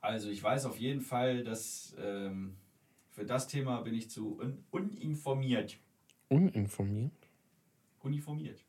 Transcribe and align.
Also 0.00 0.30
ich 0.30 0.42
weiß 0.42 0.66
auf 0.66 0.78
jeden 0.78 1.00
Fall, 1.00 1.44
dass 1.44 1.96
ähm, 1.98 2.56
für 3.10 3.24
das 3.24 3.48
Thema 3.48 3.80
bin 3.80 3.94
ich 3.94 4.10
zu 4.10 4.38
un 4.38 4.64
uninformiert. 4.70 5.78
Uninformiert? 6.28 7.12
Uniformiert. 8.00 8.64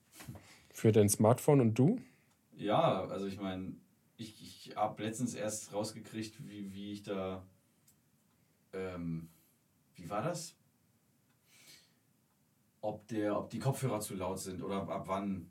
Für 0.71 0.92
dein 0.92 1.10
Smartphone 1.10 1.62
und 1.62 1.78
du? 1.78 2.02
Ja, 2.57 3.05
also 3.05 3.28
ich 3.28 3.39
meine, 3.39 3.76
ich, 4.18 4.42
ich 4.42 4.76
habe 4.76 5.04
letztens 5.04 5.34
erst 5.34 5.73
rausgekriegt, 5.73 6.47
wie, 6.47 6.74
wie 6.74 6.92
ich 6.92 7.04
da. 7.04 7.46
Ähm, 8.74 9.30
wie 9.96 10.10
war 10.10 10.24
das? 10.24 10.56
Ob, 12.82 13.08
der, 13.08 13.38
ob 13.38 13.50
die 13.50 13.60
Kopfhörer 13.60 14.00
zu 14.00 14.16
laut 14.16 14.40
sind 14.40 14.62
oder 14.62 14.88
ab 14.90 15.08
wann. 15.08 15.50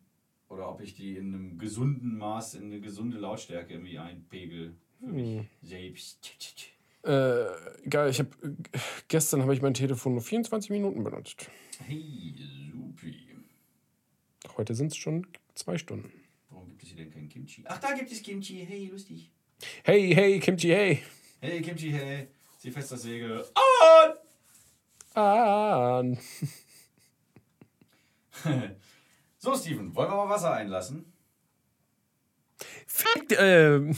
Oder 0.48 0.68
ob 0.70 0.80
ich 0.80 0.94
die 0.94 1.16
in 1.16 1.34
einem 1.34 1.58
gesunden 1.58 2.16
Maß, 2.16 2.54
in 2.54 2.64
eine 2.64 2.80
gesunde 2.80 3.18
Lautstärke 3.18 3.74
irgendwie 3.74 3.98
einpegel. 3.98 4.76
Für 4.98 5.06
mich 5.06 5.46
selbst. 5.62 6.18
Äh, 7.04 7.44
egal, 7.84 8.10
ich 8.10 8.18
habe 8.18 8.30
gestern 9.08 9.42
habe 9.42 9.54
ich 9.54 9.62
mein 9.62 9.74
Telefon 9.74 10.14
nur 10.14 10.22
24 10.22 10.70
Minuten 10.70 11.04
benutzt. 11.04 11.48
Hey, 11.86 12.34
supi. 12.72 13.14
Heute 14.56 14.74
sind 14.74 14.88
es 14.92 14.96
schon 14.96 15.26
zwei 15.54 15.78
Stunden. 15.78 16.12
Warum 16.50 16.68
gibt 16.70 16.82
es 16.82 16.88
hier 16.88 16.96
denn 16.98 17.12
kein 17.12 17.28
Kimchi? 17.28 17.64
Ach, 17.66 17.78
da 17.78 17.92
gibt 17.92 18.10
es 18.10 18.22
Kimchi. 18.22 18.64
Hey, 18.66 18.86
lustig. 18.86 19.30
Hey, 19.84 20.12
hey, 20.14 20.40
Kimchi, 20.40 20.68
hey. 20.68 21.02
Hey, 21.40 21.62
Kimchi, 21.62 21.90
hey. 21.90 22.28
Zieh 22.58 22.72
fest 22.72 22.90
das 22.90 23.02
Segel. 23.02 23.44
Ah, 25.14 26.02
So, 29.38 29.54
Steven, 29.56 29.94
wollen 29.94 30.10
wir 30.10 30.16
mal 30.16 30.28
Wasser 30.28 30.52
einlassen? 30.52 31.12
fick, 32.86 33.30
äh, 33.38 33.92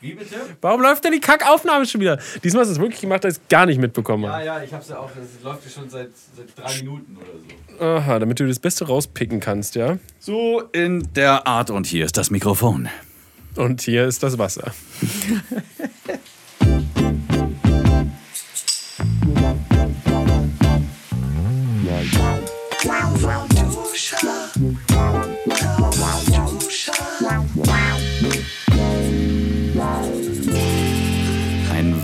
Wie 0.00 0.14
bitte? 0.14 0.36
warum 0.60 0.80
läuft 0.80 1.02
denn 1.04 1.12
die 1.12 1.20
Kackaufnahme 1.20 1.84
schon 1.86 2.00
wieder? 2.00 2.18
Diesmal 2.44 2.60
hast 2.62 2.68
du 2.68 2.72
es 2.74 2.80
wirklich 2.80 3.00
gemacht, 3.00 3.24
dass 3.24 3.34
ich 3.36 3.42
es 3.42 3.48
gar 3.48 3.66
nicht 3.66 3.80
mitbekommen 3.80 4.24
Ja, 4.24 4.32
habe. 4.34 4.44
ja, 4.44 4.62
ich 4.62 4.72
hab's 4.72 4.88
ja 4.88 4.98
auch. 4.98 5.10
Das 5.10 5.42
läuft 5.42 5.64
ja 5.64 5.70
schon 5.70 5.90
seit, 5.90 6.10
seit 6.36 6.56
drei 6.56 6.76
Minuten 6.82 7.16
oder 7.16 7.26
so. 7.78 7.84
Aha, 7.84 8.18
damit 8.20 8.38
du 8.38 8.46
das 8.46 8.58
Beste 8.60 8.86
rauspicken 8.86 9.40
kannst, 9.40 9.74
ja? 9.74 9.98
So 10.20 10.62
in 10.72 11.08
der 11.14 11.46
Art. 11.46 11.70
Und 11.70 11.86
hier 11.86 12.04
ist 12.04 12.16
das 12.16 12.30
Mikrofon. 12.30 12.88
Und 13.56 13.80
hier 13.80 14.06
ist 14.06 14.22
das 14.22 14.38
Wasser. 14.38 14.72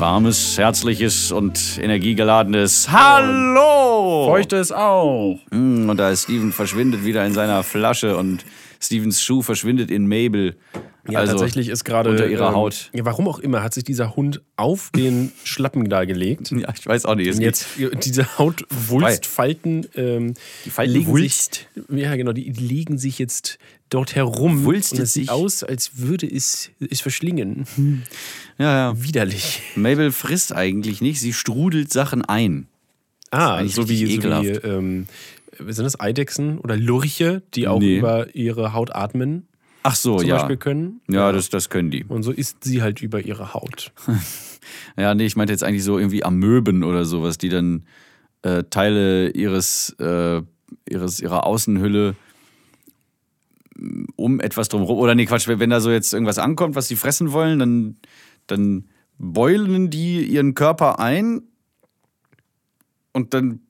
warmes, 0.04 0.58
herzliches 0.58 1.32
und 1.32 1.78
energiegeladenes 1.80 2.90
Hallo! 2.92 4.26
Feuchte 4.28 4.56
es 4.56 4.70
auch. 4.70 5.40
Mm, 5.50 5.88
Und 5.88 5.96
da 5.96 6.10
ist 6.10 6.24
Steven 6.24 6.52
verschwindet 6.52 7.06
wieder 7.06 7.24
in 7.24 7.32
seiner 7.32 7.62
Flasche 7.62 8.18
und 8.18 8.44
Stevens 8.82 9.22
Schuh 9.22 9.40
verschwindet 9.40 9.90
in 9.90 10.06
Mabel. 10.06 10.56
Ja, 11.08 11.20
Also, 11.20 11.32
tatsächlich 11.32 11.70
ist 11.70 11.84
gerade. 11.84 12.10
unter 12.10 12.26
ihrer 12.26 12.48
ähm, 12.48 12.54
Haut. 12.54 12.90
Ja, 12.92 13.06
warum 13.06 13.28
auch 13.28 13.38
immer, 13.38 13.62
hat 13.62 13.72
sich 13.72 13.84
dieser 13.84 14.14
Hund 14.14 14.42
auf 14.56 14.90
den 14.94 15.32
Schlappen 15.42 15.88
da 15.88 16.04
gelegt. 16.04 16.52
Ja, 16.54 16.68
ich 16.78 16.86
weiß 16.86 17.06
auch 17.06 17.14
nicht. 17.14 17.28
Es 17.28 17.36
Und 17.36 17.42
jetzt 17.42 17.66
diese 18.04 18.36
Hautwulstfalten 18.36 19.86
ähm, 19.96 20.34
Die 20.66 20.70
Falten 20.70 20.92
legen 20.92 21.06
wulst? 21.06 21.66
sich, 21.74 21.98
ja 21.98 22.14
genau, 22.16 22.32
die, 22.32 22.50
die 22.50 22.62
legen 22.62 22.98
sich 22.98 23.18
jetzt 23.18 23.58
dort 23.94 24.14
herum 24.14 24.64
Wulstet 24.64 24.98
und 24.98 25.04
es 25.04 25.12
sieht 25.12 25.24
sich? 25.24 25.30
aus, 25.30 25.62
als 25.62 25.98
würde 25.98 26.26
es 26.26 26.70
es 26.90 27.00
verschlingen. 27.00 27.64
ja, 28.58 28.90
ja. 28.90 29.02
Widerlich. 29.02 29.62
Mabel 29.76 30.10
frisst 30.10 30.52
eigentlich 30.52 31.00
nicht, 31.00 31.20
sie 31.20 31.32
strudelt 31.32 31.92
Sachen 31.92 32.24
ein. 32.24 32.66
Ah, 33.30 33.64
so 33.66 33.88
wie, 33.88 34.16
so 34.16 34.22
wie 34.22 34.48
ähm, 34.48 35.06
sind 35.58 35.84
das 35.84 35.98
Eidechsen 35.98 36.58
oder 36.58 36.76
Lurche, 36.76 37.42
die 37.54 37.66
auch 37.68 37.80
Nee. 37.80 37.98
über 37.98 38.34
ihre 38.34 38.72
Haut 38.72 38.94
atmen 38.94 39.46
Ach 39.86 39.94
so, 39.94 40.16
zum 40.18 40.28
ja. 40.28 40.36
Beispiel 40.36 40.56
können. 40.56 41.00
Ja, 41.10 41.30
das, 41.30 41.50
das 41.50 41.68
können 41.68 41.90
die. 41.90 42.04
Und 42.04 42.22
so 42.22 42.32
isst 42.32 42.64
sie 42.64 42.80
halt 42.80 43.02
über 43.02 43.20
ihre 43.24 43.54
Haut. 43.54 43.92
Ja, 44.96 45.14
nee, 45.14 45.26
ich 45.26 45.36
meinte 45.36 45.52
jetzt 45.52 45.62
eigentlich 45.62 45.84
so 45.84 45.98
irgendwie 45.98 46.24
Amöben 46.24 46.84
oder 46.84 47.04
sowas, 47.04 47.36
die 47.36 47.50
dann 47.50 47.82
äh, 48.40 48.64
Teile 48.70 49.28
ihres, 49.30 49.94
äh, 49.98 50.40
ihres, 50.88 51.20
ihrer 51.20 51.44
Außenhülle 51.44 52.14
um 54.16 54.40
etwas 54.40 54.68
drumherum. 54.68 54.98
Oder 54.98 55.14
nee, 55.14 55.26
Quatsch, 55.26 55.48
wenn 55.48 55.70
da 55.70 55.80
so 55.80 55.90
jetzt 55.90 56.12
irgendwas 56.12 56.38
ankommt, 56.38 56.74
was 56.76 56.88
sie 56.88 56.96
fressen 56.96 57.32
wollen, 57.32 57.58
dann, 57.58 57.96
dann 58.46 58.84
beulen 59.18 59.90
die 59.90 60.24
ihren 60.24 60.54
Körper 60.54 60.98
ein 60.98 61.42
und 63.12 63.34
dann 63.34 63.60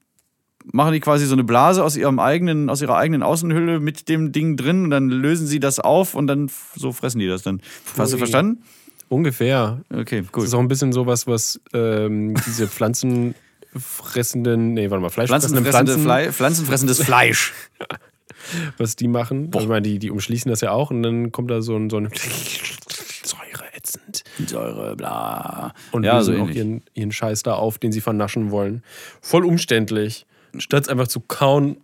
machen 0.72 0.92
die 0.94 1.00
quasi 1.00 1.26
so 1.26 1.34
eine 1.34 1.44
Blase 1.44 1.84
aus 1.84 1.94
ihrem 1.96 2.18
eigenen, 2.18 2.70
aus 2.70 2.80
ihrer 2.80 2.96
eigenen 2.96 3.22
Außenhülle 3.22 3.80
mit 3.80 4.08
dem 4.08 4.32
Ding 4.32 4.56
drin 4.56 4.84
und 4.84 4.90
dann 4.90 5.10
lösen 5.10 5.46
sie 5.46 5.60
das 5.60 5.78
auf 5.78 6.14
und 6.14 6.26
dann 6.26 6.50
so 6.74 6.92
fressen 6.92 7.18
die 7.18 7.28
das 7.28 7.42
dann. 7.42 7.60
Hast 7.98 8.14
du 8.14 8.18
verstanden? 8.18 8.62
Ungefähr. 9.10 9.82
Okay, 9.92 10.22
Das 10.22 10.30
cool. 10.36 10.44
ist 10.44 10.54
auch 10.54 10.60
ein 10.60 10.68
bisschen 10.68 10.92
sowas, 10.92 11.26
was 11.26 11.60
ähm, 11.74 12.34
diese 12.46 12.66
pflanzenfressenden, 12.66 14.72
nee, 14.72 14.90
warte 14.90 15.02
mal, 15.02 15.10
fleischfressenden 15.10 15.64
Pflanzenfressende 15.64 16.02
Pflanzen, 16.02 16.24
Fle 16.24 16.32
Pflanzenfressendes 16.32 17.02
Fleisch. 17.02 17.52
was 18.78 18.96
die 18.96 19.08
machen. 19.08 19.50
Ich 19.58 19.66
meine, 19.66 19.82
die, 19.82 19.98
die 19.98 20.10
umschließen 20.10 20.50
das 20.50 20.60
ja 20.60 20.72
auch 20.72 20.90
und 20.90 21.02
dann 21.02 21.32
kommt 21.32 21.50
da 21.50 21.62
so 21.62 21.76
ein, 21.76 21.90
so 21.90 21.98
ein 21.98 22.10
Säureätzend. 23.24 24.24
Säure, 24.46 24.96
bla. 24.96 25.72
Und 25.92 26.04
ja, 26.04 26.22
so 26.22 26.32
auch 26.34 26.50
ihren, 26.50 26.82
ihren 26.94 27.12
Scheiß 27.12 27.42
da 27.42 27.54
auf, 27.54 27.78
den 27.78 27.92
sie 27.92 28.00
vernaschen 28.00 28.50
wollen. 28.50 28.82
Voll 29.20 29.44
umständlich. 29.44 30.26
Statt 30.58 30.84
es 30.84 30.88
einfach 30.88 31.08
zu 31.08 31.20
kauen 31.20 31.78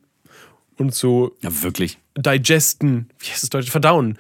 und 0.77 0.95
zu 0.95 1.33
Ja, 1.43 1.63
wirklich. 1.63 1.99
digesten, 2.17 3.11
wie 3.19 3.29
heißt 3.31 3.43
das 3.43 3.51
Deutsch? 3.51 3.71
Verdauen. 3.71 4.19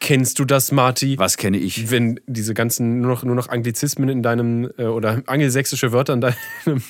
Kennst 0.00 0.38
du 0.38 0.44
das, 0.44 0.70
Marty? 0.70 1.18
Was 1.18 1.36
kenne 1.36 1.58
ich? 1.58 1.90
Wenn 1.90 2.20
diese 2.26 2.54
ganzen 2.54 3.00
nur 3.00 3.10
noch, 3.10 3.24
nur 3.24 3.34
noch 3.34 3.48
Anglizismen 3.48 4.08
in 4.08 4.22
deinem 4.22 4.70
äh, 4.78 4.84
oder 4.84 5.22
angelsächsische 5.26 5.92
Wörter 5.92 6.12
in 6.14 6.20
deinem 6.20 6.82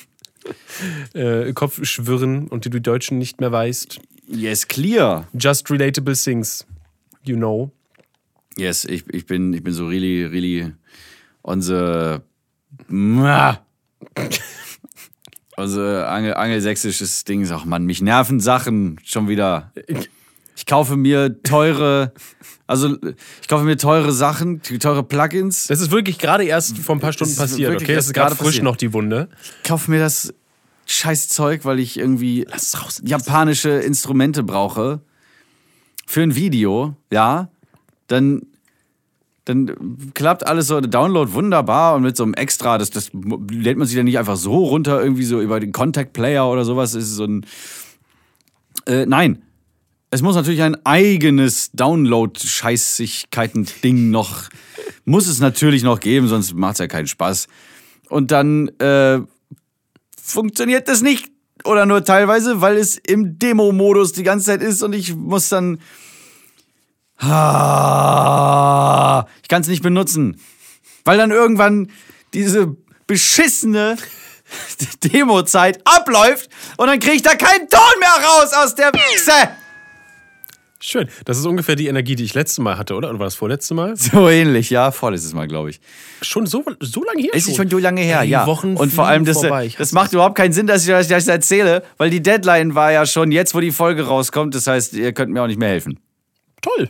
äh, 1.13 1.53
Kopf 1.53 1.83
schwirren 1.85 2.47
und 2.47 2.65
die 2.65 2.69
du 2.69 2.81
Deutschen 2.81 3.17
nicht 3.17 3.39
mehr 3.39 3.51
weißt. 3.51 3.99
Yes, 4.27 4.67
clear. 4.67 5.27
Just 5.33 5.69
relatable 5.69 6.15
things, 6.15 6.65
you 7.23 7.35
know. 7.35 7.71
Yes, 8.57 8.85
ich, 8.85 9.03
ich, 9.13 9.25
bin, 9.25 9.53
ich 9.53 9.63
bin 9.63 9.73
so 9.73 9.87
really, 9.87 10.25
really 10.25 10.71
on 11.43 11.61
the. 11.61 12.17
Unser 15.57 16.09
Angel, 16.11 16.33
angelsächsisches 16.35 17.23
Ding. 17.23 17.47
Ach 17.51 17.65
man, 17.65 17.85
mich 17.85 18.01
nerven 18.01 18.39
Sachen 18.39 18.99
schon 19.03 19.27
wieder. 19.27 19.71
Ich 20.59 20.65
kaufe 20.65 20.97
mir 20.97 21.41
teure, 21.41 22.11
also 22.67 22.97
ich 23.41 23.47
kaufe 23.47 23.63
mir 23.63 23.77
teure 23.77 24.11
Sachen, 24.11 24.61
teure 24.61 25.03
Plugins. 25.03 25.67
Das 25.67 25.79
ist 25.79 25.89
wirklich 25.89 26.17
gerade 26.19 26.43
erst 26.43 26.77
vor 26.79 26.97
ein 26.97 26.99
paar 26.99 27.13
Stunden 27.13 27.33
passiert, 27.37 27.73
okay? 27.73 27.95
Das 27.95 28.07
ist 28.07 28.13
gerade 28.13 28.35
frisch 28.35 28.47
passiert. 28.47 28.65
noch 28.65 28.75
die 28.75 28.91
Wunde. 28.91 29.29
kaufe 29.65 29.89
mir 29.89 29.99
das 29.99 30.33
scheiß 30.85 31.29
Zeug, 31.29 31.63
weil 31.63 31.79
ich 31.79 31.97
irgendwie 31.97 32.45
raus. 32.51 33.01
japanische 33.05 33.69
Instrumente 33.69 34.43
brauche 34.43 34.99
für 36.05 36.23
ein 36.23 36.35
Video, 36.35 36.97
ja, 37.09 37.47
dann 38.07 38.41
dann 39.45 40.11
klappt 40.13 40.45
alles 40.45 40.67
so, 40.67 40.81
der 40.81 40.89
Download 40.89 41.31
wunderbar 41.31 41.95
und 41.95 42.03
mit 42.03 42.17
so 42.17 42.23
einem 42.23 42.33
Extra, 42.33 42.77
das, 42.77 42.89
das 42.89 43.11
lädt 43.13 43.77
man 43.77 43.87
sich 43.87 43.95
dann 43.95 44.05
nicht 44.05 44.19
einfach 44.19 44.35
so 44.35 44.65
runter, 44.65 45.01
irgendwie 45.01 45.23
so 45.23 45.39
über 45.39 45.61
den 45.61 45.71
Contact 45.71 46.11
Player 46.11 46.47
oder 46.49 46.65
sowas, 46.65 46.95
ist 46.95 47.15
so 47.15 47.23
ein. 47.23 47.45
Äh, 48.85 49.05
nein. 49.05 49.41
Es 50.11 50.23
muss 50.23 50.35
natürlich 50.35 50.63
ein 50.63 50.75
eigenes 50.85 51.69
Download-Scheißigkeiten-Ding 51.73 54.09
noch, 54.09 54.49
muss 55.05 55.27
es 55.27 55.39
natürlich 55.39 55.83
noch 55.83 55.99
geben, 55.99 56.27
sonst 56.27 56.55
macht 56.55 56.73
es 56.73 56.79
ja 56.79 56.87
keinen 56.87 57.05
Spaß. 57.05 57.45
Und 58.09 58.31
dann 58.31 58.69
äh, 58.79 59.19
funktioniert 60.21 60.87
das 60.87 61.01
nicht 61.01 61.29
oder 61.63 61.85
nur 61.85 62.03
teilweise, 62.03 62.59
weil 62.61 62.77
es 62.77 62.97
im 62.97 63.37
Demo-Modus 63.37 64.13
die 64.13 64.23
ganze 64.23 64.47
Zeit 64.47 64.63
ist 64.63 64.81
und 64.81 64.93
ich 64.93 65.13
muss 65.15 65.49
dann. 65.49 65.79
Ah, 67.17 69.27
ich 69.43 69.49
kann 69.49 69.61
es 69.61 69.67
nicht 69.67 69.83
benutzen. 69.83 70.41
Weil 71.03 71.17
dann 71.17 71.31
irgendwann 71.31 71.91
diese 72.33 72.77
beschissene 73.07 73.97
Demo-Zeit 75.03 75.85
abläuft 75.85 76.49
und 76.77 76.87
dann 76.87 76.99
kriege 76.99 77.17
ich 77.17 77.21
da 77.21 77.35
keinen 77.35 77.69
Ton 77.69 77.99
mehr 77.99 78.25
raus 78.25 78.53
aus 78.53 78.73
der 78.73 78.93
Wichse. 78.93 79.33
Schön. 80.81 81.09
Das 81.25 81.37
ist 81.37 81.45
ungefähr 81.45 81.75
die 81.75 81.87
Energie, 81.87 82.15
die 82.15 82.23
ich 82.23 82.33
letztes 82.33 82.59
Mal 82.59 82.77
hatte, 82.77 82.95
oder? 82.95 83.09
Oder 83.09 83.19
war 83.19 83.25
das 83.25 83.35
vorletzte 83.35 83.73
Mal? 83.73 83.97
So 83.97 84.29
ähnlich, 84.29 84.69
ja, 84.69 84.91
vorletztes 84.91 85.33
Mal, 85.33 85.47
glaube 85.47 85.71
ich. 85.71 85.81
Schon 86.21 86.45
so, 86.45 86.63
so 86.79 87.03
lange 87.03 87.21
her? 87.21 87.31
Es 87.33 87.47
ist 87.47 87.57
schon 87.57 87.69
so 87.69 87.77
lange 87.77 88.01
her, 88.01 88.23
ja. 88.23 88.47
Wochen 88.47 88.75
und 88.75 88.93
vor 88.93 89.05
allem, 89.05 89.25
das. 89.25 89.43
Ich 89.63 89.75
das 89.75 89.91
macht 89.91 90.13
überhaupt 90.13 90.35
keinen 90.35 90.53
Sinn, 90.53 90.67
dass 90.67 90.87
ich 90.87 90.93
euch 90.93 91.07
das 91.07 91.27
erzähle, 91.27 91.83
weil 91.97 92.09
die 92.09 92.21
Deadline 92.21 92.75
war 92.75 92.93
ja 92.93 93.05
schon 93.05 93.31
jetzt, 93.31 93.53
wo 93.53 93.59
die 93.59 93.71
Folge 93.71 94.03
rauskommt. 94.03 94.55
Das 94.55 94.67
heißt, 94.67 94.93
ihr 94.93 95.11
könnt 95.11 95.31
mir 95.31 95.43
auch 95.43 95.47
nicht 95.47 95.59
mehr 95.59 95.69
helfen. 95.69 95.99
Toll. 96.61 96.89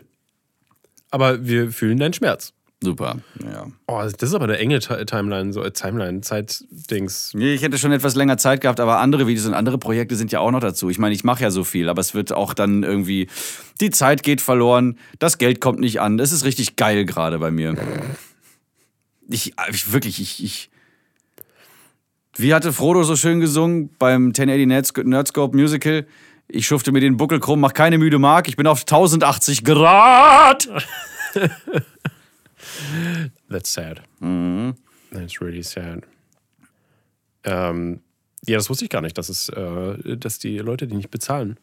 Aber 1.09 1.45
wir 1.45 1.71
fühlen 1.71 1.97
deinen 1.97 2.13
Schmerz. 2.13 2.53
Super. 2.81 3.17
Ja. 3.43 3.67
Oh, 3.87 4.01
das 4.01 4.13
ist 4.13 4.33
aber 4.33 4.45
eine 4.45 4.57
enge 4.57 4.79
Ti- 4.79 5.03
Timeline, 5.05 5.51
so 5.51 5.61
äh, 5.61 5.71
Timeline, 5.71 6.21
Zeitdings. 6.21 7.33
Nee, 7.33 7.53
ich 7.53 7.61
hätte 7.61 7.77
schon 7.77 7.91
etwas 7.91 8.15
länger 8.15 8.37
Zeit 8.37 8.61
gehabt, 8.61 8.79
aber 8.79 8.99
andere 8.99 9.27
Videos 9.27 9.45
und 9.45 9.53
andere 9.53 9.77
Projekte 9.77 10.15
sind 10.15 10.31
ja 10.31 10.39
auch 10.39 10.51
noch 10.51 10.61
dazu. 10.61 10.89
Ich 10.89 10.97
meine, 10.97 11.13
ich 11.13 11.25
mache 11.25 11.43
ja 11.43 11.51
so 11.51 11.65
viel, 11.65 11.89
aber 11.89 11.99
es 11.99 12.13
wird 12.13 12.31
auch 12.31 12.53
dann 12.53 12.83
irgendwie, 12.83 13.27
die 13.81 13.89
Zeit 13.89 14.23
geht 14.23 14.39
verloren, 14.39 14.97
das 15.19 15.37
Geld 15.39 15.59
kommt 15.59 15.79
nicht 15.81 15.99
an. 15.99 16.17
Das 16.17 16.31
ist 16.31 16.45
richtig 16.45 16.77
geil 16.77 17.03
gerade 17.05 17.37
bei 17.39 17.51
mir. 17.51 17.75
Ich, 19.29 19.53
ich 19.69 19.91
wirklich, 19.91 20.21
ich, 20.21 20.41
ich. 20.43 20.69
Wie 22.37 22.53
hatte 22.53 22.71
Frodo 22.71 23.03
so 23.03 23.17
schön 23.17 23.41
gesungen 23.41 23.89
beim 23.99 24.27
1080 24.27 24.67
Nerds- 24.67 25.03
Nerdscope 25.03 25.57
Musical? 25.57 26.07
Ich 26.47 26.65
schufte 26.65 26.93
mir 26.93 27.01
den 27.01 27.17
Buckel 27.17 27.41
krumm, 27.41 27.59
mach 27.59 27.73
keine 27.73 27.97
müde 27.97 28.19
Mark, 28.19 28.47
ich 28.47 28.55
bin 28.55 28.67
auf 28.67 28.81
1080 28.83 29.65
Grad. 29.65 30.69
That's 33.49 33.73
sad. 33.73 34.01
Mhm. 34.19 34.75
That's 35.11 35.41
really 35.41 35.63
sad. 35.63 36.03
Ähm, 37.43 38.01
ja, 38.45 38.57
das 38.57 38.69
wusste 38.69 38.85
ich 38.85 38.89
gar 38.89 39.01
nicht, 39.01 39.17
dass 39.17 39.29
es, 39.29 39.49
äh, 39.49 40.17
dass 40.17 40.39
die 40.39 40.57
Leute 40.59 40.87
die 40.87 40.95
nicht 40.95 41.11
bezahlen. 41.11 41.57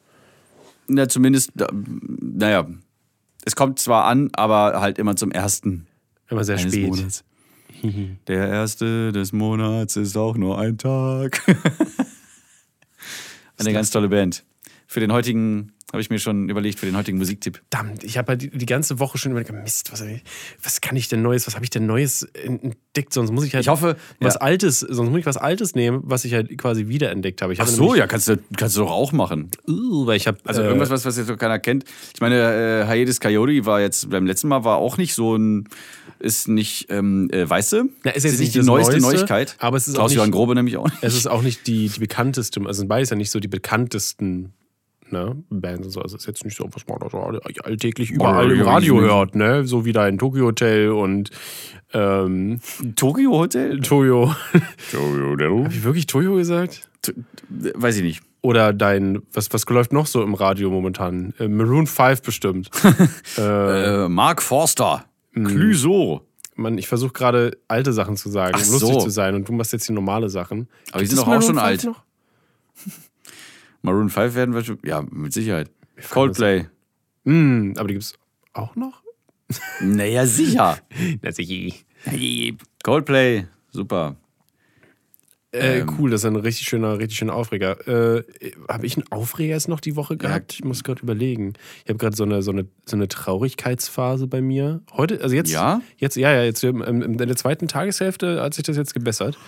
Na, 0.88 1.08
zumindest, 1.08 1.52
naja, 1.72 2.66
es 3.44 3.56
kommt 3.56 3.78
zwar 3.78 4.04
an, 4.06 4.30
aber 4.34 4.80
halt 4.80 4.98
immer 4.98 5.16
zum 5.16 5.30
ersten 5.30 5.86
Immer 6.28 6.44
sehr 6.44 6.58
spät. 6.58 6.88
Monats. 6.88 7.24
Der 8.26 8.48
erste 8.48 9.12
des 9.12 9.32
Monats 9.32 9.96
ist 9.96 10.16
auch 10.16 10.36
nur 10.36 10.58
ein 10.58 10.78
Tag. 10.78 11.42
Eine 13.58 13.72
ganz 13.72 13.90
tolle 13.90 14.08
Band. 14.08 14.44
Für 14.88 15.00
den 15.00 15.12
heutigen, 15.12 15.72
habe 15.92 16.00
ich 16.00 16.10
mir 16.10 16.18
schon 16.18 16.48
überlegt, 16.48 16.78
für 16.78 16.86
den 16.86 16.96
heutigen 16.96 17.18
Musiktipp. 17.18 17.60
Verdammt, 17.70 18.04
ich 18.04 18.18
habe 18.18 18.28
halt 18.28 18.42
die, 18.42 18.50
die 18.50 18.66
ganze 18.66 18.98
Woche 19.00 19.18
schon 19.18 19.32
überlegt, 19.32 19.52
Mist, 19.52 19.90
was, 19.92 20.04
was 20.62 20.80
kann 20.80 20.94
ich 20.96 21.08
denn 21.08 21.22
Neues, 21.22 21.46
was 21.46 21.54
habe 21.54 21.64
ich 21.64 21.70
denn 21.70 21.86
Neues 21.86 22.22
entdeckt? 22.22 23.12
Sonst 23.12 23.32
muss 23.32 23.44
ich 23.44 23.54
halt 23.54 23.64
Ich 23.64 23.68
hoffe, 23.68 23.96
was 24.20 24.34
ja. 24.34 24.40
Altes, 24.42 24.80
sonst 24.80 25.10
muss 25.10 25.20
ich 25.20 25.26
was 25.26 25.36
Altes 25.36 25.74
nehmen, 25.74 26.02
was 26.04 26.24
ich 26.24 26.34
halt 26.34 26.56
quasi 26.58 26.86
wiederentdeckt 26.88 27.42
habe. 27.42 27.52
Ich 27.52 27.60
Ach 27.60 27.66
habe 27.66 27.76
so, 27.76 27.94
ja, 27.96 28.06
kannst 28.06 28.28
du, 28.28 28.38
kannst 28.56 28.76
du 28.76 28.80
doch 28.82 28.90
auch 28.92 29.10
machen. 29.12 29.50
Uh, 29.68 30.06
weil 30.06 30.16
ich 30.16 30.26
habe 30.26 30.38
Also 30.44 30.62
irgendwas, 30.62 30.90
was, 30.90 31.04
was 31.04 31.16
jetzt 31.16 31.28
noch 31.28 31.38
keiner 31.38 31.58
kennt. 31.58 31.84
Ich 32.14 32.20
meine, 32.20 32.84
äh, 32.84 32.86
Hiatus 32.86 33.18
Coyote 33.20 33.66
war 33.66 33.80
jetzt 33.80 34.08
beim 34.10 34.26
letzten 34.26 34.48
Mal 34.48 34.62
war 34.64 34.76
auch 34.76 34.98
nicht 34.98 35.14
so 35.14 35.36
ein, 35.36 35.68
ist 36.18 36.46
nicht, 36.48 36.86
ähm, 36.90 37.28
äh, 37.32 37.48
weißt 37.48 37.72
du? 37.72 37.90
Na, 38.04 38.12
ist 38.12 38.24
jetzt 38.24 38.38
nicht 38.38 38.54
die 38.54 38.62
neueste 38.62 38.98
Neueste, 38.98 39.16
Neuigkeit. 39.16 39.56
aber 39.58 39.76
es 39.76 39.88
ist 39.88 39.94
auch 39.94 39.98
Klaus-Johann 40.00 40.28
nicht- 40.28 40.34
Grobe 40.36 40.54
nämlich 40.54 40.76
auch 40.76 40.86
nicht. 40.88 40.98
Es 41.02 41.14
ist 41.16 41.26
auch 41.26 41.42
nicht 41.42 41.66
die, 41.66 41.88
die 41.88 42.00
bekannteste, 42.00 42.60
also 42.60 42.78
sind 42.80 42.88
beides 42.88 43.10
ja 43.10 43.16
nicht 43.16 43.30
so 43.30 43.40
die 43.40 43.48
bekanntesten 43.48 44.52
ne, 45.10 45.36
Bands 45.50 45.86
und 45.86 45.92
so. 45.92 46.00
Also 46.00 46.16
es 46.16 46.22
ist 46.22 46.26
jetzt 46.26 46.44
nicht 46.44 46.56
so, 46.56 46.68
was 46.72 46.86
man 46.86 46.98
da 46.98 47.38
alltäglich 47.64 48.10
überall 48.10 48.50
im 48.50 48.62
Radio 48.62 49.00
hört, 49.00 49.34
ne? 49.34 49.66
So 49.66 49.84
wie 49.84 49.92
da 49.92 50.06
in 50.08 50.18
Tokyo 50.18 50.46
Hotel 50.46 50.90
und 50.90 51.30
ähm, 51.92 52.60
Tokyo 52.96 53.30
Hotel? 53.32 53.80
Toyo. 53.80 54.34
Tokyo 54.90 55.30
Hotel? 55.30 55.64
Hab 55.64 55.72
ich 55.72 55.84
wirklich 55.84 56.06
Toyo 56.06 56.34
gesagt? 56.34 56.88
Weiß 57.48 57.96
ich 57.96 58.02
nicht. 58.02 58.22
Oder 58.42 58.72
dein, 58.72 59.22
was, 59.32 59.52
was 59.52 59.64
läuft 59.68 59.92
noch 59.92 60.06
so 60.06 60.22
im 60.22 60.34
Radio 60.34 60.70
momentan? 60.70 61.34
Äh, 61.38 61.48
Maroon 61.48 61.86
5 61.86 62.22
bestimmt. 62.22 62.70
Äh, 63.38 64.08
Mark 64.08 64.40
Forster. 64.42 65.04
Clüso. 65.34 66.22
Man, 66.54 66.78
ich 66.78 66.88
versuche 66.88 67.12
gerade 67.12 67.58
alte 67.68 67.92
Sachen 67.92 68.16
zu 68.16 68.30
sagen, 68.30 68.54
Ach 68.56 68.64
um 68.64 68.72
lustig 68.72 68.94
so. 68.94 69.00
zu 69.00 69.10
sein 69.10 69.34
und 69.34 69.48
du 69.48 69.52
machst 69.52 69.72
jetzt 69.72 69.88
die 69.88 69.92
normale 69.92 70.30
Sachen. 70.30 70.68
Aber 70.90 71.02
die 71.02 71.08
Gibt 71.08 71.10
sind 71.10 71.18
es 71.18 71.24
doch 71.24 71.32
auch 71.32 71.42
schon 71.42 71.56
Maroon 71.56 71.78
5 71.78 71.84
alt. 71.84 71.84
Noch? 71.84 72.02
Maroon 73.82 74.08
5 74.10 74.34
werden 74.34 74.54
wir 74.54 74.64
schon. 74.64 74.78
Ja, 74.84 75.02
mit 75.10 75.32
Sicherheit. 75.32 75.70
Coldplay. 76.10 76.66
Hm, 77.24 77.74
aber 77.76 77.88
die 77.88 77.94
gibt 77.94 78.04
es 78.04 78.14
auch 78.52 78.76
noch? 78.76 79.02
Naja, 79.80 80.26
sicher. 80.26 80.78
Coldplay. 82.82 83.46
Super. 83.70 84.16
Äh, 85.56 85.80
Ähm. 85.80 85.96
cool, 85.98 86.10
das 86.10 86.20
ist 86.22 86.26
ein 86.26 86.36
richtig 86.36 86.66
schöner, 86.68 86.98
richtig 86.98 87.18
schöner 87.18 87.34
Aufreger. 87.34 87.86
Äh, 87.88 88.22
habe 88.68 88.86
ich 88.86 88.96
einen 88.96 89.06
Aufreger 89.10 89.54
jetzt 89.54 89.68
noch 89.68 89.80
die 89.80 89.96
Woche 89.96 90.16
gehabt? 90.16 90.54
Ich 90.54 90.64
muss 90.64 90.84
gerade 90.84 91.02
überlegen. 91.02 91.54
Ich 91.84 91.88
habe 91.88 91.98
gerade 91.98 92.16
so 92.16 92.24
eine, 92.24 92.42
so, 92.42 92.50
eine, 92.52 92.66
so 92.84 92.96
eine 92.96 93.08
Traurigkeitsphase 93.08 94.26
bei 94.26 94.40
mir. 94.40 94.80
Heute, 94.92 95.20
also 95.22 95.34
jetzt, 95.34 95.50
Ja? 95.52 95.80
jetzt, 95.98 96.16
ja, 96.16 96.32
ja, 96.32 96.42
jetzt 96.44 96.62
im- 96.64 96.82
in 97.02 97.16
der 97.18 97.36
zweiten 97.36 97.68
Tageshälfte 97.68 98.42
hat 98.42 98.54
sich 98.54 98.64
das 98.64 98.76
jetzt 98.76 98.94
gebessert. 98.94 99.38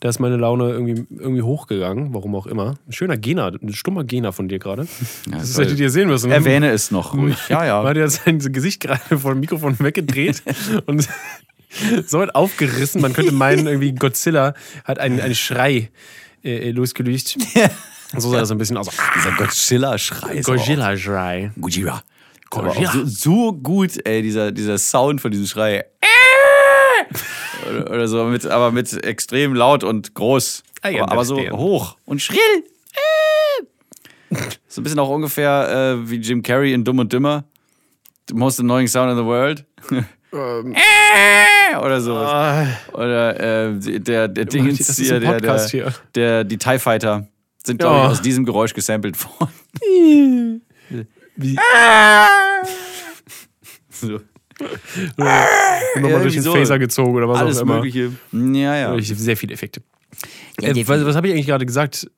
Da 0.00 0.10
ist 0.10 0.18
meine 0.18 0.36
Laune 0.36 0.68
irgendwie, 0.70 1.06
irgendwie 1.10 1.40
hochgegangen, 1.42 2.12
warum 2.12 2.34
auch 2.34 2.46
immer. 2.46 2.74
Ein 2.86 2.92
schöner 2.92 3.16
Gena, 3.16 3.46
ein 3.48 3.72
stummer 3.72 4.04
Gena 4.04 4.30
von 4.32 4.46
dir 4.46 4.58
gerade. 4.58 4.86
das 5.30 5.54
toll. 5.54 5.64
hättet 5.64 5.80
ihr 5.80 5.88
sehen 5.90 6.08
müssen. 6.08 6.30
Erwähne 6.30 6.70
es 6.70 6.90
noch 6.90 7.14
ruhig. 7.14 7.36
Ja, 7.48 7.64
ja. 7.64 7.82
Weil 7.82 7.94
der 7.94 8.10
sein 8.10 8.38
Gesicht 8.38 8.80
gerade 8.80 9.18
vor 9.18 9.32
dem 9.32 9.40
Mikrofon 9.40 9.78
weggedreht 9.78 10.42
und 10.86 11.08
so 12.06 12.18
weit 12.18 12.34
aufgerissen. 12.34 13.00
Man 13.00 13.12
könnte 13.12 13.32
meinen, 13.32 13.66
irgendwie 13.66 13.92
Godzilla 13.92 14.54
hat 14.84 14.98
einen, 14.98 15.20
einen 15.20 15.34
Schrei 15.34 15.90
äh, 16.44 16.70
losgelöst. 16.70 17.38
So 18.16 18.30
sah 18.30 18.38
das 18.38 18.52
ein 18.52 18.58
bisschen 18.58 18.76
aus. 18.76 18.86
Dieser 19.16 19.32
Godzilla-Schrei. 19.32 20.40
Godzilla-Schrei. 20.40 21.50
Godzilla. 21.60 22.04
Godzilla. 22.50 22.92
so, 22.92 23.04
so 23.04 23.52
gut, 23.52 23.98
ey, 24.06 24.22
dieser, 24.22 24.52
dieser 24.52 24.78
Sound 24.78 25.20
von 25.20 25.32
diesem 25.32 25.46
Schrei. 25.46 25.84
Oder, 27.68 27.90
oder 27.90 28.08
so, 28.08 28.24
mit, 28.24 28.46
aber 28.46 28.70
mit 28.70 28.92
extrem 29.04 29.54
laut 29.54 29.82
und 29.82 30.14
groß. 30.14 30.62
I 30.84 31.00
aber, 31.00 31.12
aber 31.12 31.24
so 31.24 31.36
hoch 31.50 31.96
und 32.04 32.22
schrill. 32.22 32.38
So 34.68 34.80
ein 34.80 34.84
bisschen 34.84 34.98
auch 34.98 35.08
ungefähr 35.08 35.96
äh, 35.98 36.10
wie 36.10 36.16
Jim 36.16 36.42
Carrey 36.42 36.72
in 36.72 36.84
Dumm 36.84 36.98
und 36.98 37.12
Dümmer. 37.12 37.44
The 38.28 38.34
most 38.34 38.60
annoying 38.60 38.88
sound 38.88 39.10
in 39.10 39.16
the 39.16 39.24
world. 39.24 39.64
Oder 40.32 42.00
sowas. 42.00 42.30
Ah, 42.30 42.66
Oder 42.92 43.70
äh, 43.70 43.78
der, 44.00 44.28
der 44.28 44.44
Dingens 44.44 44.96
hier, 44.96 45.20
der, 45.20 45.40
der, 45.40 45.66
hier. 45.68 45.94
der, 46.14 46.44
die 46.44 46.58
TIE 46.58 46.78
Fighter 46.78 47.26
sind, 47.64 47.78
glaube 47.78 47.96
ich, 47.96 48.02
Ja. 48.04 48.08
aus 48.10 48.22
diesem 48.22 48.44
Geräusch 48.44 48.74
gesampelt 48.74 49.16
worden. 49.24 50.62
wie, 51.36 51.56
So. 53.90 54.20
nochmal 55.16 55.46
durch 55.96 56.04
irgendwie 56.04 56.30
den 56.34 56.42
so. 56.42 56.54
Phaser 56.54 56.78
gezogen 56.78 57.14
oder 57.14 57.28
was 57.28 57.38
Alles 57.40 57.58
auch 57.58 57.62
immer. 57.62 57.76
Mögliche. 57.76 58.12
Ja, 58.32 58.76
ja. 58.76 59.00
Sehr 59.00 59.36
viele 59.36 59.54
Effekte. 59.54 59.82
Äh, 60.62 60.74
was 60.86 61.04
was 61.04 61.16
habe 61.16 61.28
ich 61.28 61.34
eigentlich 61.34 61.46
gerade 61.46 61.66
gesagt? 61.66 62.10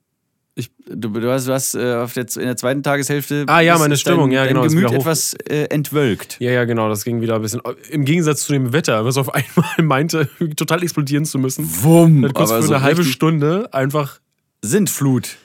Du, 0.88 1.10
du 1.10 1.30
hast, 1.30 1.46
du 1.46 1.52
hast 1.52 1.74
äh, 1.74 1.78
der, 1.78 2.26
in 2.36 2.46
der 2.46 2.56
zweiten 2.56 2.82
Tageshälfte. 2.82 3.44
Ah, 3.46 3.60
ja, 3.60 3.78
meine 3.78 3.96
Stimmung, 3.96 4.30
dein, 4.30 4.36
ja, 4.36 4.46
genau, 4.46 4.62
Dein 4.62 4.70
Gemüt 4.70 4.90
etwas 4.90 5.34
äh, 5.34 5.64
entwölkt. 5.64 6.36
Ja, 6.40 6.50
ja, 6.50 6.64
genau, 6.64 6.88
das 6.88 7.04
ging 7.04 7.20
wieder 7.20 7.36
ein 7.36 7.42
bisschen. 7.42 7.60
Im 7.90 8.04
Gegensatz 8.04 8.42
zu 8.42 8.52
dem 8.52 8.72
Wetter, 8.72 9.04
was 9.04 9.16
auf 9.16 9.32
einmal 9.34 9.82
meinte, 9.82 10.28
total 10.56 10.82
explodieren 10.82 11.24
zu 11.24 11.38
müssen. 11.38 11.68
Wumm. 11.82 12.22
Dann 12.22 12.32
kurz 12.32 12.50
für 12.50 12.62
so 12.62 12.74
eine 12.74 12.82
halbe 12.82 13.04
Stunde 13.04 13.72
einfach 13.72 14.20
Sintflut. 14.62 15.36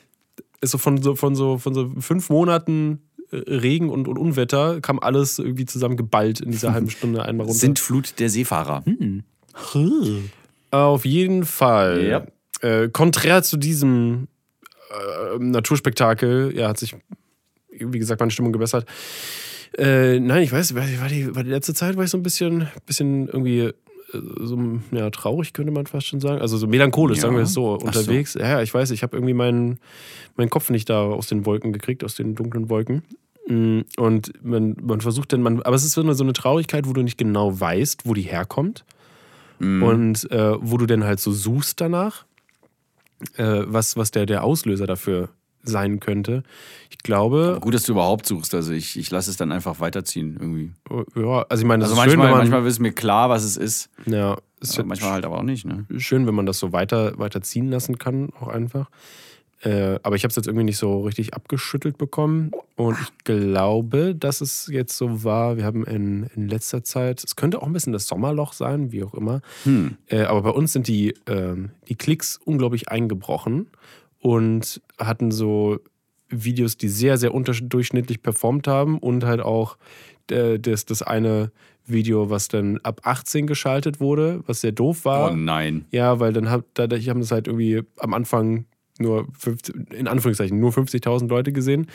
ist 0.61 0.71
so 0.71 0.77
von 0.77 1.01
so 1.01 1.15
von 1.15 1.35
so 1.35 1.57
von 1.57 1.73
so 1.73 1.91
fünf 1.99 2.29
Monaten 2.29 3.01
äh, 3.31 3.37
Regen 3.37 3.89
und, 3.89 4.07
und 4.07 4.17
Unwetter 4.17 4.81
kam 4.81 4.99
alles 4.99 5.37
irgendwie 5.37 5.65
zusammen 5.65 5.97
geballt 5.97 6.39
in 6.39 6.51
dieser 6.51 6.73
halben 6.73 6.89
Stunde 6.89 7.23
einmal 7.23 7.45
runter. 7.45 7.59
Sintflut 7.59 8.19
der 8.19 8.29
Seefahrer. 8.29 8.83
Auf 10.71 11.05
jeden 11.05 11.45
Fall. 11.45 12.03
Ja. 12.03 12.25
Äh, 12.67 12.89
konträr 12.89 13.43
zu 13.43 13.57
diesem 13.57 14.27
äh, 14.93 15.39
Naturspektakel, 15.39 16.53
ja, 16.55 16.67
hat 16.69 16.77
sich, 16.77 16.95
wie 17.71 17.99
gesagt, 17.99 18.19
meine 18.19 18.31
Stimmung 18.31 18.53
gebessert. 18.53 18.85
Äh, 19.77 20.19
nein, 20.19 20.43
ich 20.43 20.51
weiß, 20.51 20.75
war 20.75 20.85
die, 20.85 21.35
war 21.35 21.43
die 21.43 21.49
letzte 21.49 21.73
Zeit 21.73 21.97
war 21.97 22.03
ich 22.03 22.09
so 22.11 22.17
ein 22.17 22.23
bisschen, 22.23 22.67
bisschen 22.85 23.27
irgendwie 23.27 23.59
äh, 23.61 23.73
so 24.41 24.59
ja, 24.91 25.09
traurig, 25.09 25.53
könnte 25.53 25.71
man 25.71 25.87
fast 25.87 26.07
schon 26.07 26.19
sagen. 26.21 26.41
Also 26.41 26.57
so 26.57 26.67
melancholisch, 26.67 27.17
Ja. 27.17 27.23
sagen 27.23 27.35
wir 27.35 27.43
es 27.43 27.53
so, 27.53 27.75
Ach 27.77 27.79
so. 27.81 27.87
unterwegs. 27.99 28.35
Ja, 28.35 28.61
ich 28.61 28.71
weiß, 28.73 28.91
ich 28.91 29.01
habe 29.01 29.17
irgendwie 29.17 29.33
meinen, 29.33 29.79
meinen 30.35 30.51
Kopf 30.51 30.69
nicht 30.69 30.89
da 30.89 31.01
aus 31.01 31.25
den 31.27 31.45
Wolken 31.47 31.73
gekriegt, 31.73 32.03
aus 32.03 32.13
den 32.15 32.35
dunklen 32.35 32.69
Wolken. 32.69 33.01
Mm, 33.47 33.81
Und 33.97 34.31
man, 34.45 34.75
man 34.81 35.01
versucht 35.01 35.33
dann, 35.33 35.41
man, 35.41 35.61
aber 35.63 35.75
es 35.75 35.83
ist 35.83 35.93
so 35.93 36.01
eine, 36.01 36.13
so 36.13 36.23
eine 36.23 36.33
Traurigkeit, 36.33 36.87
wo 36.87 36.93
du 36.93 37.01
nicht 37.01 37.17
genau 37.17 37.59
weißt, 37.59 38.01
wo 38.05 38.13
die 38.13 38.21
herkommt. 38.21 38.85
Und 39.59 40.29
äh, 40.29 40.55
wo 40.59 40.75
du 40.77 40.85
dann 40.87 41.05
halt 41.05 41.21
so 41.21 41.31
suchst 41.31 41.79
danach, 41.79 42.25
äh, 43.37 43.63
was, 43.65 43.97
was 43.97 44.11
der, 44.11 44.25
der 44.25 44.43
Auslöser 44.43 44.87
dafür 44.87 45.29
sein 45.65 45.99
könnte. 46.01 46.43
Ich 46.89 46.97
glaube, 46.97 47.57
Gut, 47.61 47.73
dass 47.73 47.83
du 47.83 47.93
überhaupt 47.93 48.25
suchst. 48.25 48.53
Also 48.53 48.73
ich, 48.73 48.99
ich 48.99 49.09
lasse 49.11 49.29
es 49.31 49.37
dann 49.37 49.51
einfach 49.53 49.79
weiterziehen 49.79 50.35
irgendwie. 50.39 50.73
ja, 51.15 51.45
also 51.47 51.61
ich 51.61 51.67
meine, 51.67 51.83
das 51.83 51.91
Also 51.91 52.01
ist 52.01 52.09
schön, 52.09 52.17
manchmal, 52.19 52.25
wenn 52.25 52.31
man, 52.31 52.37
manchmal 52.49 52.67
ist 52.67 52.79
mir 52.79 52.91
klar, 52.91 53.29
was 53.29 53.43
es 53.43 53.55
ist. 53.55 53.89
ja, 54.05 54.37
ist 54.59 54.77
Aber 54.77 54.87
manchmal 54.89 55.11
halt 55.11 55.25
aber 55.25 55.37
auch 55.37 55.43
nicht. 55.43 55.65
Ne? 55.65 55.85
schön, 55.97 56.27
wenn 56.27 56.35
man 56.35 56.45
das 56.45 56.59
so 56.59 56.73
weiter, 56.73 57.17
weiter 57.17 57.41
ziehen 57.41 57.69
lassen 57.69 57.97
kann, 57.97 58.29
auch 58.39 58.49
einfach. 58.49 58.89
Äh, 59.63 59.99
aber 60.03 60.15
ich 60.15 60.23
habe 60.23 60.29
es 60.29 60.35
jetzt 60.35 60.47
irgendwie 60.47 60.65
nicht 60.65 60.77
so 60.77 61.01
richtig 61.01 61.33
abgeschüttelt 61.33 61.97
bekommen. 61.97 62.51
Und 62.75 62.97
ich 63.01 63.23
glaube, 63.23 64.13
dass 64.15 64.41
es 64.41 64.67
jetzt 64.67 64.97
so 64.97 65.23
war. 65.23 65.57
Wir 65.57 65.63
haben 65.63 65.85
in, 65.85 66.29
in 66.35 66.49
letzter 66.49 66.83
Zeit, 66.83 67.23
es 67.23 67.35
könnte 67.35 67.61
auch 67.61 67.67
ein 67.67 67.73
bisschen 67.73 67.93
das 67.93 68.07
Sommerloch 68.07 68.53
sein, 68.53 68.91
wie 68.91 69.03
auch 69.03 69.13
immer. 69.13 69.41
Hm. 69.63 69.97
Äh, 70.07 70.23
aber 70.23 70.41
bei 70.41 70.49
uns 70.49 70.73
sind 70.73 70.87
die, 70.87 71.13
ähm, 71.27 71.69
die 71.87 71.95
Klicks 71.95 72.39
unglaublich 72.43 72.89
eingebrochen 72.89 73.67
und 74.19 74.81
hatten 74.97 75.31
so 75.31 75.79
Videos, 76.29 76.77
die 76.77 76.89
sehr, 76.89 77.17
sehr 77.17 77.33
unterdurchschnittlich 77.33 78.21
performt 78.21 78.67
haben 78.67 78.97
und 78.97 79.23
halt 79.23 79.41
auch 79.41 79.77
äh, 80.29 80.59
das, 80.59 80.85
das 80.85 81.03
eine 81.03 81.51
Video, 81.85 82.29
was 82.29 82.47
dann 82.47 82.79
ab 82.83 83.01
18 83.03 83.45
geschaltet 83.47 83.99
wurde, 83.99 84.41
was 84.45 84.61
sehr 84.61 84.71
doof 84.71 85.05
war. 85.05 85.31
Oh 85.31 85.35
nein. 85.35 85.85
Ja, 85.91 86.19
weil 86.19 86.33
dann 86.33 86.49
hab, 86.49 86.65
da, 86.73 86.85
ich 86.85 87.09
habe 87.09 87.19
das 87.19 87.31
halt 87.31 87.47
irgendwie 87.47 87.81
am 87.97 88.13
Anfang 88.13 88.65
nur 88.99 89.27
50, 89.37 89.93
in 89.93 90.07
Anführungszeichen 90.07 90.59
nur 90.59 90.71
50.000 90.71 91.27
Leute 91.27 91.51
gesehen, 91.51 91.87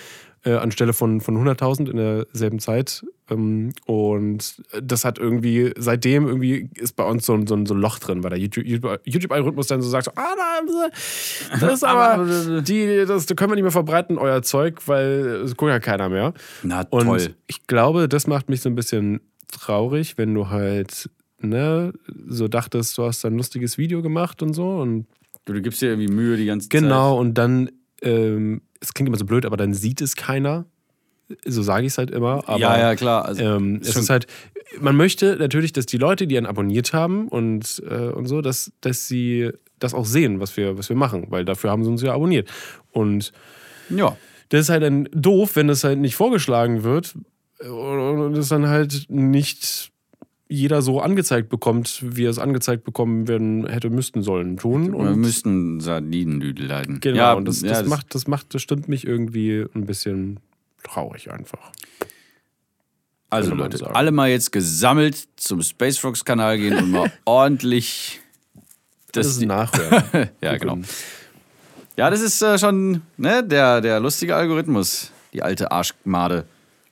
äh, 0.44 0.52
anstelle 0.54 0.92
von, 0.92 1.20
von 1.20 1.36
100.000 1.36 1.88
in 1.90 1.96
derselben 1.96 2.58
Zeit. 2.58 3.04
Ähm, 3.30 3.72
und 3.86 4.62
das 4.82 5.04
hat 5.04 5.18
irgendwie, 5.18 5.72
seitdem 5.78 6.26
irgendwie 6.26 6.70
ist 6.74 6.96
bei 6.96 7.04
uns 7.04 7.24
so, 7.26 7.34
ein- 7.34 7.46
so, 7.46 7.54
ein- 7.54 7.66
so 7.66 7.74
ein 7.74 7.80
Loch 7.80 7.98
drin, 7.98 8.22
weil 8.24 8.30
der 8.30 8.38
YouTube- 8.38 8.64
YouTube-Algorithmus 9.04 9.66
dann 9.68 9.80
so 9.82 9.88
sagt, 9.88 10.06
so, 10.06 10.10
ah, 10.16 10.34
da, 10.36 11.58
das 11.60 11.72
ist 11.74 11.84
aber, 11.84 12.62
die, 12.62 13.04
das, 13.06 13.26
können 13.26 13.50
wir 13.52 13.54
nicht 13.56 13.62
mehr 13.62 13.70
verbreiten, 13.70 14.18
euer 14.18 14.42
Zeug, 14.42 14.86
weil 14.86 15.42
es 15.44 15.56
guckt 15.56 15.70
ja 15.70 15.78
keiner 15.80 16.08
mehr. 16.08 16.34
Na 16.62 16.82
Und 16.90 17.06
toll. 17.06 17.34
ich 17.46 17.66
glaube, 17.66 18.08
das 18.08 18.26
macht 18.26 18.48
mich 18.48 18.60
so 18.60 18.68
ein 18.68 18.74
bisschen 18.74 19.20
traurig, 19.52 20.18
wenn 20.18 20.34
du 20.34 20.48
halt, 20.48 21.08
ne, 21.40 21.92
so 22.28 22.48
dachtest, 22.48 22.96
du 22.98 23.04
hast 23.04 23.24
ein 23.24 23.36
lustiges 23.36 23.78
Video 23.78 24.02
gemacht 24.02 24.42
und 24.42 24.52
so 24.54 24.78
und 24.80 25.06
Du, 25.48 25.54
du 25.54 25.62
gibst 25.62 25.80
dir 25.80 25.88
irgendwie 25.88 26.12
Mühe 26.12 26.36
die 26.36 26.44
ganze 26.44 26.68
Genau, 26.68 27.18
und 27.18 27.34
dann, 27.34 27.70
ähm, 28.02 28.60
es 28.80 28.92
klingt 28.92 29.08
immer 29.08 29.16
so 29.16 29.24
blöd, 29.24 29.46
aber 29.46 29.56
dann 29.56 29.72
sieht 29.72 30.02
es 30.02 30.14
keiner. 30.14 30.66
So 31.46 31.62
sage 31.62 31.86
ich 31.86 31.92
es 31.92 31.98
halt 31.98 32.10
immer. 32.10 32.40
Zeit. 32.40 32.48
Aber, 32.48 32.58
ja, 32.58 32.78
ja, 32.78 32.94
klar. 32.94 33.24
Also, 33.24 33.42
Ähm, 33.42 33.80
es 33.82 33.96
ist 33.96 34.10
halt, 34.10 34.26
man 34.78 34.94
möchte 34.94 35.36
natürlich, 35.36 35.72
dass 35.72 35.86
die 35.86 35.96
Leute, 35.96 36.26
die 36.26 36.36
einen 36.36 36.44
abonniert 36.44 36.92
haben 36.92 37.28
und, 37.28 37.82
äh, 37.88 38.10
und 38.10 38.26
so, 38.26 38.42
dass, 38.42 38.72
dass 38.82 39.08
sie 39.08 39.50
das 39.78 39.94
auch 39.94 40.04
sehen, 40.04 40.38
was 40.38 40.54
wir, 40.58 40.76
was 40.76 40.90
wir 40.90 40.96
machen, 40.96 41.28
weil 41.30 41.46
dafür 41.46 41.70
haben 41.70 41.82
sie 41.82 41.90
uns 41.90 42.02
ja 42.02 42.12
abonniert. 42.12 42.50
Und 42.90 43.32
ja. 43.88 44.18
das 44.50 44.60
ist 44.62 44.68
halt 44.68 44.82
dann 44.82 45.08
doof, 45.12 45.56
wenn 45.56 45.68
das 45.68 45.82
halt 45.82 45.98
nicht 45.98 46.14
vorgeschlagen 46.14 46.82
wird 46.82 47.14
äh, 47.60 47.68
und 47.68 48.20
und 48.20 48.36
es 48.36 48.48
dann 48.48 48.68
halt 48.68 49.06
nicht 49.08 49.92
jeder 50.48 50.80
so 50.80 51.00
angezeigt 51.00 51.50
bekommt, 51.50 52.02
wie 52.02 52.24
er 52.24 52.30
es 52.30 52.38
angezeigt 52.38 52.84
bekommen 52.84 53.28
werden 53.28 53.66
hätte, 53.66 53.90
müssten 53.90 54.22
sollen 54.22 54.56
tun. 54.56 54.92
Wir 54.92 54.98
Und 54.98 55.20
müssten 55.20 55.80
Sardinendüdel 55.80 56.66
leiden. 56.66 57.00
Genau, 57.00 57.16
ja, 57.16 57.32
und 57.34 57.46
das, 57.46 57.60
ja, 57.60 57.68
das, 57.68 57.86
macht, 57.86 58.14
das 58.14 58.26
macht, 58.26 58.54
das 58.54 58.62
stimmt 58.62 58.88
mich 58.88 59.06
irgendwie 59.06 59.64
ein 59.74 59.84
bisschen 59.84 60.40
traurig 60.82 61.30
einfach. 61.30 61.72
Also 63.30 63.54
Leute, 63.54 63.76
sagen. 63.76 63.94
alle 63.94 64.10
mal 64.10 64.30
jetzt 64.30 64.52
gesammelt 64.52 65.28
zum 65.36 65.60
Space 65.62 65.98
Frogs 65.98 66.24
Kanal 66.24 66.56
gehen 66.56 66.78
und 66.78 66.90
mal 66.90 67.12
ordentlich 67.26 68.20
Das, 69.12 69.26
das 69.26 69.40
Nachhören. 69.40 70.30
ja, 70.40 70.56
genau. 70.56 70.78
Ja, 71.98 72.08
das 72.08 72.22
ist 72.22 72.40
äh, 72.40 72.58
schon 72.58 73.02
ne, 73.18 73.44
der, 73.44 73.82
der 73.82 74.00
lustige 74.00 74.34
Algorithmus, 74.34 75.12
die 75.34 75.42
alte 75.42 75.70
Arschmade. 75.70 76.46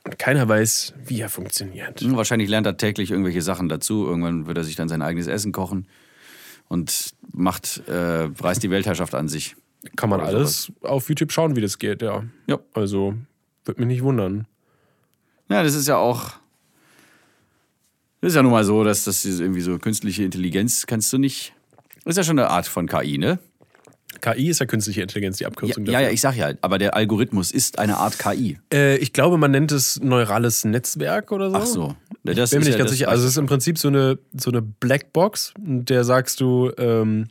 Und 0.07 0.21
keiner 0.21 0.49
weiß, 0.49 0.95
wie 1.05 1.21
er 1.21 1.29
funktioniert. 1.29 2.01
Hm, 2.01 2.17
Wahrscheinlich 2.17 2.49
lernt 2.49 2.65
er 2.65 2.77
täglich 2.77 3.11
irgendwelche 3.11 3.43
Sachen 3.43 3.69
dazu. 3.69 4.07
Irgendwann 4.07 4.47
wird 4.47 4.57
er 4.57 4.63
sich 4.63 4.77
dann 4.77 4.89
sein 4.89 5.03
eigenes 5.03 5.27
Essen 5.27 5.51
kochen 5.51 5.89
und 6.69 7.13
macht, 7.33 7.83
äh, 7.89 8.29
reißt 8.39 8.63
die 8.63 8.71
Weltherrschaft 8.71 9.17
an 9.17 9.27
sich. 9.27 9.57
Kann 9.97 10.09
man 10.09 10.21
Oder 10.21 10.29
alles 10.29 10.71
auf 10.83 11.09
YouTube 11.09 11.33
schauen, 11.33 11.57
wie 11.57 11.61
das 11.61 11.81
geht, 11.81 12.03
ja. 12.03 12.23
Ja. 12.47 12.61
Also, 12.73 13.15
wird 13.65 13.81
mich 13.81 13.89
nicht 13.89 14.03
wundern. 14.05 14.47
Ja, 15.49 15.65
das 15.65 15.75
ist 15.75 15.89
ja 15.89 15.97
auch. 15.97 16.35
Das 18.21 18.31
ist 18.31 18.37
ja 18.37 18.45
nun 18.45 18.53
mal 18.53 18.65
so, 18.65 18.85
dass 18.85 19.05
das 19.05 19.25
irgendwie 19.25 19.61
so 19.61 19.77
künstliche 19.81 20.23
Intelligenz 20.23 20.87
kannst 20.87 21.13
du 21.13 21.19
nicht. 21.19 21.53
Das 22.05 22.13
ist 22.13 22.19
ja 22.19 22.23
schon 22.23 22.39
eine 22.39 22.51
Art 22.51 22.69
von 22.69 22.87
KI, 22.87 23.19
ne? 23.19 23.41
KI 24.21 24.49
ist 24.49 24.61
ja 24.61 24.67
künstliche 24.67 25.03
Intelligenz, 25.03 25.39
die 25.39 25.45
Ja, 25.45 25.49
Abkürzung 25.49 25.87
ja, 25.87 25.93
ja, 25.93 25.99
dafür. 26.01 26.13
ich 26.15 26.21
sag 26.21 26.37
ja, 26.37 26.53
aber 26.61 26.79
der 26.79 26.95
Algorithmus 26.95 27.53
ist 27.53 27.79
eine 27.79 27.97
Art 27.99 28.19
KI. 28.19 28.59
Äh, 28.73 28.97
ich 28.99 29.13
glaube, 29.13 29.39
man 29.39 29.51
nennt 29.51 29.73
es 29.73 30.01
neurales 30.01 30.65
Netzwerk 30.65 31.33
oder 31.33 31.51
so. 31.51 31.57
Ach 31.57 31.67
so. 31.67 31.97
Bin 32.23 32.37
Das 32.37 32.53
mir 32.53 32.59
ist 32.59 32.65
nicht 32.65 32.73
ja, 32.75 32.79
ganz 32.79 32.91
sicher. 32.91 33.09
Also, 33.09 33.23
ich 33.23 33.27
es 33.29 33.33
ist 33.33 33.39
im 33.39 33.47
Prinzip 33.47 33.79
so 33.79 33.89
eine, 33.89 34.19
so 34.37 34.51
eine 34.51 34.63
Blackbox, 34.63 35.55
in 35.65 35.85
der 35.85 36.05
sagst 36.05 36.41
du, 36.41 36.73
ähm, 36.79 37.29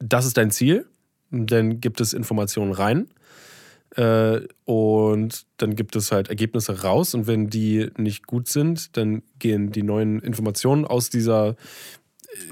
das 0.00 0.26
ist 0.26 0.36
dein 0.36 0.50
Ziel. 0.50 0.86
Dann 1.30 1.80
gibt 1.80 2.00
es 2.00 2.12
Informationen 2.12 2.72
rein. 2.72 3.08
Äh, 3.96 4.40
und 4.64 5.46
dann 5.56 5.74
gibt 5.74 5.96
es 5.96 6.12
halt 6.12 6.28
Ergebnisse 6.28 6.82
raus. 6.82 7.14
Und 7.14 7.26
wenn 7.26 7.48
die 7.48 7.90
nicht 7.96 8.26
gut 8.26 8.48
sind, 8.48 8.96
dann 8.96 9.22
gehen 9.38 9.72
die 9.72 9.82
neuen 9.82 10.20
Informationen 10.20 10.84
aus 10.84 11.10
dieser, 11.10 11.50
äh, 11.50 11.54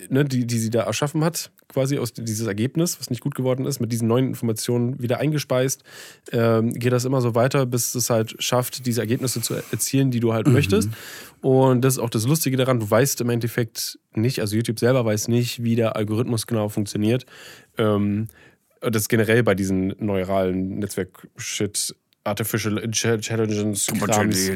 ne, 0.09 0.25
die, 0.25 0.47
die 0.47 0.59
sie 0.59 0.71
da 0.71 0.83
erschaffen 0.83 1.23
hat, 1.25 1.51
quasi 1.69 1.99
aus 1.99 2.13
dieses 2.15 2.47
Ergebnis, 2.47 2.99
was 2.99 3.11
nicht 3.11 3.21
gut 3.21 3.35
geworden 3.35 3.67
ist, 3.67 3.79
mit 3.81 3.93
diesen 3.93 4.09
neuen 4.09 4.29
Informationen 4.29 5.01
wieder 5.03 5.19
eingespeist, 5.19 5.85
ähm, 6.33 6.73
geht 6.73 6.93
das 6.93 7.05
immer 7.05 7.21
so 7.21 7.35
weiter, 7.35 7.67
bis 7.67 7.95
es 7.95 8.09
halt 8.11 8.43
schafft, 8.43 8.87
diese 8.87 9.01
Ergebnisse 9.01 9.43
zu 9.43 9.55
erzielen, 9.55 10.11
die 10.11 10.21
du 10.21 10.33
halt 10.33 10.49
möchtest. 10.49 10.89
Und 11.43 11.83
das 11.83 11.95
ist 11.95 11.99
auch 12.01 12.11
das 12.11 12.27
Lustige 12.27 12.57
daran, 12.57 12.81
du 12.81 12.91
weißt 12.91 13.21
im 13.21 13.31
Endeffekt 13.31 13.99
nicht, 14.15 14.41
also 14.41 14.57
YouTube 14.57 14.79
selber 14.79 15.05
weiß 15.05 15.29
nicht, 15.29 15.63
wie 15.63 15.77
der 15.77 15.95
Algorithmus 15.97 16.47
genau 16.47 16.69
funktioniert. 16.69 17.27
Ähm, 17.77 18.29
das 18.81 19.03
ist 19.03 19.09
generell 19.09 19.43
bei 19.43 19.55
diesen 19.55 19.95
neuralen 19.99 20.79
Netzwerk-Shit, 20.79 21.95
Artificial 22.25 22.79
Intelligence 22.79 23.87
Krams, 23.87 24.51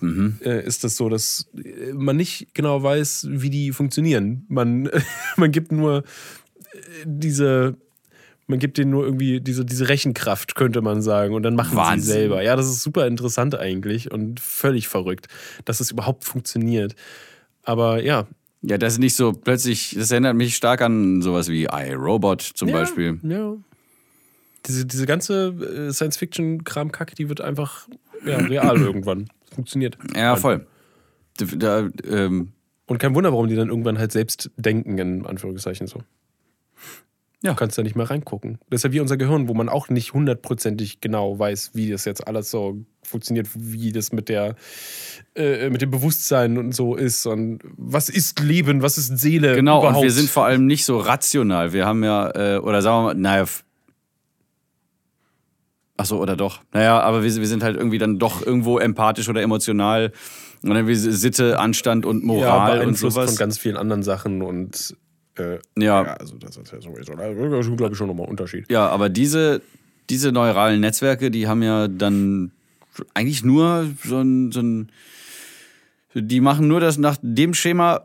Mhm. 0.00 0.38
äh, 0.42 0.64
ist 0.64 0.82
das 0.84 0.96
so, 0.96 1.08
dass 1.08 1.48
man 1.92 2.16
nicht 2.16 2.54
genau 2.54 2.82
weiß, 2.82 3.26
wie 3.30 3.50
die 3.50 3.72
funktionieren. 3.72 4.44
Man, 4.48 4.88
man 5.36 5.52
gibt 5.52 5.70
nur 5.72 6.04
diese, 7.04 7.76
man 8.46 8.58
gibt 8.58 8.78
denen 8.78 8.90
nur 8.90 9.04
irgendwie 9.04 9.40
diese, 9.40 9.64
diese 9.64 9.88
Rechenkraft, 9.88 10.54
könnte 10.54 10.80
man 10.80 11.02
sagen, 11.02 11.34
und 11.34 11.42
dann 11.42 11.54
machen 11.54 11.76
Wahnsinn. 11.76 12.00
sie 12.02 12.12
selber. 12.12 12.42
Ja, 12.42 12.56
das 12.56 12.66
ist 12.66 12.82
super 12.82 13.06
interessant 13.06 13.54
eigentlich 13.54 14.10
und 14.10 14.40
völlig 14.40 14.88
verrückt, 14.88 15.28
dass 15.64 15.80
es 15.80 15.90
überhaupt 15.90 16.24
funktioniert. 16.24 16.94
Aber 17.62 18.02
ja. 18.02 18.26
Ja, 18.62 18.78
das 18.78 18.94
ist 18.94 18.98
nicht 18.98 19.14
so 19.14 19.32
plötzlich, 19.32 19.94
das 19.96 20.10
erinnert 20.10 20.34
mich 20.34 20.56
stark 20.56 20.80
an 20.80 21.22
sowas 21.22 21.48
wie 21.48 21.64
iRobot 21.64 22.40
zum 22.42 22.68
ja, 22.68 22.76
Beispiel. 22.76 23.20
Ja. 23.22 23.56
Diese, 24.66 24.86
diese 24.86 25.06
ganze 25.06 25.48
äh, 25.48 25.92
Science-Fiction-Kram-Kacke, 25.92 27.14
die 27.14 27.28
wird 27.28 27.40
einfach 27.40 27.86
ja, 28.24 28.38
real 28.38 28.76
irgendwann. 28.80 29.28
Funktioniert. 29.54 29.96
Ja, 30.16 30.36
voll. 30.36 30.66
Da, 31.36 31.88
ähm, 32.10 32.52
Und 32.86 32.98
kein 32.98 33.14
Wunder, 33.14 33.32
warum 33.32 33.48
die 33.48 33.54
dann 33.54 33.68
irgendwann 33.68 33.98
halt 33.98 34.12
selbst 34.12 34.50
denken, 34.56 34.98
in 34.98 35.26
Anführungszeichen 35.26 35.86
so. 35.86 36.02
Ja. 37.42 37.52
Du 37.52 37.56
kannst 37.56 37.78
da 37.78 37.82
nicht 37.84 37.94
mehr 37.94 38.10
reingucken. 38.10 38.58
Das 38.68 38.80
ist 38.80 38.84
ja 38.84 38.92
wie 38.92 38.98
unser 39.00 39.16
Gehirn, 39.16 39.46
wo 39.46 39.54
man 39.54 39.68
auch 39.68 39.88
nicht 39.90 40.12
hundertprozentig 40.12 41.00
genau 41.00 41.38
weiß, 41.38 41.70
wie 41.74 41.88
das 41.90 42.04
jetzt 42.04 42.26
alles 42.26 42.50
so 42.50 42.78
funktioniert, 43.04 43.48
wie 43.54 43.92
das 43.92 44.10
mit 44.10 44.28
der 44.28 44.56
äh, 45.36 45.70
mit 45.70 45.80
dem 45.80 45.90
Bewusstsein 45.92 46.58
und 46.58 46.74
so 46.74 46.96
ist 46.96 47.26
und 47.26 47.60
was 47.76 48.08
ist 48.08 48.40
Leben, 48.40 48.82
was 48.82 48.98
ist 48.98 49.18
Seele 49.18 49.54
genau, 49.54 49.78
überhaupt. 49.78 49.98
und 49.98 50.02
wir 50.02 50.10
sind 50.10 50.28
vor 50.28 50.46
allem 50.46 50.66
nicht 50.66 50.84
so 50.84 50.98
rational. 50.98 51.72
Wir 51.72 51.86
haben 51.86 52.02
ja, 52.02 52.56
äh, 52.56 52.58
oder 52.58 52.82
sagen 52.82 52.96
wir 52.98 53.02
mal, 53.02 53.14
naja, 53.14 53.42
f- 53.42 53.64
ach 55.96 56.06
so, 56.06 56.20
oder 56.20 56.36
doch. 56.36 56.60
Naja, 56.72 57.00
aber 57.00 57.22
wir, 57.22 57.34
wir 57.34 57.46
sind 57.46 57.62
halt 57.62 57.76
irgendwie 57.76 57.98
dann 57.98 58.18
doch 58.18 58.44
irgendwo 58.44 58.78
empathisch 58.78 59.28
oder 59.28 59.42
emotional. 59.42 60.12
Und 60.62 60.70
dann 60.70 60.88
wie 60.88 60.94
Sitte, 60.96 61.60
Anstand 61.60 62.04
und 62.04 62.20
ja, 62.22 62.26
Moral 62.26 62.70
und 62.72 62.84
beeinflusst 62.86 63.14
sowas. 63.14 63.30
von 63.30 63.38
ganz 63.38 63.58
vielen 63.58 63.76
anderen 63.76 64.02
Sachen 64.02 64.42
und 64.42 64.96
äh, 65.38 65.58
Ja. 65.76 66.04
ja, 66.04 66.14
also 66.14 66.36
das 66.36 66.56
ist 66.56 66.72
ja 66.72 66.80
sowieso, 66.80 67.12
glaube 67.12 67.92
ich, 67.92 67.98
schon 67.98 68.08
nochmal 68.08 68.26
ein 68.26 68.30
Unterschied. 68.30 68.70
Ja, 68.70 68.88
aber 68.88 69.08
diese, 69.08 69.62
diese 70.10 70.32
neuralen 70.32 70.80
Netzwerke, 70.80 71.30
die 71.30 71.46
haben 71.48 71.62
ja 71.62 71.88
dann 71.88 72.52
eigentlich 73.14 73.44
nur 73.44 73.88
so 74.04 74.18
ein, 74.20 74.52
so 74.52 74.60
ein. 74.60 74.92
Die 76.14 76.40
machen 76.40 76.68
nur 76.68 76.80
das 76.80 76.98
nach 76.98 77.16
dem 77.22 77.54
Schema, 77.54 78.04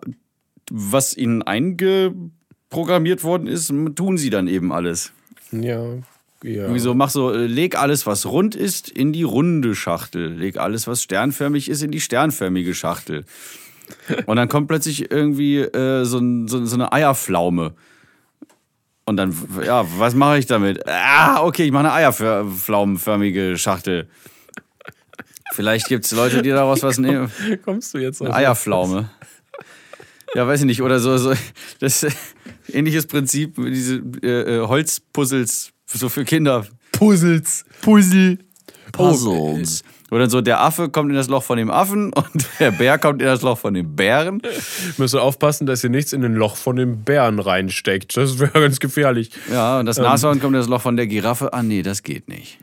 was 0.70 1.16
ihnen 1.16 1.42
eingeprogrammiert 1.42 3.24
worden 3.24 3.48
ist, 3.48 3.74
tun 3.96 4.18
sie 4.18 4.30
dann 4.30 4.48
eben 4.48 4.72
alles. 4.72 5.14
Ja, 5.52 5.84
ja. 6.44 6.64
Irgendwie 6.64 6.80
so, 6.80 6.94
mach 6.94 7.10
so, 7.10 7.32
äh, 7.32 7.46
leg 7.46 7.78
alles, 7.78 8.06
was 8.06 8.26
rund 8.26 8.54
ist, 8.54 8.90
in 8.90 9.14
die 9.14 9.24
runde 9.24 9.76
Schachtel. 9.76 10.34
Leg 10.34 10.58
alles, 10.58 10.88
was 10.88 11.02
sternförmig 11.02 11.70
ist, 11.70 11.82
in 11.82 11.92
die 11.92 12.02
sternförmige 12.02 12.76
Schachtel. 12.76 13.24
Und 14.26 14.36
dann 14.36 14.50
kommt 14.50 14.68
plötzlich 14.68 15.12
irgendwie 15.12 15.60
äh, 15.60 16.04
so, 16.06 16.20
so, 16.48 16.66
so 16.66 16.76
eine 16.76 16.92
Eierpflaume. 16.92 17.74
Und 19.06 19.18
dann, 19.18 19.36
ja, 19.66 19.86
was 19.98 20.16
mache 20.16 20.40
ich 20.40 20.46
damit? 20.46 20.88
Ah, 20.88 21.44
okay, 21.44 21.66
ich 21.66 21.72
mache 21.72 21.92
eine 21.92 21.94
eierpflaumenförmige 21.94 23.58
Schachtel. 23.58 24.08
Vielleicht 25.54 25.88
gibt 25.88 26.06
es 26.06 26.12
Leute, 26.12 26.42
die 26.42 26.50
daraus 26.50 26.84
was 26.84 26.98
nehmen. 26.98 27.32
Kommst 27.66 27.94
du 27.94 27.98
jetzt 27.98 28.22
auf 28.22 28.28
Eine 28.28 28.36
Eierpflaume. 28.38 29.10
Ja, 30.36 30.48
weiß 30.48 30.62
ich 30.62 30.66
nicht. 30.66 30.82
Oder 30.82 31.00
so, 31.00 31.18
so 31.18 31.34
das 31.80 32.08
ähnliches 32.72 33.06
Prinzip, 33.06 33.56
diese 33.58 34.02
äh, 34.24 34.58
äh, 34.58 34.68
Holzpuzzles 34.68 35.74
so 35.86 36.10
für 36.10 36.26
Kinder. 36.26 36.66
Puzzles. 36.92 37.66
Puzzle. 37.82 38.40
Puzzles. 38.92 39.84
Oder 40.14 40.30
so, 40.30 40.42
der 40.42 40.62
Affe 40.62 40.90
kommt 40.90 41.10
in 41.10 41.16
das 41.16 41.28
Loch 41.28 41.42
von 41.42 41.58
dem 41.58 41.72
Affen 41.72 42.14
und 42.14 42.48
der 42.60 42.70
Bär 42.70 43.00
kommt 43.00 43.20
in 43.20 43.28
das 43.28 43.42
Loch 43.42 43.58
von 43.58 43.74
dem 43.74 43.96
Bären. 43.96 44.42
Müsst 44.98 45.16
ihr 45.16 45.22
aufpassen, 45.24 45.66
dass 45.66 45.84
ihr 45.84 45.90
nichts 45.90 46.14
in 46.14 46.22
den 46.22 46.36
Loch 46.36 46.56
von 46.56 46.76
dem 46.76 47.04
Bären 47.04 47.40
reinsteckt. 47.40 48.16
Das 48.16 48.38
wäre 48.38 48.52
ganz 48.52 48.80
gefährlich. 48.80 49.32
Ja, 49.52 49.80
und 49.80 49.88
das 49.88 49.98
Nashorn 49.98 50.40
kommt 50.40 50.54
in 50.54 50.60
das 50.60 50.70
Loch 50.70 50.82
von 50.82 50.98
der 50.98 51.08
Giraffe. 51.08 51.52
Ah, 51.52 51.64
nee, 51.64 51.82
das 51.82 52.04
geht 52.04 52.28
nicht. 52.30 52.60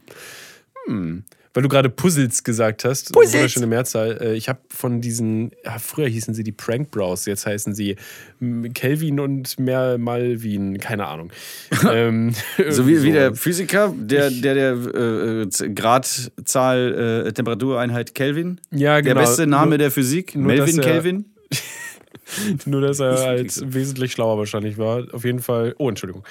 Weil 1.52 1.64
du 1.64 1.68
gerade 1.68 1.90
Puzzles 1.90 2.44
gesagt 2.44 2.84
hast. 2.84 3.12
Puzzles. 3.12 3.34
Wunderschöne 3.34 3.66
Mehrzahl. 3.66 4.18
Äh, 4.20 4.34
Ich 4.34 4.48
habe 4.48 4.60
von 4.68 5.00
diesen, 5.00 5.50
ja, 5.64 5.78
früher 5.80 6.06
hießen 6.06 6.32
sie 6.32 6.44
die 6.44 6.52
Prank 6.52 6.92
Bros, 6.92 7.26
jetzt 7.26 7.44
heißen 7.44 7.74
sie 7.74 7.96
mm, 8.38 8.66
Kelvin 8.72 9.18
und 9.18 9.58
mehr 9.58 9.98
Malvin, 9.98 10.78
keine 10.78 11.06
Ahnung. 11.06 11.32
ähm, 11.90 12.32
So 12.68 12.86
wie, 12.86 12.90
wie 12.90 12.92
irgendwie 12.94 13.12
der. 13.12 13.34
Physiker, 13.34 13.92
der 13.96 14.30
der, 14.30 14.54
der 14.54 14.72
äh, 14.94 15.42
äh, 15.42 15.68
Gradzahl, 15.74 17.24
äh, 17.26 17.32
Temperatureinheit 17.32 18.14
Kelvin. 18.14 18.60
Ja, 18.70 19.00
genau. 19.00 19.14
Der 19.14 19.20
beste 19.20 19.46
Name 19.46 19.70
nur, 19.70 19.78
der 19.78 19.90
Physik, 19.90 20.36
nur, 20.36 20.46
Melvin 20.46 20.80
Kelvin. 20.80 21.24
Nur, 22.64 22.80
dass 22.80 23.00
er 23.00 23.18
halt 23.18 23.74
wesentlich 23.74 24.12
schlauer 24.12 24.38
wahrscheinlich 24.38 24.78
war. 24.78 25.12
Auf 25.12 25.24
jeden 25.24 25.40
Fall. 25.40 25.74
Oh, 25.78 25.88
Entschuldigung. 25.88 26.24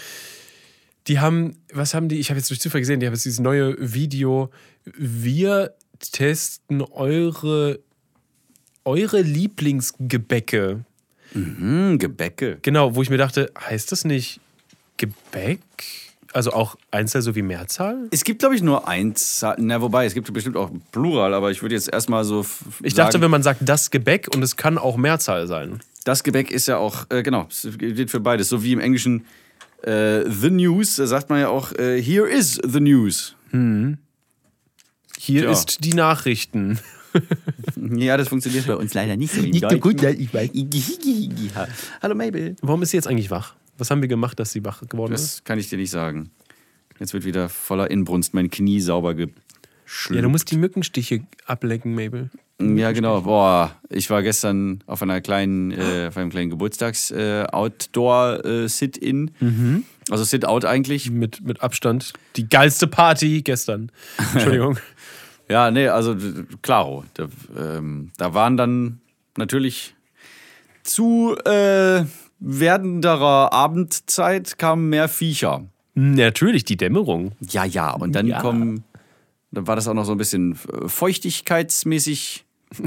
Die 1.07 1.19
haben, 1.19 1.57
was 1.73 1.93
haben 1.93 2.07
die? 2.07 2.19
Ich 2.19 2.29
habe 2.29 2.37
jetzt 2.37 2.49
durch 2.49 2.59
Zufall 2.61 2.81
gesehen, 2.81 2.99
die 2.99 3.07
haben 3.07 3.13
jetzt 3.13 3.25
dieses 3.25 3.39
neue 3.39 3.75
Video. 3.79 4.49
Wir 4.97 5.73
testen 5.99 6.81
eure, 6.81 7.79
eure 8.85 9.21
Lieblingsgebäcke. 9.21 10.85
Hm, 11.33 11.99
Gebäcke. 11.99 12.57
Genau, 12.61 12.95
wo 12.95 13.01
ich 13.01 13.09
mir 13.09 13.17
dachte, 13.17 13.51
heißt 13.59 13.91
das 13.91 14.05
nicht 14.05 14.39
Gebäck? 14.97 15.59
Also 16.31 16.51
auch 16.51 16.75
Einzahl 16.91 17.23
sowie 17.23 17.41
Mehrzahl? 17.41 18.07
Es 18.11 18.23
gibt, 18.23 18.39
glaube 18.39 18.55
ich, 18.55 18.61
nur 18.61 18.87
eins. 18.87 19.43
Na, 19.57 19.81
wobei, 19.81 20.05
es 20.05 20.13
gibt 20.13 20.31
bestimmt 20.31 20.57
auch 20.57 20.69
Plural, 20.91 21.33
aber 21.33 21.49
ich 21.49 21.63
würde 21.63 21.73
jetzt 21.73 21.91
erstmal 21.91 22.23
so. 22.23 22.45
Ich 22.83 22.93
sagen, 22.93 23.07
dachte, 23.07 23.21
wenn 23.21 23.31
man 23.31 23.41
sagt 23.41 23.61
das 23.67 23.89
Gebäck 23.89 24.27
und 24.33 24.43
es 24.43 24.55
kann 24.55 24.77
auch 24.77 24.95
Mehrzahl 24.95 25.47
sein. 25.47 25.79
Das 26.03 26.23
Gebäck 26.23 26.51
ist 26.51 26.67
ja 26.67 26.77
auch, 26.77 27.07
äh, 27.09 27.23
genau, 27.23 27.47
es 27.49 27.67
gilt 27.77 28.11
für 28.11 28.19
beides. 28.19 28.49
So 28.49 28.63
wie 28.63 28.73
im 28.73 28.79
Englischen 28.79 29.25
äh, 29.81 30.21
The 30.29 30.51
News, 30.51 30.97
da 30.97 31.07
sagt 31.07 31.29
man 31.29 31.39
ja 31.39 31.49
auch, 31.49 31.71
äh, 31.73 32.01
here 32.01 32.29
is 32.29 32.59
the 32.63 32.79
news. 32.79 33.35
Hier 35.29 35.43
Tja. 35.43 35.51
ist 35.51 35.83
die 35.85 35.93
Nachrichten. 35.93 36.79
Ja, 37.95 38.17
das 38.17 38.27
funktioniert 38.27 38.67
bei 38.67 38.75
uns 38.75 38.93
leider 38.93 39.17
nicht 39.17 39.33
so. 39.33 39.41
Nicht 39.41 39.67
so 39.67 39.79
gut, 39.79 39.99
ja, 39.99 40.11
ich 40.11 40.31
weiß. 40.31 40.51
Hallo 42.03 42.13
Mabel. 42.13 42.55
Warum 42.61 42.83
ist 42.83 42.91
sie 42.91 42.97
jetzt 42.97 43.07
eigentlich 43.07 43.31
wach? 43.31 43.55
Was 43.79 43.89
haben 43.89 44.01
wir 44.01 44.07
gemacht, 44.07 44.39
dass 44.39 44.51
sie 44.51 44.63
wach 44.63 44.87
geworden 44.87 45.13
ist? 45.13 45.23
Das 45.23 45.43
kann 45.43 45.57
ich 45.57 45.69
dir 45.69 45.79
nicht 45.79 45.89
sagen. 45.89 46.29
Jetzt 46.99 47.13
wird 47.13 47.25
wieder 47.25 47.49
voller 47.49 47.89
Inbrunst 47.89 48.35
mein 48.35 48.51
Knie 48.51 48.79
sauber 48.79 49.15
geschlüpft. 49.15 50.11
Ja, 50.11 50.21
du 50.21 50.29
musst 50.29 50.51
die 50.51 50.57
Mückenstiche 50.57 51.21
ablecken, 51.47 51.95
Mabel. 51.95 52.29
Ja, 52.61 52.91
genau. 52.91 53.21
Boah, 53.21 53.75
ich 53.89 54.09
war 54.11 54.21
gestern 54.21 54.83
auf 54.85 55.01
einer 55.01 55.19
kleinen, 55.19 55.71
äh, 55.71 56.07
auf 56.09 56.17
einem 56.17 56.29
kleinen 56.29 56.51
Geburtstags 56.51 57.09
äh, 57.09 57.45
Outdoor 57.51 58.45
äh, 58.45 58.69
Sit-in. 58.69 59.31
Mhm. 59.39 59.83
Also 60.11 60.23
Sit-out 60.25 60.65
eigentlich. 60.65 61.09
Mit, 61.09 61.41
mit 61.41 61.61
Abstand. 61.61 62.13
Die 62.35 62.47
geilste 62.47 62.85
Party 62.85 63.41
gestern. 63.41 63.91
Entschuldigung. 64.33 64.77
Ja, 65.49 65.71
nee, 65.71 65.87
also 65.87 66.15
klaro. 66.61 67.03
Da, 67.15 67.27
ähm, 67.57 68.11
da 68.17 68.33
waren 68.33 68.55
dann 68.55 69.01
natürlich 69.37 69.95
zu 70.83 71.35
äh, 71.45 72.05
werdenderer 72.39 73.51
Abendzeit 73.51 74.57
kamen 74.57 74.89
mehr 74.89 75.07
Viecher. 75.09 75.65
Natürlich, 75.95 76.63
die 76.65 76.77
Dämmerung. 76.77 77.33
Ja, 77.41 77.65
ja. 77.65 77.91
Und 77.91 78.13
dann 78.13 78.27
Ja. 78.27 78.41
kommen, 78.41 78.83
dann 79.51 79.67
war 79.67 79.75
das 79.75 79.87
auch 79.87 79.93
noch 79.93 80.05
so 80.05 80.11
ein 80.13 80.17
bisschen 80.17 80.53
äh, 80.53 80.87
feuchtigkeitsmäßig 80.87 82.45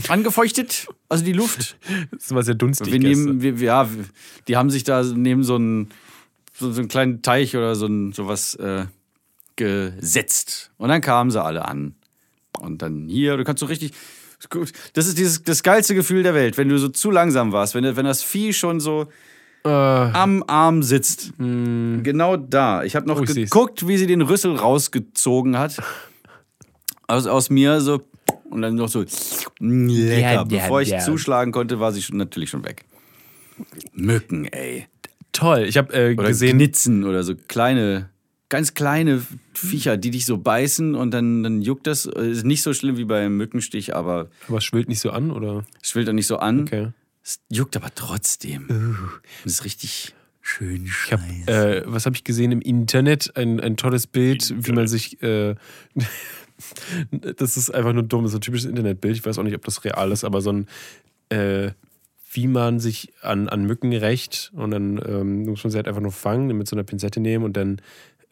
angefeuchtet, 0.08 0.86
also 1.08 1.24
die 1.24 1.32
Luft. 1.32 1.76
Das 2.12 2.32
war 2.32 2.42
sehr 2.44 2.54
dunstig 2.54 2.92
Wir 2.92 3.00
nehmen, 3.00 3.42
wir, 3.42 3.54
ja, 3.56 3.88
die 4.46 4.56
haben 4.56 4.70
sich 4.70 4.84
da 4.84 5.02
neben 5.02 5.42
so 5.42 5.56
einen, 5.56 5.90
so, 6.54 6.70
so 6.70 6.80
einen 6.80 6.88
kleinen 6.88 7.22
Teich 7.22 7.56
oder 7.56 7.74
so 7.74 7.86
ein, 7.86 8.12
sowas 8.12 8.54
äh, 8.54 8.86
gesetzt. 9.56 10.70
Und 10.78 10.88
dann 10.88 11.00
kamen 11.00 11.30
sie 11.30 11.42
alle 11.42 11.64
an. 11.66 11.96
Und 12.62 12.80
dann 12.82 13.08
hier, 13.08 13.36
du 13.36 13.44
kannst 13.44 13.60
so 13.60 13.66
richtig. 13.66 13.92
Das 14.94 15.06
ist 15.06 15.18
dieses, 15.18 15.42
das 15.44 15.62
geilste 15.62 15.94
Gefühl 15.94 16.22
der 16.24 16.34
Welt, 16.34 16.56
wenn 16.58 16.68
du 16.68 16.76
so 16.78 16.88
zu 16.88 17.10
langsam 17.10 17.52
warst, 17.52 17.74
wenn, 17.74 17.84
wenn 17.96 18.04
das 18.04 18.22
Vieh 18.24 18.52
schon 18.52 18.80
so 18.80 19.06
Äh, 19.64 19.68
am 19.68 20.42
Arm 20.48 20.82
sitzt. 20.82 21.32
Genau 21.38 22.36
da. 22.36 22.82
Ich 22.82 22.96
habe 22.96 23.06
noch 23.06 23.20
Oh, 23.20 23.22
ich 23.22 23.30
seh's. 23.30 23.50
geguckt, 23.50 23.86
wie 23.86 23.96
sie 23.96 24.08
den 24.08 24.20
Rüssel 24.22 24.56
rausgezogen 24.56 25.56
hat. 25.58 25.80
Aus, 27.06 27.26
aus 27.28 27.50
mir 27.50 27.80
so. 27.80 28.00
Und 28.50 28.62
dann 28.62 28.74
noch 28.74 28.88
so. 28.88 29.04
Lecker. 29.60 30.18
Ja, 30.20 30.32
ja, 30.32 30.44
Bevor 30.44 30.82
ich 30.82 30.88
ja. 30.88 30.98
zuschlagen 30.98 31.52
konnte, 31.52 31.78
war 31.78 31.92
sie 31.92 32.02
schon, 32.02 32.16
natürlich 32.16 32.50
schon 32.50 32.64
weg. 32.64 32.84
Mücken, 33.92 34.46
ey. 34.46 34.86
toll. 35.32 35.64
Ich 35.68 35.76
habe 35.78 35.92
äh, 35.94 36.14
gesehen, 36.16 36.58
Knitzen 36.58 37.04
oder 37.04 37.22
so 37.22 37.34
kleine, 37.48 38.08
ganz 38.52 38.74
kleine 38.74 39.22
Viecher, 39.54 39.96
die 39.96 40.10
dich 40.10 40.26
so 40.26 40.36
beißen 40.36 40.94
und 40.94 41.10
dann, 41.10 41.42
dann 41.42 41.62
juckt 41.62 41.86
das. 41.86 42.04
Ist 42.04 42.44
nicht 42.44 42.62
so 42.62 42.74
schlimm 42.74 42.98
wie 42.98 43.06
beim 43.06 43.34
Mückenstich, 43.38 43.96
aber 43.96 44.28
aber 44.46 44.58
es 44.58 44.64
schwillt 44.64 44.90
nicht 44.90 45.00
so 45.00 45.10
an, 45.10 45.30
oder? 45.30 45.64
es 45.82 45.88
schwillt 45.88 46.06
dann 46.06 46.16
nicht 46.16 46.26
so 46.26 46.36
an. 46.36 46.60
Okay. 46.60 46.88
Es 47.24 47.40
juckt 47.48 47.76
aber 47.76 47.88
trotzdem. 47.94 48.68
Das 49.42 49.54
ist 49.54 49.64
richtig 49.64 50.14
schön 50.42 50.84
Ich 50.84 51.12
hab, 51.12 51.20
äh, 51.48 51.82
was 51.86 52.04
habe 52.04 52.14
ich 52.14 52.24
gesehen 52.24 52.52
im 52.52 52.60
Internet? 52.60 53.34
Ein, 53.38 53.58
ein 53.58 53.78
tolles 53.78 54.06
Bild, 54.06 54.52
wie 54.54 54.72
man 54.72 54.86
sich. 54.86 55.22
Äh, 55.22 55.54
das 57.10 57.56
ist 57.56 57.70
einfach 57.70 57.94
nur 57.94 58.02
dumm, 58.02 58.28
so 58.28 58.36
ein 58.36 58.42
typisches 58.42 58.68
Internetbild. 58.68 59.16
Ich 59.16 59.24
weiß 59.24 59.38
auch 59.38 59.44
nicht, 59.44 59.56
ob 59.56 59.64
das 59.64 59.82
real 59.82 60.12
ist, 60.12 60.24
aber 60.24 60.42
so 60.42 60.52
ein. 60.52 60.66
Äh, 61.30 61.70
wie 62.34 62.48
man 62.48 62.80
sich 62.80 63.12
an, 63.20 63.48
an 63.48 63.64
Mücken 63.64 63.92
rächt 63.92 64.52
und 64.54 64.70
dann 64.70 65.00
ähm, 65.06 65.44
muss 65.44 65.62
man 65.64 65.70
sie 65.70 65.76
halt 65.76 65.86
einfach 65.86 66.00
nur 66.00 66.12
fangen, 66.12 66.56
mit 66.56 66.66
so 66.66 66.74
einer 66.74 66.82
Pinzette 66.82 67.20
nehmen 67.20 67.44
und 67.44 67.58
dann 67.58 67.82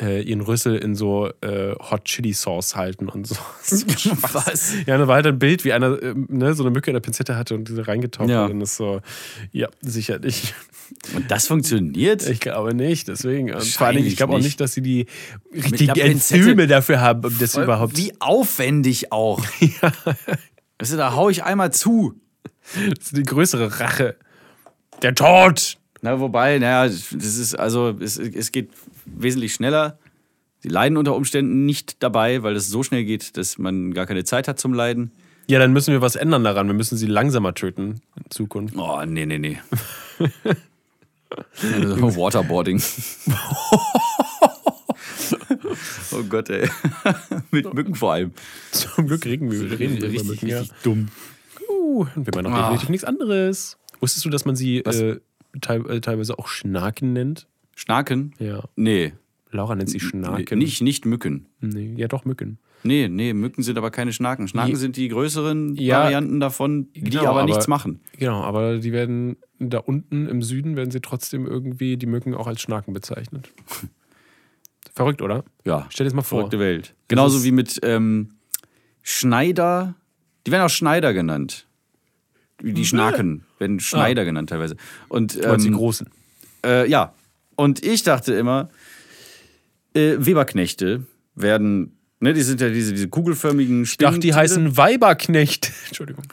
äh, 0.00 0.22
ihren 0.22 0.40
Rüssel 0.40 0.76
in 0.76 0.94
so 0.94 1.28
äh, 1.42 1.74
Hot 1.78 2.04
Chili 2.04 2.32
Sauce 2.32 2.74
halten 2.76 3.08
und 3.08 3.26
so. 3.26 3.34
Was? 4.32 4.74
Ja, 4.86 4.98
da 4.98 5.06
war 5.06 5.16
halt 5.16 5.26
ein 5.26 5.38
Bild, 5.38 5.64
wie 5.64 5.72
einer 5.72 6.02
ähm, 6.02 6.26
ne, 6.30 6.54
so 6.54 6.62
eine 6.62 6.70
Mücke 6.70 6.90
in 6.90 6.94
der 6.94 7.00
Pinzette 7.00 7.36
hatte 7.36 7.54
und 7.54 7.68
diese 7.68 7.86
reingetaucht 7.86 8.28
Ja. 8.28 8.44
hat 8.44 8.50
und 8.50 8.60
das 8.60 8.76
so, 8.76 9.00
ja, 9.52 9.68
sicherlich. 9.82 10.54
Und 11.14 11.30
das 11.30 11.46
funktioniert? 11.46 12.28
Ich 12.28 12.40
glaube 12.40 12.74
nicht, 12.74 13.08
deswegen. 13.08 13.54
Und 13.54 13.64
vor 13.64 13.86
allem, 13.86 14.04
ich 14.04 14.16
glaube 14.16 14.34
auch 14.34 14.38
nicht. 14.38 14.60
dass 14.60 14.72
sie 14.72 14.82
die 14.82 15.06
richtigen 15.54 15.94
Enzyme 15.96 16.66
dafür 16.66 17.00
haben, 17.00 17.24
um 17.24 17.38
das 17.38 17.56
überhaupt. 17.56 17.96
Wie 17.96 18.12
aufwendig 18.20 19.12
auch. 19.12 19.40
Weißt 20.78 20.92
du, 20.92 20.96
da 20.96 21.14
hau 21.14 21.28
ich 21.28 21.44
einmal 21.44 21.72
zu. 21.72 22.14
Das 22.74 23.06
ist 23.06 23.16
die 23.16 23.22
größere 23.22 23.80
Rache. 23.80 24.16
Der 25.02 25.14
Tod! 25.14 25.76
Na, 26.02 26.18
wobei, 26.18 26.58
naja, 26.58 26.86
das 26.88 27.12
ist 27.12 27.54
also, 27.54 27.90
es, 28.00 28.16
es 28.16 28.52
geht 28.52 28.70
wesentlich 29.16 29.54
schneller. 29.54 29.98
Sie 30.60 30.68
leiden 30.68 30.96
unter 30.98 31.14
Umständen 31.16 31.64
nicht 31.66 32.02
dabei, 32.02 32.42
weil 32.42 32.54
es 32.56 32.68
so 32.68 32.82
schnell 32.82 33.04
geht, 33.04 33.36
dass 33.36 33.58
man 33.58 33.94
gar 33.94 34.06
keine 34.06 34.24
Zeit 34.24 34.48
hat 34.48 34.58
zum 34.60 34.74
Leiden. 34.74 35.12
Ja, 35.48 35.58
dann 35.58 35.72
müssen 35.72 35.92
wir 35.92 36.00
was 36.02 36.16
ändern 36.16 36.44
daran. 36.44 36.66
Wir 36.66 36.74
müssen 36.74 36.98
sie 36.98 37.06
langsamer 37.06 37.54
töten 37.54 38.00
in 38.16 38.30
Zukunft. 38.30 38.76
Oh, 38.76 39.02
nee, 39.06 39.26
nee, 39.26 39.38
nee. 39.38 39.58
Also, 41.62 42.16
Waterboarding. 42.16 42.82
oh 46.12 46.22
Gott, 46.28 46.50
ey. 46.50 46.68
Mit 47.50 47.72
Mücken 47.72 47.94
vor 47.94 48.14
allem. 48.14 48.32
Zum 48.72 49.06
Glück 49.06 49.24
reden 49.24 49.50
wir, 49.50 49.70
wir 49.70 49.78
reden 49.78 50.00
wir 50.00 50.08
über 50.08 50.08
Richtig, 50.08 50.28
Mücken, 50.28 50.46
ja. 50.48 50.60
richtig 50.60 50.76
dumm. 50.82 51.08
Uh, 51.68 52.06
wir 52.16 52.32
machen 52.34 52.44
noch 52.50 52.52
Ah. 52.52 52.78
nichts 52.88 53.04
anderes. 53.04 53.78
Wusstest 54.00 54.24
du, 54.24 54.30
dass 54.30 54.44
man 54.44 54.56
sie 54.56 54.78
äh, 54.78 55.18
äh, 55.18 55.20
teilweise 56.00 56.38
auch 56.38 56.48
Schnaken 56.48 57.12
nennt? 57.12 57.46
Schnaken? 57.80 58.34
Ja. 58.38 58.64
Nee. 58.76 59.14
Laura 59.50 59.74
nennt 59.74 59.88
sie 59.88 60.00
Schnaken. 60.00 60.58
Nicht, 60.58 60.80
nicht 60.82 61.06
Mücken. 61.06 61.46
Nee, 61.60 61.94
ja, 61.96 62.06
doch, 62.08 62.24
Mücken. 62.26 62.58
Nee, 62.82 63.08
nee, 63.08 63.32
Mücken 63.32 63.62
sind 63.62 63.76
aber 63.78 63.90
keine 63.90 64.12
Schnaken. 64.12 64.46
Schnaken 64.48 64.70
Je- 64.70 64.76
sind 64.76 64.96
die 64.96 65.08
größeren 65.08 65.76
Ja, 65.76 66.04
Varianten 66.04 66.40
davon, 66.40 66.92
die 66.92 67.00
genau, 67.00 67.22
aber, 67.22 67.30
aber- 67.40 67.44
nichts 67.46 67.66
machen. 67.66 68.00
Genau, 68.18 68.42
aber 68.42 68.78
die 68.78 68.92
werden 68.92 69.36
da 69.58 69.78
unten 69.78 70.28
im 70.28 70.42
Süden 70.42 70.76
werden 70.76 70.90
sie 70.90 71.00
trotzdem 71.00 71.46
irgendwie 71.46 71.96
die 71.96 72.06
Mücken 72.06 72.34
auch 72.34 72.46
als 72.46 72.60
Schnaken 72.60 72.92
bezeichnet. 72.92 73.50
Verrückt, 74.94 75.22
oder? 75.22 75.44
Ja, 75.64 75.86
Stell 75.90 76.04
dir 76.04 76.08
das 76.10 76.14
mal 76.14 76.22
vor. 76.22 76.38
verrückte 76.40 76.58
Welt. 76.58 76.94
Genauso 77.08 77.42
wie 77.44 77.52
mit 77.52 77.80
ähm, 77.82 78.34
Schneider. 79.02 79.94
Die 80.46 80.52
werden 80.52 80.62
auch 80.64 80.70
Schneider 80.70 81.12
genannt. 81.12 81.66
Die 82.62 82.84
Schnaken 82.84 83.44
werden 83.58 83.80
Schneider 83.80 84.24
genannt 84.24 84.50
teilweise. 84.50 84.76
Und 85.08 85.40
meinst 85.42 85.64
die 85.64 85.70
ähm, 85.70 85.74
Großen. 85.76 86.08
Äh, 86.64 86.88
ja. 86.90 87.14
Und 87.60 87.84
ich 87.84 88.02
dachte 88.02 88.32
immer, 88.32 88.70
äh, 89.92 90.16
Weberknechte 90.18 91.04
werden, 91.34 91.98
ne, 92.18 92.32
die 92.32 92.40
sind 92.40 92.62
ja 92.62 92.70
diese, 92.70 92.94
diese 92.94 93.08
kugelförmigen 93.08 93.82
Ich 93.82 93.98
dachte, 93.98 94.18
die 94.18 94.32
heißen 94.32 94.78
Weiberknecht. 94.78 95.70
Entschuldigung. 95.88 96.24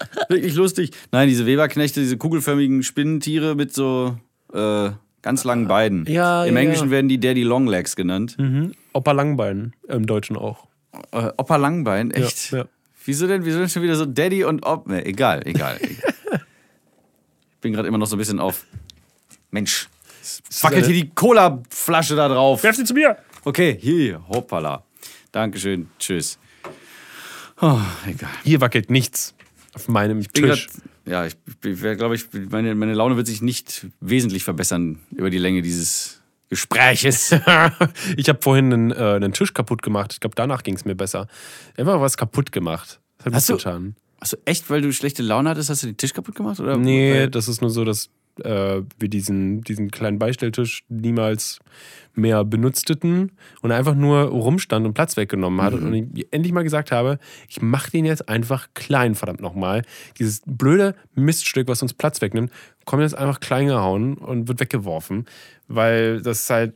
Wirklich 0.30 0.54
lustig. 0.54 0.92
Nein, 1.10 1.28
diese 1.28 1.44
Weberknechte, 1.44 2.00
diese 2.00 2.16
kugelförmigen 2.16 2.82
Spinnentiere 2.82 3.54
mit 3.54 3.74
so 3.74 4.16
äh, 4.54 4.92
ganz 5.20 5.44
langen 5.44 5.68
Beinen. 5.68 6.06
Ja, 6.06 6.46
Im 6.46 6.54
ja, 6.54 6.62
Englischen 6.62 6.86
ja. 6.86 6.92
werden 6.92 7.10
die 7.10 7.20
Daddy 7.20 7.42
Longlegs 7.42 7.94
genannt. 7.94 8.36
Mhm. 8.38 8.72
Opa 8.94 9.12
Langbein 9.12 9.74
im 9.88 10.06
Deutschen 10.06 10.38
auch. 10.38 10.68
Äh, 11.10 11.32
Opa 11.36 11.56
Langbein, 11.56 12.12
echt? 12.12 12.50
Ja. 12.52 12.64
Wieso 13.04 13.26
denn? 13.26 13.44
Wieso 13.44 13.58
denn 13.58 13.68
schon 13.68 13.82
wieder 13.82 13.96
so 13.96 14.06
Daddy 14.06 14.44
und 14.44 14.64
Op? 14.64 14.86
Ne, 14.88 15.04
egal, 15.04 15.42
egal. 15.44 15.76
egal. 15.82 15.98
ich 17.52 17.60
bin 17.60 17.74
gerade 17.74 17.88
immer 17.88 17.98
noch 17.98 18.06
so 18.06 18.16
ein 18.16 18.18
bisschen 18.18 18.40
auf. 18.40 18.64
Mensch, 19.52 19.88
wackelt 20.62 20.86
hier 20.86 20.94
die 20.94 21.10
Cola-Flasche 21.10 22.16
da 22.16 22.26
drauf. 22.28 22.62
Werf 22.62 22.74
sie 22.76 22.84
zu 22.84 22.94
mir! 22.94 23.16
Okay, 23.44 23.76
hier, 23.80 24.26
hoppala. 24.28 24.82
Dankeschön. 25.30 25.88
Tschüss. 25.98 26.38
Oh, 27.60 27.78
egal. 28.06 28.30
Hier 28.44 28.60
wackelt 28.60 28.90
nichts 28.90 29.34
auf 29.74 29.88
meinem 29.88 30.20
Bin 30.20 30.32
Tisch. 30.32 30.66
grad- 30.68 30.82
ja, 31.04 31.26
ich, 31.26 31.36
glaube 31.60 32.14
ich, 32.14 32.26
meine, 32.50 32.74
meine 32.74 32.94
Laune 32.94 33.16
wird 33.16 33.26
sich 33.26 33.42
nicht 33.42 33.86
wesentlich 34.00 34.44
verbessern 34.44 35.00
über 35.10 35.30
die 35.30 35.38
Länge 35.38 35.60
dieses 35.62 36.20
Gespräches. 36.48 37.32
ich 38.16 38.28
habe 38.28 38.38
vorhin 38.40 38.72
einen, 38.72 38.90
äh, 38.92 38.94
einen 38.94 39.32
Tisch 39.32 39.52
kaputt 39.52 39.82
gemacht. 39.82 40.12
Ich 40.14 40.20
glaube, 40.20 40.34
danach 40.36 40.62
ging 40.62 40.76
es 40.76 40.84
mir 40.84 40.94
besser. 40.94 41.26
Einfach 41.76 42.00
was 42.00 42.16
kaputt 42.16 42.52
gemacht. 42.52 43.00
Das 43.18 43.26
hat 43.26 43.34
Hast 43.34 43.48
du- 43.50 43.56
getan. 43.56 43.96
Achso, 44.20 44.36
echt, 44.44 44.70
weil 44.70 44.80
du 44.80 44.92
schlechte 44.92 45.22
Laune 45.24 45.50
hattest, 45.50 45.68
hast 45.68 45.82
du 45.82 45.88
den 45.88 45.96
Tisch 45.96 46.12
kaputt 46.14 46.36
gemacht? 46.36 46.60
Oder? 46.60 46.76
Nee, 46.76 47.12
Weil- 47.12 47.30
das 47.30 47.48
ist 47.48 47.60
nur 47.60 47.70
so, 47.70 47.84
dass 47.84 48.08
äh, 48.40 48.82
wir 48.98 49.08
diesen, 49.08 49.62
diesen 49.62 49.90
kleinen 49.90 50.18
Beistelltisch 50.18 50.84
niemals 50.88 51.60
mehr 52.14 52.44
benutzten 52.44 53.32
und 53.62 53.72
einfach 53.72 53.94
nur 53.94 54.22
rumstand 54.22 54.86
und 54.86 54.94
Platz 54.94 55.16
weggenommen 55.16 55.62
hat. 55.62 55.74
Und 55.74 55.94
ich 55.94 56.26
endlich 56.30 56.52
mal 56.52 56.62
gesagt 56.62 56.92
habe, 56.92 57.18
ich 57.48 57.62
mache 57.62 57.90
den 57.90 58.04
jetzt 58.04 58.28
einfach 58.28 58.68
klein, 58.74 59.14
verdammt 59.14 59.40
nochmal. 59.40 59.82
Dieses 60.18 60.42
blöde 60.46 60.94
Miststück, 61.14 61.68
was 61.68 61.82
uns 61.82 61.94
Platz 61.94 62.20
wegnimmt, 62.20 62.52
kommt 62.84 63.02
jetzt 63.02 63.16
einfach 63.16 63.40
klein 63.40 63.66
gehauen 63.66 64.14
und 64.14 64.48
wird 64.48 64.60
weggeworfen, 64.60 65.26
weil 65.68 66.20
das 66.22 66.40
ist 66.40 66.50
halt. 66.50 66.74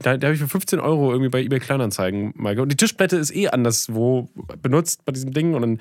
Da, 0.00 0.16
da 0.16 0.28
habe 0.28 0.34
ich 0.34 0.40
für 0.40 0.46
15 0.46 0.78
Euro 0.78 1.10
irgendwie 1.10 1.28
bei 1.28 1.42
eBay 1.42 1.58
Kleinanzeigen 1.58 2.32
mal 2.36 2.56
Und 2.60 2.70
die 2.70 2.76
Tischplatte 2.76 3.16
ist 3.16 3.34
eh 3.34 3.48
anderswo 3.48 4.28
benutzt 4.62 5.04
bei 5.04 5.10
diesem 5.10 5.32
Ding 5.32 5.54
und 5.54 5.62
dann 5.62 5.80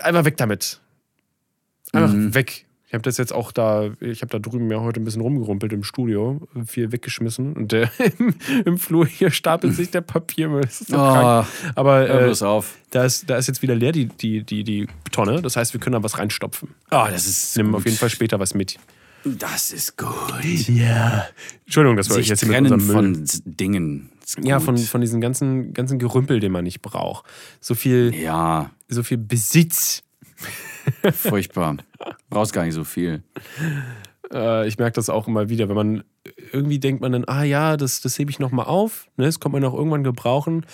einfach 0.00 0.24
weg 0.24 0.38
damit. 0.38 0.80
Einfach 1.92 2.14
weg. 2.34 2.66
Ich 2.88 2.94
habe 2.94 3.02
das 3.02 3.16
jetzt 3.18 3.32
auch 3.32 3.50
da, 3.50 3.90
ich 4.00 4.22
habe 4.22 4.30
da 4.30 4.38
drüben 4.38 4.70
ja 4.70 4.80
heute 4.80 5.00
ein 5.00 5.04
bisschen 5.04 5.20
rumgerumpelt 5.20 5.72
im 5.72 5.82
Studio, 5.82 6.46
viel 6.66 6.92
weggeschmissen 6.92 7.54
und 7.54 7.72
der, 7.72 7.90
im, 8.18 8.34
im 8.64 8.78
Flur 8.78 9.04
hier 9.06 9.30
stapelt 9.32 9.74
sich 9.74 9.90
der 9.90 10.02
Papiermüll. 10.02 10.60
Das 10.62 10.80
ist 10.80 10.90
so 10.90 10.96
Oh, 10.96 11.00
krank. 11.00 11.46
Aber 11.74 12.06
hör 12.06 12.28
äh, 12.30 12.44
auf. 12.44 12.76
da, 12.90 13.04
ist, 13.04 13.28
da 13.28 13.36
ist 13.38 13.48
jetzt 13.48 13.60
wieder 13.62 13.74
leer 13.74 13.90
die, 13.92 14.06
die, 14.06 14.44
die, 14.44 14.62
die 14.62 14.86
Tonne. 15.10 15.42
Das 15.42 15.56
heißt, 15.56 15.72
wir 15.72 15.80
können 15.80 15.94
da 15.94 16.02
was 16.04 16.16
reinstopfen. 16.18 16.68
Oh, 16.92 17.06
das 17.10 17.26
ist 17.26 17.56
Nehmen 17.56 17.70
gut. 17.72 17.78
auf 17.80 17.84
jeden 17.86 17.96
Fall 17.96 18.10
später 18.10 18.38
was 18.38 18.54
mit. 18.54 18.78
Das 19.24 19.72
ist 19.72 19.98
gut. 19.98 20.68
Ja. 20.68 21.26
Entschuldigung, 21.64 21.96
wir 21.96 22.14
euch 22.14 22.22
Sich 22.22 22.28
jetzt 22.28 22.44
hier 22.44 22.48
mit 22.60 22.70
unserem 22.70 22.86
Müll. 22.86 22.94
von 22.94 23.26
Dingen. 23.44 24.10
Ja, 24.42 24.60
von, 24.60 24.76
von 24.78 25.00
diesem 25.00 25.20
ganzen, 25.20 25.72
ganzen 25.74 25.98
Gerümpel, 25.98 26.38
den 26.38 26.52
man 26.52 26.62
nicht 26.62 26.82
braucht. 26.82 27.26
So 27.60 27.74
viel, 27.74 28.14
Ja, 28.14 28.70
so 28.88 29.02
viel 29.02 29.18
Besitz. 29.18 30.04
furchtbar. 31.12 31.76
Brauchst 32.30 32.52
gar 32.52 32.64
nicht 32.64 32.74
so 32.74 32.84
viel. 32.84 33.22
Äh, 34.32 34.66
ich 34.68 34.78
merke 34.78 34.94
das 34.94 35.08
auch 35.08 35.28
immer 35.28 35.48
wieder, 35.48 35.68
wenn 35.68 35.76
man 35.76 36.04
irgendwie 36.52 36.78
denkt 36.78 37.00
man 37.00 37.12
dann, 37.12 37.24
ah 37.26 37.44
ja, 37.44 37.76
das, 37.76 38.00
das 38.00 38.18
hebe 38.18 38.30
ich 38.30 38.38
nochmal 38.38 38.66
auf, 38.66 39.08
ne, 39.16 39.24
das 39.26 39.38
kommt 39.40 39.52
man 39.52 39.64
auch 39.64 39.74
irgendwann 39.74 40.02
gebrauchen, 40.04 40.66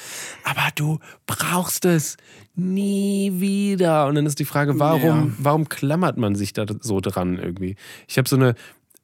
aber 0.45 0.69
du 0.75 0.99
brauchst 1.27 1.85
es 1.85 2.17
nie 2.55 3.33
wieder. 3.37 4.07
Und 4.07 4.15
dann 4.15 4.27
ist 4.27 4.39
die 4.39 4.45
Frage, 4.45 4.79
warum, 4.79 5.03
Ja. 5.03 5.27
warum 5.39 5.69
klammert 5.69 6.17
man 6.17 6.35
sich 6.35 6.53
da 6.53 6.65
so 6.81 7.01
dran 7.01 7.39
irgendwie? 7.39 7.77
Ich 8.09 8.17
habe 8.19 8.29
so 8.29 8.37
eine, 8.37 8.55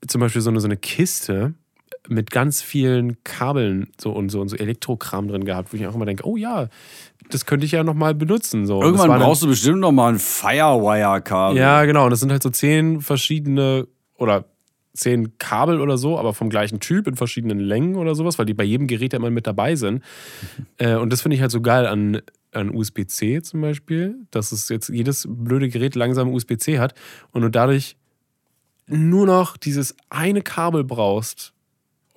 zum 0.07 0.21
Beispiel 0.21 0.41
so 0.43 0.51
eine, 0.51 0.61
so 0.61 0.67
eine 0.67 0.77
Kiste 0.77 1.55
mit 2.09 2.31
ganz 2.31 2.63
vielen 2.63 3.23
Kabeln 3.25 3.89
so 4.01 4.13
und 4.13 4.31
so 4.31 4.41
und 4.41 4.49
so 4.49 4.57
Elektrokram 4.57 5.29
drin 5.29 5.45
gehabt, 5.45 5.73
wo 5.73 5.77
ich 5.77 5.87
auch 5.87 5.95
immer 5.95 6.07
denke, 6.07 6.27
oh 6.27 6.37
ja, 6.37 6.69
das 7.31 7.47
könnte 7.47 7.67
ich 7.67 7.73
ja 7.73 7.85
nochmal 7.85 8.15
benutzen. 8.15 8.67
So. 8.67 8.83
Irgendwann 8.83 9.11
dann- 9.11 9.21
brauchst 9.21 9.43
du 9.43 9.47
bestimmt 9.49 9.81
noch 9.81 9.93
mal 9.93 10.13
ein 10.13 10.19
Firewire-Kabel. 10.19 11.59
ja, 11.59 11.85
genau. 11.85 12.05
Und 12.05 12.11
das 12.11 12.21
sind 12.21 12.31
halt 12.31 12.43
so 12.43 12.51
zehn 12.51 13.01
verschiedene 13.01 13.87
oder 14.17 14.45
zehn 14.95 15.39
Kabel 15.39 15.81
oder 15.81 15.97
so, 15.97 16.19
aber 16.19 16.35
vom 16.35 16.51
gleichen 16.51 16.81
Typ 16.81 17.07
in 17.07 17.15
verschiedenen 17.17 17.61
Längen 17.61 17.97
oder 17.97 18.15
sowas, 18.15 18.39
weil 18.39 18.47
die 18.47 18.55
bei 18.55 18.65
jedem 18.65 18.87
Gerät 18.87 19.13
ja 19.13 19.19
immer 19.19 19.31
mit 19.31 19.47
dabei 19.47 19.77
sind. 19.77 20.03
Äh, 20.79 20.95
und 20.95 21.13
das 21.13 21.23
finde 21.23 21.35
ich 21.35 21.41
halt 21.43 21.51
so 21.51 21.61
geil 21.61 21.87
an, 21.87 22.21
an 22.53 22.73
USB-C 22.73 23.43
zum 23.43 23.61
Beispiel, 23.61 24.15
dass 24.31 24.53
es 24.53 24.69
jetzt 24.69 24.89
jedes 24.89 25.27
blöde 25.29 25.69
Gerät 25.69 25.97
langsam 25.97 26.33
USB-C 26.33 26.79
hat 26.79 26.95
und 27.33 27.43
du 27.43 27.49
dadurch 27.49 27.97
nur 28.87 29.27
noch 29.27 29.57
dieses 29.57 29.97
eine 30.09 30.41
Kabel 30.43 30.85
brauchst 30.85 31.53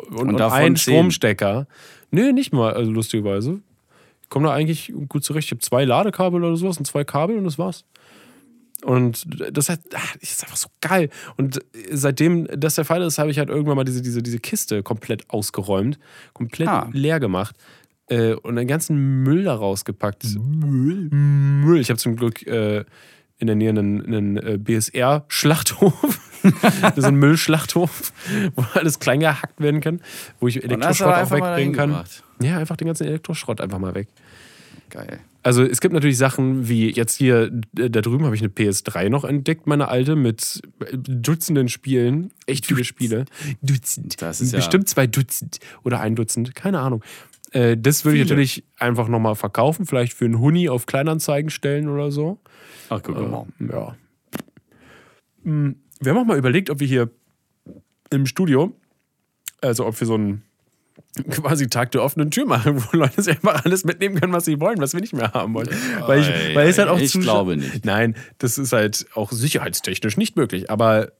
und, 0.09 0.33
und, 0.33 0.41
einen 0.41 0.75
zehn. 0.75 0.93
Stromstecker. 0.95 1.67
Nö, 2.11 2.31
nicht 2.33 2.53
mal, 2.53 2.73
also 2.73 2.91
lustigerweise. 2.91 3.59
Ich 4.23 4.29
komme 4.29 4.47
da 4.47 4.53
eigentlich 4.53 4.93
gut 5.09 5.23
zurecht. 5.23 5.47
Ich 5.47 5.51
habe 5.51 5.61
zwei 5.61 5.85
Ladekabel 5.85 6.43
oder 6.43 6.55
sowas 6.55 6.77
und 6.77 6.85
zwei 6.85 7.03
Kabel 7.03 7.37
und 7.37 7.43
das 7.43 7.57
war's. 7.57 7.85
Und 8.83 9.27
das 9.51 9.69
ist 10.19 10.43
einfach 10.43 10.57
so 10.57 10.69
geil. 10.81 11.09
Und 11.37 11.59
seitdem 11.91 12.47
das 12.57 12.75
der 12.75 12.85
Fall 12.85 13.01
ist, 13.03 13.19
habe 13.19 13.29
ich 13.29 13.37
halt 13.37 13.49
irgendwann 13.49 13.75
mal 13.75 13.83
diese, 13.83 14.01
diese, 14.01 14.23
diese 14.23 14.39
Kiste 14.39 14.81
komplett 14.83 15.29
ausgeräumt, 15.29 15.99
komplett 16.33 16.67
Ah. 16.67 16.89
leer 16.91 17.19
gemacht 17.19 17.55
äh, 18.07 18.33
und 18.33 18.55
den 18.55 18.67
ganzen 18.67 19.23
Müll 19.23 19.43
da 19.43 19.53
rausgepackt. 19.53 20.23
Müll? 20.39 21.09
Müll. 21.11 21.79
Ich 21.79 21.89
habe 21.89 21.99
zum 21.99 22.15
Glück 22.15 22.45
äh, 22.47 22.83
in 23.41 23.47
der 23.47 23.55
Nähe 23.55 23.69
einen, 23.69 24.05
einen 24.05 24.37
äh, 24.37 24.57
BSR-Schlachthof. 24.57 26.19
das 26.81 26.95
ist 26.97 27.03
ein 27.05 27.15
Müllschlachthof, 27.15 28.13
wo 28.55 28.63
alles 28.73 28.99
klein 28.99 29.19
gehackt 29.19 29.59
werden 29.59 29.81
kann, 29.81 30.01
wo 30.39 30.47
ich 30.47 30.63
Elektroschrott 30.63 31.13
auch 31.15 31.31
wegbringen 31.31 31.73
kann. 31.73 31.89
gebracht. 31.89 32.23
Ja, 32.41 32.57
einfach 32.57 32.77
den 32.77 32.87
ganzen 32.87 33.07
Elektroschrott 33.07 33.61
einfach 33.61 33.79
mal 33.79 33.93
weg. 33.95 34.07
Geil. 34.89 35.19
Also 35.43 35.63
es 35.63 35.81
gibt 35.81 35.93
natürlich 35.93 36.17
Sachen 36.19 36.67
wie 36.69 36.91
jetzt 36.91 37.15
hier, 37.17 37.51
äh, 37.77 37.89
da 37.89 38.01
drüben 38.01 38.25
habe 38.25 38.35
ich 38.35 38.41
eine 38.41 38.51
PS3 38.51 39.09
noch 39.09 39.23
entdeckt, 39.23 39.65
meine 39.65 39.87
alte, 39.87 40.15
mit 40.15 40.61
Dutzenden 40.93 41.67
Spielen, 41.69 42.31
echt 42.45 42.67
viele 42.67 42.83
Spiele. 42.83 43.25
Dutzend. 43.63 44.21
Das 44.21 44.39
ist 44.41 44.51
ja- 44.51 44.59
Bestimmt 44.59 44.87
zwei 44.87 45.07
Dutzend 45.07 45.59
oder 45.83 45.99
ein 45.99 46.15
Dutzend, 46.15 46.53
keine 46.53 46.79
Ahnung. 46.79 47.03
Äh, 47.51 47.77
Das 47.77 48.05
würde 48.05 48.17
ich 48.17 48.23
natürlich 48.29 48.63
einfach 48.77 49.07
nochmal 49.07 49.35
verkaufen, 49.35 49.85
vielleicht 49.85 50.13
für 50.13 50.25
einen 50.25 50.39
Huni 50.39 50.69
auf 50.69 50.85
Kleinanzeigen 50.85 51.49
stellen 51.49 51.87
oder 51.89 52.11
so. 52.11 52.39
Ach, 52.89 53.01
guck 53.03 53.15
mal. 53.29 53.45
Ja. 53.59 53.95
Hm, 55.43 55.75
Wir 55.99 56.11
haben 56.11 56.17
auch 56.19 56.25
mal 56.25 56.37
überlegt, 56.37 56.69
ob 56.69 56.79
wir 56.79 56.87
hier 56.87 57.09
im 58.09 58.25
Studio, 58.25 58.73
also 59.61 59.85
ob 59.85 59.99
wir 59.99 60.07
so 60.07 60.15
einen 60.15 60.43
quasi 61.29 61.67
Tag 61.67 61.91
der 61.91 62.03
offenen 62.03 62.31
Tür 62.31 62.45
machen, 62.45 62.83
wo 62.91 62.97
Leute 62.97 63.21
sich 63.21 63.35
einfach 63.35 63.65
alles 63.65 63.83
mitnehmen 63.85 64.19
können, 64.19 64.33
was 64.33 64.45
sie 64.45 64.59
wollen, 64.59 64.79
was 64.79 64.93
wir 64.93 65.01
nicht 65.01 65.13
mehr 65.13 65.33
haben 65.33 65.53
wollen. 65.53 65.69
Weil, 66.05 66.21
ich, 66.21 66.55
weil 66.55 66.69
es 66.69 66.77
halt 66.77 66.89
auch 66.89 66.99
ich 66.99 67.11
glaube 67.13 67.57
nicht. 67.57 67.85
Nein, 67.85 68.15
das 68.37 68.57
ist 68.57 68.71
halt 68.73 69.07
auch 69.15 69.31
sicherheitstechnisch 69.31 70.17
nicht 70.17 70.35
möglich. 70.35 70.69
Aber 70.69 71.11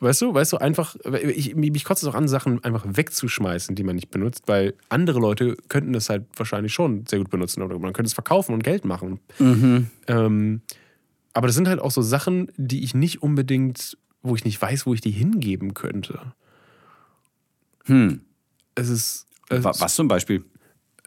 weißt 0.00 0.22
du, 0.22 0.34
weißt 0.34 0.52
du, 0.52 0.58
einfach, 0.58 0.96
ich, 1.22 1.54
mich 1.54 1.84
kotzt 1.84 2.02
es 2.02 2.08
auch 2.08 2.14
an, 2.14 2.28
Sachen 2.28 2.62
einfach 2.64 2.84
wegzuschmeißen, 2.86 3.74
die 3.74 3.82
man 3.82 3.96
nicht 3.96 4.10
benutzt, 4.10 4.44
weil 4.46 4.74
andere 4.88 5.18
Leute 5.18 5.56
könnten 5.68 5.92
das 5.92 6.08
halt 6.08 6.26
wahrscheinlich 6.36 6.72
schon 6.72 7.06
sehr 7.06 7.18
gut 7.18 7.30
benutzen 7.30 7.62
oder 7.62 7.78
man 7.78 7.92
könnte 7.92 8.08
es 8.08 8.14
verkaufen 8.14 8.54
und 8.54 8.62
Geld 8.62 8.84
machen. 8.84 9.20
Ähm, 10.06 10.62
aber 11.32 11.46
das 11.46 11.56
sind 11.56 11.68
halt 11.68 11.80
auch 11.80 11.90
so 11.90 12.02
Sachen, 12.02 12.50
die 12.56 12.82
ich 12.82 12.94
nicht 12.94 13.22
unbedingt, 13.22 13.98
wo 14.22 14.34
ich 14.34 14.44
nicht 14.44 14.60
weiß, 14.60 14.86
wo 14.86 14.94
ich 14.94 15.00
die 15.00 15.10
hingeben 15.10 15.74
könnte. 15.74 16.32
Hm. 17.84 18.20
Es 18.74 18.88
ist. 18.88 19.26
Es 19.48 19.64
Was 19.64 19.94
zum 19.94 20.08
Beispiel? 20.08 20.44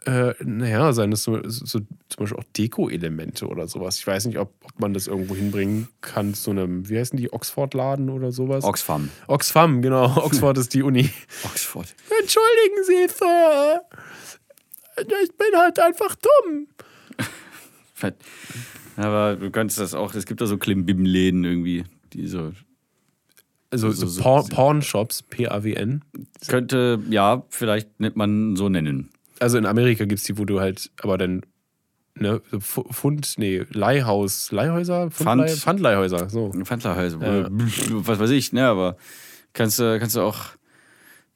Äh, 0.06 0.34
naja, 0.42 0.92
seien 0.92 1.12
es 1.12 1.22
so, 1.22 1.38
so, 1.44 1.78
zum 1.78 1.86
Beispiel 2.18 2.38
auch 2.38 2.44
Deko-Elemente 2.56 3.46
oder 3.46 3.68
sowas. 3.68 3.98
Ich 3.98 4.06
weiß 4.06 4.26
nicht, 4.26 4.38
ob, 4.38 4.52
ob 4.64 4.80
man 4.80 4.94
das 4.94 5.06
irgendwo 5.06 5.34
hinbringen 5.36 5.88
kann 6.00 6.34
zu 6.34 6.50
einem, 6.50 6.88
wie 6.88 6.98
heißen 6.98 7.16
die, 7.16 7.32
Oxford-Laden 7.32 8.10
oder 8.10 8.32
sowas? 8.32 8.64
Oxfam. 8.64 9.10
Oxfam, 9.28 9.80
genau. 9.82 10.16
Oxford 10.24 10.58
ist 10.58 10.74
die 10.74 10.82
Uni. 10.82 11.08
Oxford. 11.44 11.94
Entschuldigen 12.20 12.84
Sie, 12.84 13.08
Sir. 13.16 13.82
Ich 15.24 15.36
bin 15.36 15.58
halt 15.58 15.78
einfach 15.80 16.14
dumm. 16.16 16.66
Fett. 17.94 18.16
Aber 18.96 19.36
du 19.36 19.50
könntest 19.50 19.78
das 19.80 19.94
auch, 19.94 20.14
es 20.14 20.26
gibt 20.26 20.40
da 20.40 20.46
so 20.46 20.58
Klimbim-Läden 20.58 21.44
irgendwie, 21.44 21.84
die 22.12 22.26
so. 22.26 22.52
Also 23.70 23.90
So- 23.90 24.00
so, 24.02 24.06
so- 24.08 24.22
Porn- 24.22 24.48
Pornshops, 24.50 25.22
P-A-W-N. 25.22 26.04
Könnte, 26.46 27.00
ja, 27.08 27.42
vielleicht 27.48 28.00
nennt 28.00 28.16
man 28.16 28.54
so 28.56 28.68
nennen. 28.68 29.08
Also 29.42 29.58
in 29.58 29.66
Amerika 29.66 30.04
gibt 30.04 30.20
es 30.20 30.24
die, 30.26 30.38
wo 30.38 30.44
du 30.44 30.60
halt, 30.60 30.90
aber 31.02 31.18
dann, 31.18 31.42
ne, 32.14 32.40
Pfund, 32.60 33.34
nee, 33.38 33.64
Leihhaus, 33.72 34.52
Leihhäuser? 34.52 35.10
Pfand. 35.10 35.42
Pfandleih- 35.42 35.56
Pfandleihhäuser, 35.60 36.28
so. 36.30 36.52
Pfandlerhäuser, 36.64 37.18
Ja. 37.20 37.48
was 37.50 38.18
weiß 38.18 38.30
ich, 38.30 38.52
ne, 38.52 38.66
aber 38.66 38.96
kannst 39.52 39.78
du, 39.78 39.98
kannst 39.98 40.16
du 40.16 40.20
auch. 40.20 40.38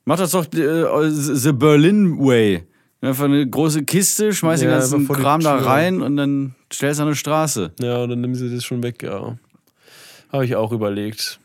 Mach 0.05 0.19
das 0.19 0.31
doch 0.31 0.47
äh, 0.55 1.11
The 1.11 1.53
Berlin 1.53 2.19
Way. 2.19 2.65
Einfach 3.01 3.25
eine 3.25 3.47
große 3.49 3.85
Kiste, 3.85 4.33
schmeiß 4.33 4.61
den 4.61 4.69
Ja, 4.71 4.79
ganzen 4.79 5.05
vor 5.07 5.17
die 5.17 5.23
Kram 5.23 5.41
da 5.41 5.57
rein 5.57 6.01
und 6.01 6.17
dann 6.17 6.55
stellst 6.73 6.99
du 6.99 7.03
an 7.03 7.09
eine 7.09 7.17
Straße. 7.17 7.73
Ja, 7.81 7.99
und 8.05 8.11
dann 8.11 8.21
nehmen 8.21 8.35
sie 8.35 8.53
das 8.55 8.65
schon 8.65 8.83
weg, 8.83 9.03
ja. 9.03 9.37
Habe 10.33 10.45
ich 10.45 10.57
auch 10.57 10.73
überlegt. 10.73 11.39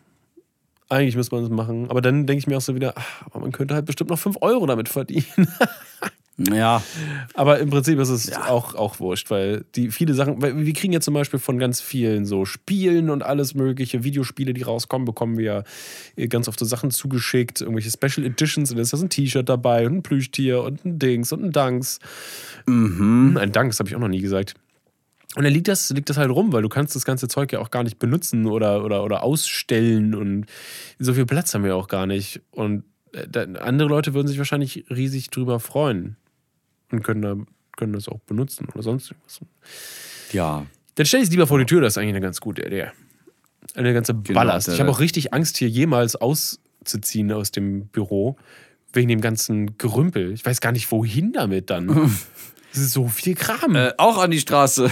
Eigentlich 0.90 1.16
müsste 1.16 1.36
man 1.36 1.44
das 1.44 1.52
machen. 1.52 1.90
Aber 1.90 2.02
dann 2.02 2.26
denke 2.28 2.40
ich 2.40 2.48
mir 2.48 2.58
auch 2.58 2.62
so 2.62 2.74
wieder, 2.76 2.94
ach, 2.96 3.34
man 3.40 3.52
könnte 3.52 3.74
halt 3.76 3.86
bestimmt 3.86 4.10
noch 4.10 4.20
5 4.20 4.38
Euro 4.42 4.66
damit 4.66 4.90
verdienen. 4.90 5.26
Ja, 6.54 6.82
Aber 7.34 7.60
im 7.60 7.70
Prinzip 7.70 8.00
ist 8.00 8.10
es 8.10 8.36
auch, 8.36 8.76
auch 8.76 9.00
wurscht, 9.00 9.30
weil 9.30 9.66
die 9.76 9.92
viele 9.92 10.14
Sachen, 10.14 10.42
weil 10.42 10.66
wir 10.66 10.74
kriegen 10.74 10.94
ja 10.94 11.00
zum 11.00 11.14
Beispiel 11.14 11.40
von 11.40 11.58
ganz 11.60 11.82
vielen 11.82 12.26
so 12.26 12.46
Spielen 12.46 13.10
und 13.10 13.24
alles 13.24 13.54
mögliche, 13.54 14.04
Videospiele, 14.04 14.54
die 14.54 14.62
rauskommen, 14.62 15.06
bekommen 15.06 15.38
wir 15.38 15.64
ja 16.16 16.26
ganz 16.28 16.48
oft 16.48 16.60
so 16.60 16.66
Sachen 16.66 16.92
zugeschickt, 16.92 17.62
irgendwelche 17.62 17.92
Special 17.92 18.26
Editions 18.26 18.72
und 18.72 18.78
da 18.78 18.82
ist 18.82 18.94
ein 18.94 19.10
T-Shirt 19.10 19.48
dabei 19.48 19.86
und 19.86 19.98
ein 19.98 20.04
Plüschtier 20.04 20.64
und 20.64 20.86
ein 20.86 21.00
Dings 21.00 21.32
und 21.32 21.44
ein 21.44 21.52
Danks. 21.52 22.00
mhm. 22.66 23.38
Ein 23.40 23.52
Danks 23.52 23.80
habe 23.80 23.90
ich 23.90 23.96
auch 23.96 24.00
noch 24.00 24.08
nie 24.08 24.22
gesagt. 24.22 24.56
Und 25.36 25.44
dann 25.44 25.54
liegt 25.54 25.70
das, 25.70 25.90
liegt 25.92 26.10
das 26.10 26.18
halt 26.18 26.30
rum, 26.30 26.52
weil 26.52 26.62
du 26.62 26.68
kannst 26.68 26.96
das 26.96 27.06
ganze 27.06 27.28
Zeug 27.30 27.54
ja 27.54 27.60
auch 27.60 27.72
gar 27.72 27.84
nicht 27.84 28.00
benutzen 28.00 28.46
oder, 28.48 28.84
oder, 28.84 29.04
oder 29.04 29.24
ausstellen 29.24 30.14
und 30.14 30.46
so 31.00 31.14
viel 31.14 31.26
Platz 31.26 31.54
haben 31.54 31.64
wir 31.64 31.78
auch 31.78 31.88
gar 31.88 32.06
nicht. 32.06 32.42
Und 32.52 32.84
äh, 33.14 33.48
andere 33.60 33.88
Leute 33.88 34.14
würden 34.14 34.28
sich 34.28 34.38
wahrscheinlich 34.38 34.86
riesig 34.90 35.30
drüber 35.30 35.60
freuen 35.60 36.18
und 36.92 37.04
können, 37.04 37.22
da, 37.22 37.36
können 37.78 37.94
das 37.94 38.08
auch 38.08 38.20
benutzen 38.22 38.68
oder 38.74 38.84
sonst 38.84 39.12
irgendwas. 39.12 39.40
ja. 40.32 40.66
Dann 40.96 41.06
stell 41.06 41.22
dich 41.22 41.30
lieber 41.30 41.48
vor 41.48 41.58
die 41.58 41.66
Tür, 41.66 41.80
das 41.82 41.94
ist 41.94 41.98
eigentlich 41.98 42.10
eine 42.10 42.22
ganz 42.22 42.42
gute 42.42 42.64
Idee. 42.66 42.88
Eine 43.76 43.94
ganze 43.94 44.14
Ballast. 44.14 44.68
da- 44.68 44.74
ich 44.74 44.80
habe 44.82 44.92
auch 44.92 45.00
richtig 45.00 45.34
Angst, 45.34 45.58
hier 45.58 45.70
jemals 45.70 46.16
auszuziehen 46.18 47.32
aus 47.32 47.52
dem 47.52 47.88
Büro, 47.88 48.36
wegen 48.92 49.08
dem 49.08 49.22
ganzen 49.22 49.78
Gerümpel. 49.78 50.34
Ich 50.34 50.46
weiß 50.46 50.60
gar 50.60 50.74
nicht, 50.74 50.92
wohin 50.92 51.32
damit 51.34 51.70
dann. 51.70 51.88
Das 52.74 52.82
ist 52.82 52.94
so 52.94 53.08
viel 53.10 53.36
Kram. 53.36 53.76
Äh, 53.76 53.94
auch 53.98 54.18
an 54.18 54.32
die 54.32 54.40
Straße. 54.40 54.90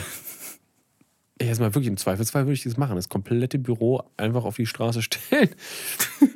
Ey, 1.38 1.47
Jetzt 1.47 1.59
mal 1.59 1.73
wirklich 1.73 1.88
im 1.88 1.95
Zweifelsfall 1.95 2.43
würde 2.43 2.53
ich 2.53 2.63
das 2.63 2.75
machen. 2.75 2.97
Das 2.97 3.07
komplette 3.07 3.57
Büro 3.57 4.03
einfach 4.17 4.43
auf 4.43 4.57
die 4.57 4.65
Straße 4.65 5.01
stellen. 5.01 5.49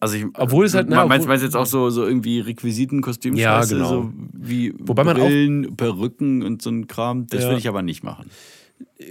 Also 0.00 0.14
ich, 0.16 0.26
Obwohl 0.34 0.64
es 0.64 0.74
halt- 0.74 0.88
na, 0.88 1.06
meinst, 1.06 1.24
obwohl- 1.24 1.28
meinst 1.28 1.42
du 1.42 1.46
jetzt 1.46 1.56
auch 1.56 1.66
so, 1.66 1.90
so 1.90 2.06
irgendwie 2.06 2.38
Requisiten, 2.40 3.00
Kostüm, 3.02 3.34
Ja, 3.34 3.64
genau. 3.64 3.88
so 3.88 4.12
wie 4.32 4.72
Wobei 4.78 5.02
man 5.04 5.16
auch- 5.16 5.26
Brillen, 5.26 5.76
Perücken 5.76 6.42
und 6.44 6.62
so 6.62 6.70
ein 6.70 6.86
Kram. 6.86 7.26
Das 7.26 7.42
Ja. 7.42 7.48
würde 7.48 7.58
ich 7.58 7.68
aber 7.68 7.82
nicht 7.82 8.04
machen. 8.04 8.30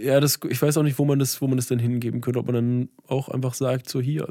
Ja, 0.01 0.21
das, 0.21 0.39
ich 0.49 0.61
weiß 0.61 0.77
auch 0.77 0.83
nicht, 0.83 0.97
wo 0.97 1.03
man, 1.03 1.19
das, 1.19 1.41
wo 1.41 1.47
man 1.47 1.57
das 1.57 1.67
dann 1.67 1.79
hingeben 1.79 2.21
könnte. 2.21 2.39
Ob 2.39 2.45
man 2.45 2.55
dann 2.55 2.89
auch 3.07 3.27
einfach 3.27 3.53
sagt, 3.53 3.89
so 3.89 3.99
hier. 3.99 4.27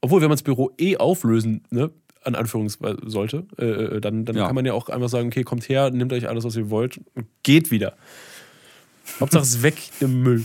Obwohl, 0.00 0.20
wenn 0.22 0.28
man 0.28 0.36
das 0.36 0.42
Büro 0.42 0.72
eh 0.78 0.96
auflösen, 0.96 1.62
ne, 1.70 1.90
an 2.24 2.34
Anführungsweise 2.34 2.98
sollte, 3.06 3.46
äh, 3.56 3.64
äh, 3.64 4.00
dann, 4.00 4.24
dann 4.24 4.36
Ja. 4.36 4.46
kann 4.46 4.54
man 4.56 4.64
ja 4.66 4.72
auch 4.72 4.88
einfach 4.88 5.08
sagen, 5.08 5.28
okay, 5.28 5.44
kommt 5.44 5.68
her, 5.68 5.90
nehmt 5.90 6.12
euch 6.12 6.28
alles, 6.28 6.42
was 6.44 6.56
ihr 6.56 6.68
wollt 6.70 6.98
und 7.14 7.26
geht 7.44 7.70
wieder. 7.70 7.94
Hauptsache 9.20 9.42
es 9.42 9.54
ist 9.56 9.62
weg 9.62 9.76
im 10.00 10.22
Müll. 10.22 10.44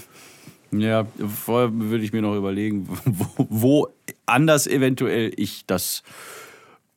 Ja, 0.80 1.08
vorher 1.28 1.72
würde 1.74 2.04
ich 2.04 2.14
mir 2.14 2.22
noch 2.22 2.36
überlegen, 2.36 2.88
wo, 3.06 3.48
wo 3.50 3.88
anders 4.26 4.68
eventuell 4.68 5.32
ich 5.36 5.66
das, 5.66 6.04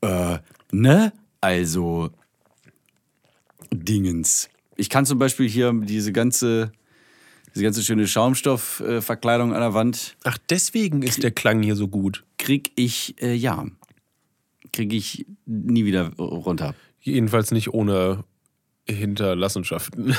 äh, 0.01 0.39
ne? 0.73 1.13
Also, 1.41 2.11
Dingens. 3.71 4.49
Ich 4.77 4.89
kann 4.89 5.07
zum 5.07 5.19
Beispiel 5.19 5.49
hier 5.49 5.73
diese 5.73 6.13
ganze, 6.13 6.73
diese 7.55 7.65
ganze 7.65 7.83
schöne 7.83 8.07
Schaumstoffverkleidung 8.07 9.53
an 9.53 9.61
der 9.61 9.75
Wand, 9.75 10.17
Ach, 10.25 10.39
deswegen 10.51 11.03
ist 11.03 11.23
der 11.23 11.31
Klang 11.31 11.63
hier 11.63 11.77
so 11.77 11.89
gut. 11.89 12.25
krieg 12.39 12.73
ich, 12.77 13.21
äh, 13.21 13.35
ja, 13.35 13.67
krieg 14.73 14.93
ich 14.93 15.27
nie 15.47 15.85
wieder 15.85 16.13
runter. 16.17 16.75
Jedenfalls 17.01 17.51
nicht 17.51 17.73
ohne 17.73 18.25
Hinterlassenschaften. 18.89 20.15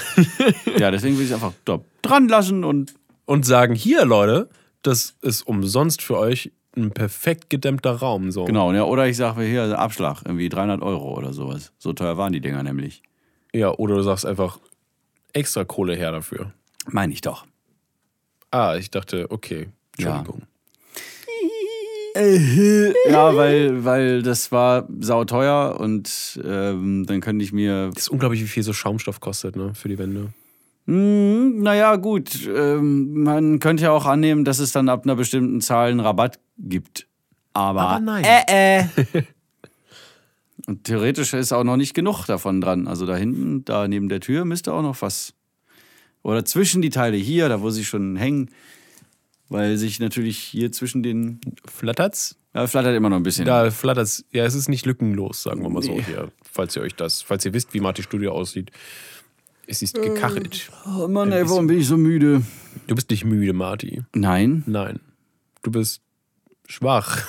Ja, 0.77 0.91
deswegen 0.91 1.17
will 1.17 1.23
ich 1.25 1.31
es 1.31 1.35
einfach 1.35 1.53
dran 2.01 2.27
lassen 2.27 2.63
und 2.63 2.93
Und 3.29 3.45
sagen, 3.45 3.75
hier, 3.75 4.05
Leute, 4.05 4.49
das 4.81 5.15
ist 5.21 5.43
umsonst 5.43 6.01
für 6.01 6.17
euch 6.17 6.51
ein 6.75 6.89
perfekt 6.89 7.51
gedämmter 7.51 7.91
Raum. 7.91 8.31
So. 8.31 8.45
genau. 8.45 8.73
Ja, 8.73 8.85
oder 8.85 9.07
ich 9.07 9.17
sage 9.17 9.43
hier 9.43 9.61
also 9.61 9.75
Abschlag, 9.75 10.23
irgendwie 10.25 10.49
300 10.49 10.81
Euro 10.81 11.15
oder 11.15 11.31
sowas. 11.31 11.71
So 11.77 11.93
teuer 11.93 12.17
waren 12.17 12.33
die 12.33 12.41
Dinger 12.41 12.63
nämlich. 12.63 13.03
Ja, 13.53 13.69
oder 13.69 13.93
du 13.97 14.01
sagst 14.01 14.25
einfach 14.25 14.59
extra 15.33 15.63
Kohle 15.63 15.95
her 15.95 16.11
dafür. 16.11 16.53
Meine 16.87 17.13
ich 17.13 17.21
doch. 17.21 17.45
Ah, 18.49 18.77
ich 18.77 18.89
dachte, 18.89 19.27
okay, 19.29 19.67
Ja. 19.99 20.17
Entschuldigung. 20.17 20.47
Ja, 23.11 23.35
weil, 23.35 23.85
weil 23.85 24.23
das 24.23 24.51
war 24.51 24.87
sauteuer 24.99 25.79
und 25.79 26.41
ähm, 26.43 27.05
dann 27.05 27.21
könnte 27.21 27.45
ich 27.45 27.53
mir. 27.53 27.91
Das 27.93 28.03
ist 28.03 28.09
unglaublich, 28.09 28.41
wie 28.41 28.47
viel 28.47 28.63
so 28.63 28.73
Schaumstoff 28.73 29.19
kostet, 29.19 29.55
ne, 29.55 29.75
für 29.75 29.87
die 29.87 29.99
Wände. 29.99 30.33
Hm, 30.89 31.61
naja, 31.61 31.97
gut. 31.97 32.47
Ähm, 32.47 33.21
man 33.21 33.59
könnte 33.59 33.83
ja 33.83 33.91
auch 33.91 34.07
annehmen, 34.07 34.43
dass 34.43 34.57
es 34.57 34.71
dann 34.71 34.89
ab 34.89 35.03
einer 35.03 35.15
bestimmten 35.15 35.61
Zahl 35.61 35.91
einen 35.91 35.99
Rabatt 35.99 36.39
gibt. 36.57 37.07
Aber, 37.53 37.81
Aber 37.81 37.99
nein. 37.99 38.23
Äh, 38.25 38.79
äh. 38.79 38.85
und 40.65 40.85
theoretisch 40.85 41.33
ist 41.33 41.51
auch 41.51 41.63
noch 41.63 41.77
nicht 41.77 41.93
genug 41.93 42.25
davon 42.25 42.59
dran. 42.59 42.87
Also 42.87 43.05
da 43.05 43.15
hinten, 43.15 43.63
da 43.65 43.87
neben 43.87 44.09
der 44.09 44.19
Tür, 44.19 44.45
müsste 44.45 44.73
auch 44.73 44.81
noch 44.81 44.99
was. 45.03 45.35
Oder 46.23 46.43
zwischen 46.43 46.81
die 46.81 46.89
Teile 46.89 47.17
hier, 47.17 47.49
da 47.49 47.61
wo 47.61 47.69
sie 47.69 47.85
schon 47.85 48.15
hängen. 48.15 48.49
Weil 49.47 49.77
sich 49.77 49.99
natürlich 49.99 50.39
hier 50.39 50.71
zwischen 50.71 51.03
den. 51.03 51.39
Flattert's? 51.67 52.35
Ja, 52.55 52.65
flattert 52.65 52.95
immer 52.95 53.09
noch 53.09 53.17
ein 53.17 53.23
bisschen. 53.23 53.45
Da 53.45 53.69
flattert's. 53.69 54.25
Ja, 54.31 54.43
es 54.43 54.55
ist 54.55 54.69
nicht 54.69 54.87
lückenlos, 54.87 55.43
sagen 55.43 55.61
wir 55.61 55.69
mal 55.69 55.83
so 55.83 55.99
hier. 55.99 56.31
Falls 56.41 56.75
ihr 56.75 56.81
euch 56.81 56.95
das, 56.95 57.21
falls 57.21 57.45
ihr 57.45 57.53
wisst, 57.53 57.75
wie 57.75 57.79
Marty 57.79 58.01
Studio 58.01 58.31
aussieht. 58.31 58.71
Es 59.71 59.83
ist 59.83 60.01
gekachelt. 60.01 60.71
Oh 60.87 61.07
Mann, 61.07 61.31
ey, 61.31 61.47
warum 61.47 61.67
bin 61.67 61.79
ich 61.79 61.85
so 61.85 61.95
müde? 61.95 62.41
Du 62.87 62.95
bist 62.95 63.11
nicht 63.11 63.23
müde, 63.23 63.53
Marty. 63.53 64.01
Nein. 64.15 64.63
Nein. 64.65 64.99
Du 65.61 65.69
bist 65.69 66.01
schwach. 66.65 67.27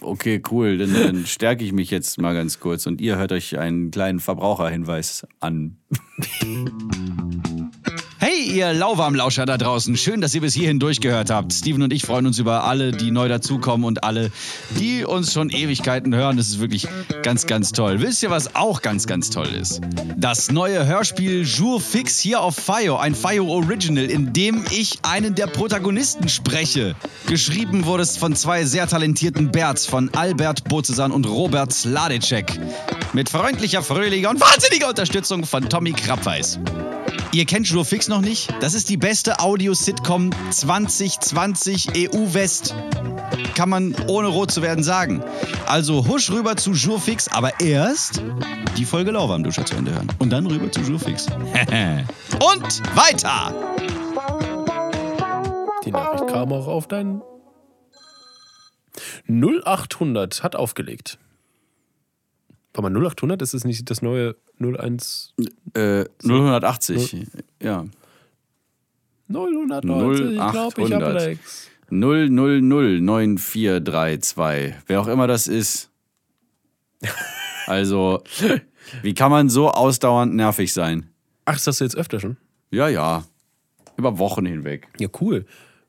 Okay, 0.00 0.42
cool. 0.50 0.78
Dann, 0.78 0.92
dann 0.92 1.26
stärke 1.26 1.64
ich 1.64 1.72
mich 1.72 1.92
jetzt 1.92 2.20
mal 2.20 2.34
ganz 2.34 2.58
kurz 2.58 2.86
und 2.86 3.00
ihr 3.00 3.18
hört 3.18 3.30
euch 3.30 3.56
einen 3.56 3.92
kleinen 3.92 4.18
Verbraucherhinweis 4.18 5.28
an. 5.38 5.76
Hey, 8.32 8.42
ihr 8.44 8.72
Lauwarmlauscher 8.72 9.44
da 9.44 9.58
draußen. 9.58 9.96
Schön, 9.96 10.20
dass 10.20 10.32
ihr 10.36 10.40
bis 10.40 10.54
hierhin 10.54 10.78
durchgehört 10.78 11.30
habt. 11.30 11.52
Steven 11.52 11.82
und 11.82 11.92
ich 11.92 12.04
freuen 12.04 12.28
uns 12.28 12.38
über 12.38 12.62
alle, 12.62 12.92
die 12.92 13.10
neu 13.10 13.26
dazukommen 13.26 13.84
und 13.84 14.04
alle, 14.04 14.30
die 14.78 15.04
uns 15.04 15.32
schon 15.32 15.50
Ewigkeiten 15.50 16.14
hören. 16.14 16.36
Das 16.36 16.46
ist 16.46 16.60
wirklich 16.60 16.86
ganz, 17.24 17.46
ganz 17.46 17.72
toll. 17.72 18.00
Wisst 18.00 18.22
ihr, 18.22 18.30
was 18.30 18.54
auch 18.54 18.82
ganz, 18.82 19.08
ganz 19.08 19.30
toll 19.30 19.48
ist? 19.48 19.80
Das 20.16 20.52
neue 20.52 20.86
Hörspiel 20.86 21.44
Jour 21.44 21.80
Fix 21.80 22.20
hier 22.20 22.40
auf 22.40 22.54
FIO. 22.54 22.98
Ein 22.98 23.16
FIO 23.16 23.48
Original, 23.48 24.04
in 24.04 24.32
dem 24.32 24.64
ich 24.70 25.00
einen 25.02 25.34
der 25.34 25.48
Protagonisten 25.48 26.28
spreche. 26.28 26.94
Geschrieben 27.26 27.84
wurde 27.84 28.04
es 28.04 28.16
von 28.16 28.36
zwei 28.36 28.64
sehr 28.64 28.86
talentierten 28.86 29.50
Berts, 29.50 29.86
von 29.86 30.08
Albert 30.14 30.68
Bozesan 30.68 31.10
und 31.10 31.26
Robert 31.26 31.72
Sladecek. 31.72 32.60
Mit 33.12 33.28
freundlicher, 33.28 33.82
fröhlicher 33.82 34.30
und 34.30 34.40
wahnsinniger 34.40 34.88
Unterstützung 34.88 35.44
von 35.44 35.68
Tommy 35.68 35.90
Krabweis. 35.90 36.60
Ihr 37.32 37.44
kennt 37.44 37.68
Jour 37.68 37.84
Fix 37.84 38.08
noch 38.08 38.22
nicht? 38.22 38.52
Das 38.60 38.74
ist 38.74 38.88
die 38.88 38.96
beste 38.96 39.38
Audio-Sitcom 39.38 40.30
2020 40.50 41.90
EU-West. 41.96 42.74
Kann 43.54 43.68
man 43.68 43.94
ohne 44.08 44.26
rot 44.26 44.50
zu 44.50 44.62
werden 44.62 44.82
sagen. 44.82 45.22
Also 45.66 46.08
husch 46.08 46.30
rüber 46.32 46.56
zu 46.56 46.72
Jour 46.72 47.00
Fix, 47.00 47.28
aber 47.28 47.60
erst 47.60 48.20
die 48.76 48.84
Folge 48.84 49.12
Lauwarmduscher 49.12 49.64
zu 49.64 49.76
Ende 49.76 49.92
hören. 49.92 50.08
Und 50.18 50.30
dann 50.30 50.44
rüber 50.44 50.72
zu 50.72 50.80
Jour 50.80 50.98
Fix. 50.98 51.26
Und 52.40 52.96
weiter! 52.96 53.54
Die 55.84 55.92
Nachricht 55.92 56.26
kam 56.26 56.52
auch 56.52 56.66
auf 56.66 56.88
dein 56.88 57.22
0800 59.28 60.42
hat 60.42 60.56
aufgelegt. 60.56 61.18
Mal, 62.82 62.90
0800 62.90 63.40
ist 63.42 63.54
es 63.54 63.64
nicht 63.64 63.88
das 63.90 64.02
neue 64.02 64.34
01 64.58 65.34
Äh, 65.74 66.04
080. 66.24 67.26
Ja. 67.62 67.86
090? 69.28 70.32
Ich 70.32 70.50
glaube, 70.50 70.82
ich 70.82 70.92
habe 70.92 71.04
0800. 71.06 71.22
Lex. 71.22 71.70
0009432. 71.90 74.74
Wer 74.86 75.00
auch 75.00 75.08
immer 75.08 75.26
das 75.26 75.46
ist. 75.48 75.90
Also, 77.66 78.22
wie 79.02 79.14
kann 79.14 79.30
man 79.30 79.48
so 79.48 79.70
ausdauernd 79.70 80.34
nervig 80.34 80.72
sein? 80.72 81.06
Ach, 81.44 81.54
das 81.54 81.66
hast 81.66 81.80
du 81.80 81.84
jetzt 81.84 81.96
öfter 81.96 82.20
schon? 82.20 82.36
Ja, 82.70 82.88
ja. 82.88 83.24
Über 83.96 84.18
Wochen 84.18 84.46
hinweg. 84.46 84.88
Ja, 84.98 85.08
cool. 85.20 85.46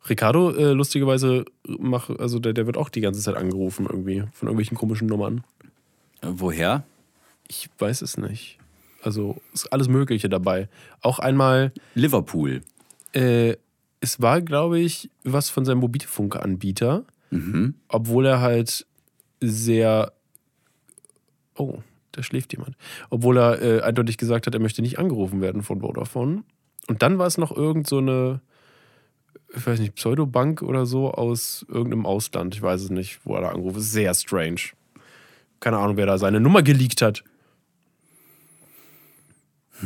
Ricardo, 0.10 0.52
äh, 0.52 0.72
lustigerweise, 0.72 1.46
mach, 1.68 2.10
also 2.10 2.40
der, 2.40 2.54
der 2.54 2.66
wird 2.66 2.78
auch 2.78 2.90
die 2.90 3.02
ganze 3.02 3.22
Zeit 3.22 3.36
angerufen 3.36 3.86
irgendwie 3.88 4.24
von 4.34 4.48
irgendwelchen 4.48 4.76
komischen 4.78 5.08
Nummern. 5.08 5.44
Woher? 6.22 6.84
Ich 7.48 7.70
weiß 7.80 8.02
es 8.02 8.18
nicht. 8.18 8.58
Also 9.02 9.42
ist 9.54 9.72
alles 9.74 9.88
Mögliche 9.88 10.30
dabei. 10.30 10.70
Auch 11.02 11.20
einmal, 11.20 11.72
Liverpool. 11.96 12.62
äh, 13.14 13.56
es 14.04 14.20
war, 14.22 14.42
glaube 14.42 14.80
ich, 14.80 15.10
was 15.24 15.50
von 15.50 15.64
seinem 15.64 15.80
Mobilfunkanbieter, 15.80 17.06
obwohl 17.88 18.26
er 18.26 18.42
halt 18.42 18.86
sehr. 19.40 20.12
Oh, 21.56 21.80
da 22.12 22.24
schläft 22.24 22.52
jemand. 22.52 22.76
Obwohl 23.10 23.38
er 23.38 23.62
äh, 23.62 23.82
eindeutig 23.82 24.18
gesagt 24.18 24.48
hat, 24.48 24.54
er 24.54 24.60
möchte 24.60 24.82
nicht 24.82 25.00
angerufen 25.00 25.40
werden 25.40 25.62
von 25.62 25.82
Vodafone. 25.82 26.44
Und 26.88 27.02
dann 27.04 27.20
war 27.20 27.28
es 27.28 27.38
noch 27.38 27.56
irgend 27.56 27.88
so 27.88 28.00
eine, 28.00 28.42
ich 29.56 29.66
weiß 29.66 29.80
nicht, 29.80 29.96
Pseudobank 29.96 30.62
oder 30.62 30.86
so 30.86 31.12
aus 31.12 31.66
irgendeinem 31.70 32.06
Ausland. 32.06 32.56
Ich 32.56 32.62
weiß 32.62 32.82
es 32.82 32.90
nicht, 32.90 33.22
wo 33.24 33.36
er 33.36 33.42
da 33.42 33.50
angerufen 33.50 33.78
ist. 33.78 33.92
Sehr 33.92 34.14
strange. 34.14 34.62
Keine 35.62 35.78
Ahnung, 35.78 35.96
wer 35.96 36.08
da 36.08 36.18
seine 36.18 36.42
Nummer 36.42 36.64
geleakt 36.64 37.02
hat. 37.02 37.24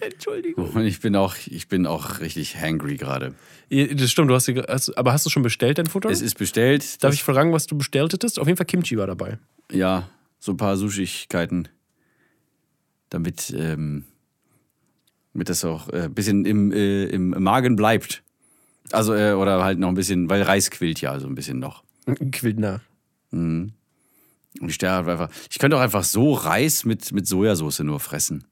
Entschuldigung. 0.00 0.70
Und 0.70 0.84
ich 0.84 1.00
bin 1.00 1.16
auch, 1.16 1.34
ich 1.46 1.68
bin 1.68 1.86
auch 1.86 2.20
richtig 2.20 2.60
hangry 2.60 2.96
gerade. 2.96 3.34
Das 3.68 4.10
stimmt, 4.10 4.30
du 4.30 4.34
hast, 4.34 4.46
die, 4.46 4.54
hast 4.54 4.96
aber 4.96 5.12
hast 5.12 5.26
du 5.26 5.30
schon 5.30 5.42
bestellt 5.42 5.78
dein 5.78 5.86
Futter? 5.86 6.08
Es 6.08 6.22
ist 6.22 6.38
bestellt. 6.38 7.02
Darf 7.02 7.14
ich 7.14 7.24
fragen, 7.24 7.52
was 7.52 7.66
du 7.66 7.76
bestellt 7.76 8.12
hättest? 8.12 8.38
Auf 8.38 8.46
jeden 8.46 8.56
Fall 8.56 8.66
Kimchi 8.66 8.96
war 8.96 9.08
dabei. 9.08 9.38
Ja, 9.72 10.08
so 10.38 10.52
ein 10.52 10.56
paar 10.56 10.76
Sushigkeiten. 10.76 11.68
Damit, 13.10 13.52
ähm, 13.56 14.04
damit 15.32 15.48
das 15.48 15.64
auch 15.64 15.88
ein 15.88 16.04
äh, 16.04 16.08
bisschen 16.08 16.44
im, 16.44 16.70
äh, 16.70 17.06
im 17.06 17.30
Magen 17.30 17.74
bleibt. 17.74 18.22
Also, 18.92 19.14
äh, 19.14 19.32
oder 19.32 19.64
halt 19.64 19.78
noch 19.78 19.88
ein 19.88 19.94
bisschen, 19.94 20.28
weil 20.30 20.42
Reis 20.42 20.70
quillt 20.70 21.00
ja 21.00 21.18
so 21.18 21.26
ein 21.26 21.34
bisschen 21.34 21.58
noch. 21.58 21.84
Quillt 22.32 22.58
nach. 22.58 22.80
Mhm. 23.30 23.72
Und 24.60 24.68
ich 24.68 24.74
sterbe 24.74 25.12
einfach. 25.12 25.30
Ich 25.50 25.58
könnte 25.58 25.76
auch 25.76 25.80
einfach 25.80 26.04
so 26.04 26.32
Reis 26.32 26.84
mit, 26.84 27.12
mit 27.12 27.26
Sojasauce 27.26 27.80
nur 27.80 28.00
fressen. 28.00 28.44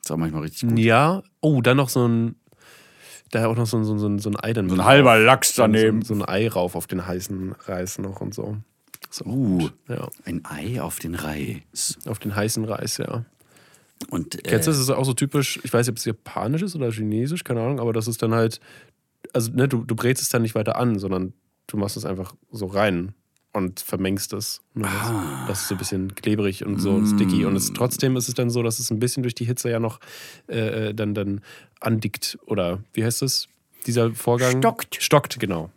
ist 0.00 0.10
auch 0.10 0.16
manchmal 0.16 0.42
richtig 0.42 0.68
gut. 0.68 0.78
Ja. 0.78 1.22
Oh, 1.40 1.60
dann 1.60 1.76
noch 1.76 1.88
so 1.88 2.06
ein. 2.06 2.36
Da 3.30 3.46
auch 3.46 3.56
noch 3.56 3.66
so 3.66 3.78
ein, 3.78 3.84
so 3.84 3.94
ein, 3.94 4.18
so 4.18 4.30
ein 4.30 4.36
Ei 4.38 4.52
dann. 4.52 4.68
So 4.68 4.76
ein 4.76 4.84
halber 4.84 5.18
Lachs 5.18 5.54
daneben. 5.54 6.02
So, 6.02 6.14
so 6.14 6.20
ein 6.20 6.28
Ei 6.28 6.48
rauf 6.48 6.76
auf 6.76 6.86
den 6.86 7.06
heißen 7.06 7.52
Reis 7.64 7.98
noch 7.98 8.20
und 8.20 8.34
so. 8.34 8.56
so 9.10 9.24
uh, 9.24 9.68
ja. 9.88 10.08
ein 10.24 10.44
Ei 10.44 10.80
auf 10.80 10.98
den 10.98 11.14
Reis. 11.14 11.98
Auf 12.06 12.18
den 12.18 12.36
heißen 12.36 12.64
Reis, 12.64 12.98
ja. 12.98 13.24
Und, 14.10 14.36
äh, 14.36 14.42
Kennst 14.42 14.68
du 14.68 14.72
das? 14.72 14.80
ist 14.80 14.90
auch 14.90 15.04
so 15.04 15.14
typisch, 15.14 15.58
ich 15.62 15.72
weiß 15.72 15.86
nicht, 15.86 15.92
ob 15.92 15.96
es 15.96 16.04
japanisch 16.04 16.62
ist 16.62 16.76
oder 16.76 16.90
chinesisch, 16.90 17.44
keine 17.44 17.62
Ahnung, 17.62 17.80
aber 17.80 17.92
das 17.92 18.08
ist 18.08 18.22
dann 18.22 18.34
halt, 18.34 18.60
also 19.32 19.50
ne, 19.52 19.68
du, 19.68 19.84
du 19.84 19.94
brätst 19.96 20.22
es 20.22 20.28
dann 20.28 20.42
nicht 20.42 20.54
weiter 20.54 20.76
an, 20.76 20.98
sondern 20.98 21.32
du 21.66 21.76
machst 21.76 21.96
es 21.96 22.04
einfach 22.04 22.34
so 22.50 22.66
rein 22.66 23.14
und 23.52 23.80
vermengst 23.80 24.34
es. 24.34 24.60
Ah. 24.82 25.46
Das 25.48 25.62
ist 25.62 25.68
so 25.68 25.74
ein 25.74 25.78
bisschen 25.78 26.14
klebrig 26.14 26.64
und 26.64 26.78
so 26.78 26.92
mm. 26.92 27.06
sticky. 27.06 27.46
Und 27.46 27.56
es, 27.56 27.72
trotzdem 27.72 28.14
ist 28.16 28.28
es 28.28 28.34
dann 28.34 28.50
so, 28.50 28.62
dass 28.62 28.78
es 28.78 28.90
ein 28.90 28.98
bisschen 28.98 29.22
durch 29.22 29.34
die 29.34 29.46
Hitze 29.46 29.70
ja 29.70 29.80
noch 29.80 29.98
äh, 30.46 30.92
dann, 30.92 31.14
dann 31.14 31.40
andickt. 31.80 32.38
Oder 32.44 32.80
wie 32.92 33.02
heißt 33.02 33.22
es? 33.22 33.48
Dieser 33.86 34.12
Vorgang? 34.12 34.58
Stockt. 34.58 35.02
Stockt, 35.02 35.40
genau. 35.40 35.70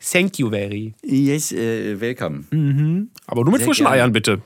Thank 0.00 0.38
you 0.38 0.50
very. 0.50 0.94
Yes, 1.04 1.52
uh, 1.52 1.56
welcome. 2.00 2.44
Mhm. 2.50 3.10
Aber 3.26 3.42
nur 3.42 3.52
mit 3.52 3.60
Sehr 3.60 3.68
frischen 3.68 3.84
gerne. 3.86 3.96
Eiern, 3.96 4.12
bitte. 4.12 4.40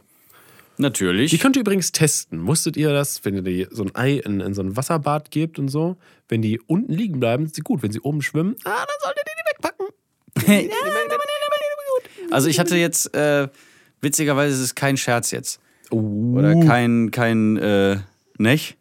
Natürlich. 0.80 1.30
Die 1.30 1.38
könnt 1.38 1.56
ihr 1.56 1.60
übrigens 1.60 1.92
testen. 1.92 2.38
Musstet 2.38 2.76
ihr 2.76 2.92
das, 2.92 3.24
wenn 3.24 3.34
ihr 3.34 3.42
die 3.42 3.66
so 3.70 3.84
ein 3.84 3.94
Ei 3.94 4.14
in, 4.14 4.40
in 4.40 4.54
so 4.54 4.62
ein 4.62 4.76
Wasserbad 4.76 5.30
gebt 5.30 5.58
und 5.58 5.68
so, 5.68 5.96
wenn 6.28 6.40
die 6.40 6.58
unten 6.58 6.92
liegen 6.92 7.20
bleiben, 7.20 7.44
ist 7.44 7.56
sie 7.56 7.60
gut. 7.60 7.82
Wenn 7.82 7.92
sie 7.92 8.00
oben 8.00 8.22
schwimmen, 8.22 8.56
ah, 8.64 8.70
dann 8.70 8.86
solltet 9.02 9.22
ihr 9.26 9.34
die 9.36 10.56
wegpacken. 10.56 10.70
also 12.30 12.48
ich 12.48 12.58
hatte 12.58 12.76
jetzt, 12.76 13.14
äh, 13.14 13.48
witzigerweise 14.00 14.54
ist 14.54 14.60
es 14.60 14.74
kein 14.74 14.96
Scherz 14.96 15.30
jetzt. 15.30 15.60
Uh. 15.90 16.38
Oder 16.38 16.54
kein, 16.64 17.10
kein, 17.10 17.56
äh, 17.58 17.98
Nech. 18.38 18.78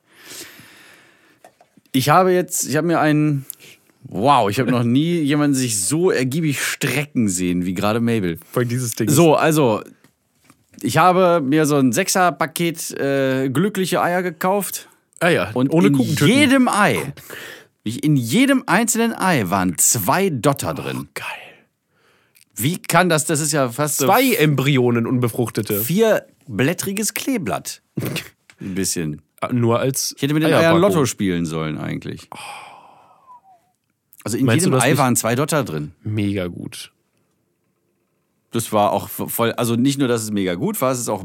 Ich 1.92 2.08
habe 2.10 2.32
jetzt, 2.32 2.66
ich 2.66 2.78
habe 2.78 2.88
mir 2.88 3.00
einen, 3.00 3.46
wow, 4.04 4.50
ich 4.50 4.60
habe 4.60 4.72
noch 4.72 4.84
nie 4.84 5.20
jemanden 5.20 5.56
sich 5.56 5.82
so 5.82 6.12
ergiebig 6.12 6.62
strecken 6.62 7.28
sehen 7.28 7.66
wie 7.66 7.74
gerade 7.74 8.00
Mabel. 8.00 8.38
Vor 8.50 8.64
dieses 8.64 8.96
Ding. 8.96 9.10
So, 9.10 9.36
also 9.36 9.84
ich 10.82 10.98
habe 10.98 11.42
mir 11.42 11.66
so 11.66 11.78
ein 11.78 11.92
Sechser-Paket 11.92 12.92
äh, 13.00 13.50
glückliche 13.50 14.02
Eier 14.02 14.24
gekauft. 14.24 14.90
Ah 15.20 15.30
ja, 15.30 15.52
und 15.54 15.72
ohne 15.72 15.88
in 15.88 15.96
jedem 15.96 16.68
Ei, 16.68 17.14
in 17.84 18.16
jedem 18.16 18.64
einzelnen 18.68 19.14
Ei 19.14 19.50
waren 19.50 19.78
zwei 19.78 20.30
Dotter 20.30 20.74
drin. 20.74 20.98
Oh, 21.02 21.08
geil. 21.14 21.26
Wie 22.56 22.78
kann 22.78 23.10
das? 23.10 23.26
Das 23.26 23.40
ist 23.40 23.54
ja 23.54 23.70
fast 23.70 23.98
zwei 24.00 24.32
so 24.32 24.36
Embryonen 24.36 25.08
unbefruchtete. 25.08 25.82
Vier 25.82 26.26
blättriges 26.48 27.14
Kleeblatt. 27.14 27.82
Ein 28.60 28.76
bisschen. 28.76 29.22
Ah, 29.42 29.54
nur 29.54 29.80
als. 29.80 30.14
Ich 30.18 30.24
hätte 30.24 30.34
mit 30.34 30.44
den 30.44 30.54
Eiern 30.54 30.80
Lotto 30.80 31.06
spielen 31.06 31.46
sollen 31.46 31.78
eigentlich. 31.78 32.30
Also 34.26 34.38
in 34.38 34.46
Meinst 34.46 34.66
jedem 34.66 34.80
Ei 34.80 34.98
waren 34.98 35.16
zwei 35.16 35.36
Dotter 35.36 35.64
drin. 35.64 35.94
Mega 36.04 36.48
gut. 36.48 36.92
Das 38.52 38.72
war 38.72 38.92
auch 38.92 39.10
voll, 39.10 39.52
also 39.54 39.76
nicht 39.76 40.00
nur, 40.00 40.08
dass 40.08 40.24
es 40.24 40.32
mega 40.32 40.56
gut 40.56 40.82
war, 40.82 40.92
es 40.92 41.00
ist 41.00 41.10
auch 41.10 41.24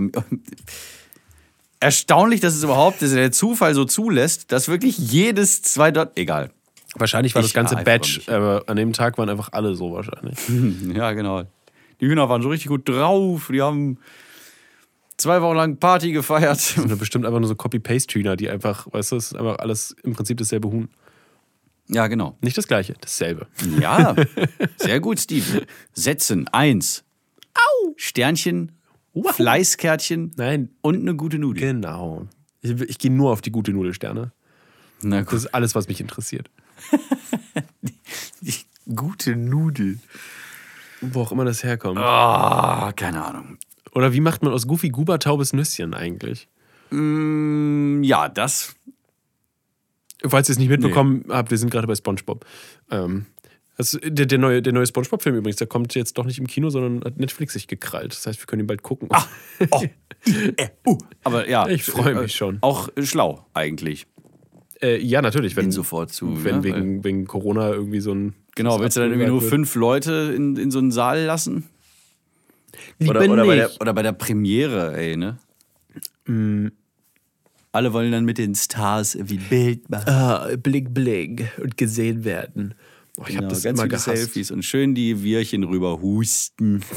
erstaunlich, 1.80 2.40
dass 2.40 2.54
es 2.54 2.62
überhaupt, 2.62 3.02
dass 3.02 3.12
der 3.12 3.32
Zufall 3.32 3.74
so 3.74 3.84
zulässt, 3.84 4.52
dass 4.52 4.68
wirklich 4.68 4.98
jedes 4.98 5.62
zwei 5.62 5.90
dort, 5.90 6.18
egal. 6.18 6.50
Wahrscheinlich 6.96 7.34
war 7.34 7.40
ich 7.40 7.48
das 7.48 7.54
ganze 7.54 7.76
Batch, 7.76 8.28
aber 8.28 8.64
an 8.66 8.76
dem 8.76 8.92
Tag 8.92 9.18
waren 9.18 9.28
einfach 9.28 9.48
alle 9.52 9.74
so 9.74 9.92
wahrscheinlich. 9.92 10.38
ja, 10.94 11.12
genau. 11.12 11.44
Die 12.00 12.06
Hühner 12.06 12.28
waren 12.28 12.42
so 12.42 12.48
richtig 12.48 12.68
gut 12.68 12.88
drauf, 12.88 13.48
die 13.52 13.62
haben 13.62 13.98
zwei 15.16 15.42
Wochen 15.42 15.56
lang 15.56 15.76
Party 15.78 16.12
gefeiert. 16.12 16.56
Das 16.56 16.68
sind 16.74 16.98
bestimmt 16.98 17.26
einfach 17.26 17.40
nur 17.40 17.48
so 17.48 17.54
Copy-Paste-Hühner, 17.54 18.36
die 18.36 18.48
einfach, 18.48 18.86
weißt 18.92 19.12
du, 19.12 19.16
es 19.16 19.26
ist 19.26 19.36
einfach 19.36 19.58
alles 19.58 19.96
im 20.02 20.14
Prinzip 20.14 20.38
dasselbe 20.38 20.68
Huhn. 20.68 20.88
Ja, 21.88 22.06
genau. 22.06 22.36
Nicht 22.40 22.56
das 22.56 22.66
gleiche, 22.66 22.94
dasselbe. 23.00 23.46
Ja, 23.80 24.14
sehr 24.76 25.00
gut, 25.00 25.20
Steve. 25.20 25.66
Setzen. 25.92 26.48
Eins. 26.48 27.04
Au! 27.54 27.94
Sternchen, 27.96 28.72
wow. 29.12 29.34
Fleißkärtchen 29.34 30.32
Nein. 30.36 30.70
und 30.80 31.00
eine 31.00 31.14
gute 31.14 31.38
Nudel. 31.38 31.72
Genau. 31.74 32.26
Ich, 32.60 32.80
ich 32.80 32.98
gehe 32.98 33.12
nur 33.12 33.32
auf 33.32 33.40
die 33.40 33.50
gute 33.50 33.72
Nudelsterne. 33.72 34.32
Na 35.02 35.20
gut. 35.20 35.32
Das 35.32 35.44
ist 35.44 35.54
alles, 35.54 35.74
was 35.74 35.88
mich 35.88 36.00
interessiert. 36.00 36.50
die, 37.82 37.94
die 38.40 38.54
gute 38.94 39.36
Nudel. 39.36 39.98
Wo 41.00 41.22
auch 41.22 41.32
immer 41.32 41.44
das 41.44 41.62
herkommt. 41.62 41.98
Oh, 41.98 42.92
keine 42.96 43.24
Ahnung. 43.24 43.58
Oder 43.92 44.12
wie 44.12 44.20
macht 44.20 44.42
man 44.42 44.52
aus 44.52 44.66
Goofy 44.66 44.88
Guba 44.88 45.18
taubes 45.18 45.52
Nüsschen 45.52 45.94
eigentlich? 45.94 46.48
Mm, 46.90 48.02
ja, 48.02 48.28
das. 48.28 48.74
Falls 50.26 50.48
ihr 50.48 50.52
es 50.52 50.58
nicht 50.58 50.70
mitbekommen 50.70 51.24
nee. 51.26 51.34
habt, 51.34 51.50
wir 51.50 51.58
sind 51.58 51.70
gerade 51.70 51.86
bei 51.86 51.94
SpongeBob. 51.94 52.46
Ähm, 52.90 53.26
das, 53.76 53.98
der, 54.02 54.26
der, 54.26 54.38
neue, 54.38 54.62
der 54.62 54.72
neue 54.72 54.86
Spongebob-Film 54.86 55.36
übrigens, 55.36 55.56
der 55.56 55.66
kommt 55.66 55.94
jetzt 55.94 56.16
doch 56.16 56.24
nicht 56.24 56.38
im 56.38 56.46
Kino, 56.46 56.70
sondern 56.70 57.04
hat 57.04 57.18
Netflix 57.18 57.54
sich 57.54 57.66
gekrallt. 57.66 58.12
Das 58.12 58.26
heißt, 58.26 58.40
wir 58.40 58.46
können 58.46 58.60
ihn 58.60 58.66
bald 58.66 58.82
gucken. 58.82 59.08
Ach, 59.10 59.28
oh, 59.70 59.82
äh, 60.56 60.68
uh. 60.86 60.98
Aber 61.24 61.48
ja, 61.48 61.66
ich 61.68 61.82
freue 61.84 62.14
mich 62.14 62.34
schon. 62.34 62.58
Auch 62.60 62.88
schlau 63.02 63.46
eigentlich. 63.52 64.06
Äh, 64.80 65.00
ja, 65.02 65.22
natürlich. 65.22 65.56
Wenn, 65.56 65.72
sofort 65.72 66.12
zu. 66.12 66.44
Wenn 66.44 66.56
ne? 66.56 66.64
wegen, 66.64 67.04
wegen 67.04 67.26
Corona 67.26 67.72
irgendwie 67.72 68.00
so 68.00 68.12
ein. 68.12 68.34
Genau, 68.54 68.80
willst 68.80 68.96
du 68.96 69.00
dann 69.00 69.10
irgendwie 69.10 69.28
nur 69.28 69.40
wird. 69.40 69.50
fünf 69.50 69.74
Leute 69.74 70.32
in, 70.36 70.56
in 70.56 70.70
so 70.70 70.78
einen 70.78 70.92
Saal 70.92 71.24
lassen? 71.24 71.64
Lieber 72.98 73.20
oder, 73.20 73.32
oder, 73.32 73.42
nicht. 73.42 73.46
Bei 73.48 73.56
der, 73.56 73.70
oder 73.80 73.92
bei 73.92 74.02
der 74.02 74.12
Premiere, 74.12 74.96
ey, 74.96 75.16
ne? 75.16 75.38
Mm. 76.26 76.68
Alle 77.72 77.92
wollen 77.92 78.12
dann 78.12 78.24
mit 78.24 78.38
den 78.38 78.54
Stars 78.54 79.16
irgendwie 79.16 79.38
Bild 79.38 79.90
machen. 79.90 80.08
Ah, 80.08 80.48
blick, 80.56 80.94
blick 80.94 81.50
und 81.60 81.76
gesehen 81.76 82.24
werden. 82.24 82.74
Oh, 83.18 83.22
ich 83.22 83.28
genau, 83.28 83.42
habe 83.42 83.48
das 83.48 83.62
ganz 83.62 83.78
immer 83.78 83.88
gehasst. 83.88 84.06
Selfies 84.06 84.50
und 84.50 84.64
schön 84.64 84.94
die 84.94 85.22
Wirchen 85.22 85.64
rüber 85.64 86.00
husten. 86.00 86.82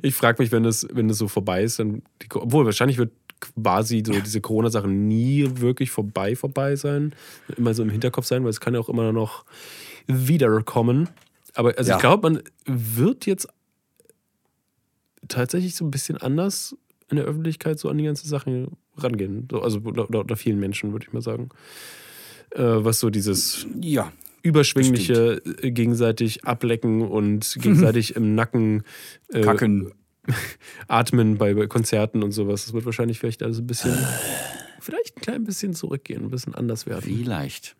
Ich 0.00 0.14
frage 0.14 0.42
mich, 0.42 0.50
wenn 0.50 0.62
das, 0.62 0.86
wenn 0.92 1.08
das 1.08 1.18
so 1.18 1.28
vorbei 1.28 1.62
ist, 1.62 1.78
dann, 1.78 2.00
die, 2.22 2.28
obwohl 2.34 2.64
wahrscheinlich 2.64 2.96
wird 2.96 3.12
quasi 3.40 4.02
so 4.04 4.12
diese 4.12 4.40
Corona-Sache 4.40 4.88
nie 4.88 5.46
wirklich 5.60 5.90
vorbei 5.90 6.34
vorbei 6.34 6.74
sein, 6.76 7.14
immer 7.56 7.74
so 7.74 7.82
im 7.82 7.90
Hinterkopf 7.90 8.26
sein, 8.26 8.44
weil 8.44 8.50
es 8.50 8.60
kann 8.60 8.72
ja 8.72 8.80
auch 8.80 8.88
immer 8.88 9.12
noch 9.12 9.44
wiederkommen. 10.06 11.08
Aber 11.54 11.76
also 11.76 11.90
ja. 11.90 11.96
ich 11.96 12.00
glaube, 12.00 12.30
man 12.30 12.42
wird 12.64 13.26
jetzt 13.26 13.48
tatsächlich 15.28 15.74
so 15.74 15.84
ein 15.84 15.90
bisschen 15.90 16.16
anders 16.16 16.74
in 17.10 17.16
der 17.16 17.26
Öffentlichkeit 17.26 17.78
so 17.78 17.88
an 17.88 17.98
die 17.98 18.04
ganze 18.04 18.26
Sache 18.26 18.68
rangehen. 18.96 19.48
Also 19.52 19.80
oder, 19.80 20.08
oder 20.08 20.36
vielen 20.36 20.58
Menschen, 20.58 20.92
würde 20.92 21.06
ich 21.06 21.12
mal 21.12 21.22
sagen. 21.22 21.50
Äh, 22.52 22.62
was 22.62 23.00
so 23.00 23.10
dieses 23.10 23.66
ja 23.80 24.12
überschwingliche 24.48 25.40
Bestimmt. 25.42 25.64
Äh, 25.64 25.70
gegenseitig 25.70 26.44
ablecken 26.44 27.02
und 27.02 27.56
gegenseitig 27.60 28.16
im 28.16 28.34
Nacken 28.34 28.82
äh, 29.32 29.42
kacken. 29.42 29.92
atmen 30.88 31.38
bei, 31.38 31.54
bei 31.54 31.66
Konzerten 31.66 32.22
und 32.22 32.32
sowas. 32.32 32.64
Das 32.64 32.74
wird 32.74 32.84
wahrscheinlich 32.84 33.18
vielleicht 33.18 33.42
alles 33.42 33.58
ein 33.58 33.66
bisschen, 33.66 33.96
vielleicht 34.80 35.16
ein 35.16 35.20
klein 35.22 35.44
bisschen 35.44 35.74
zurückgehen, 35.74 36.24
ein 36.24 36.30
bisschen 36.30 36.54
anders 36.54 36.86
werden. 36.86 37.04
Vielleicht. 37.04 37.76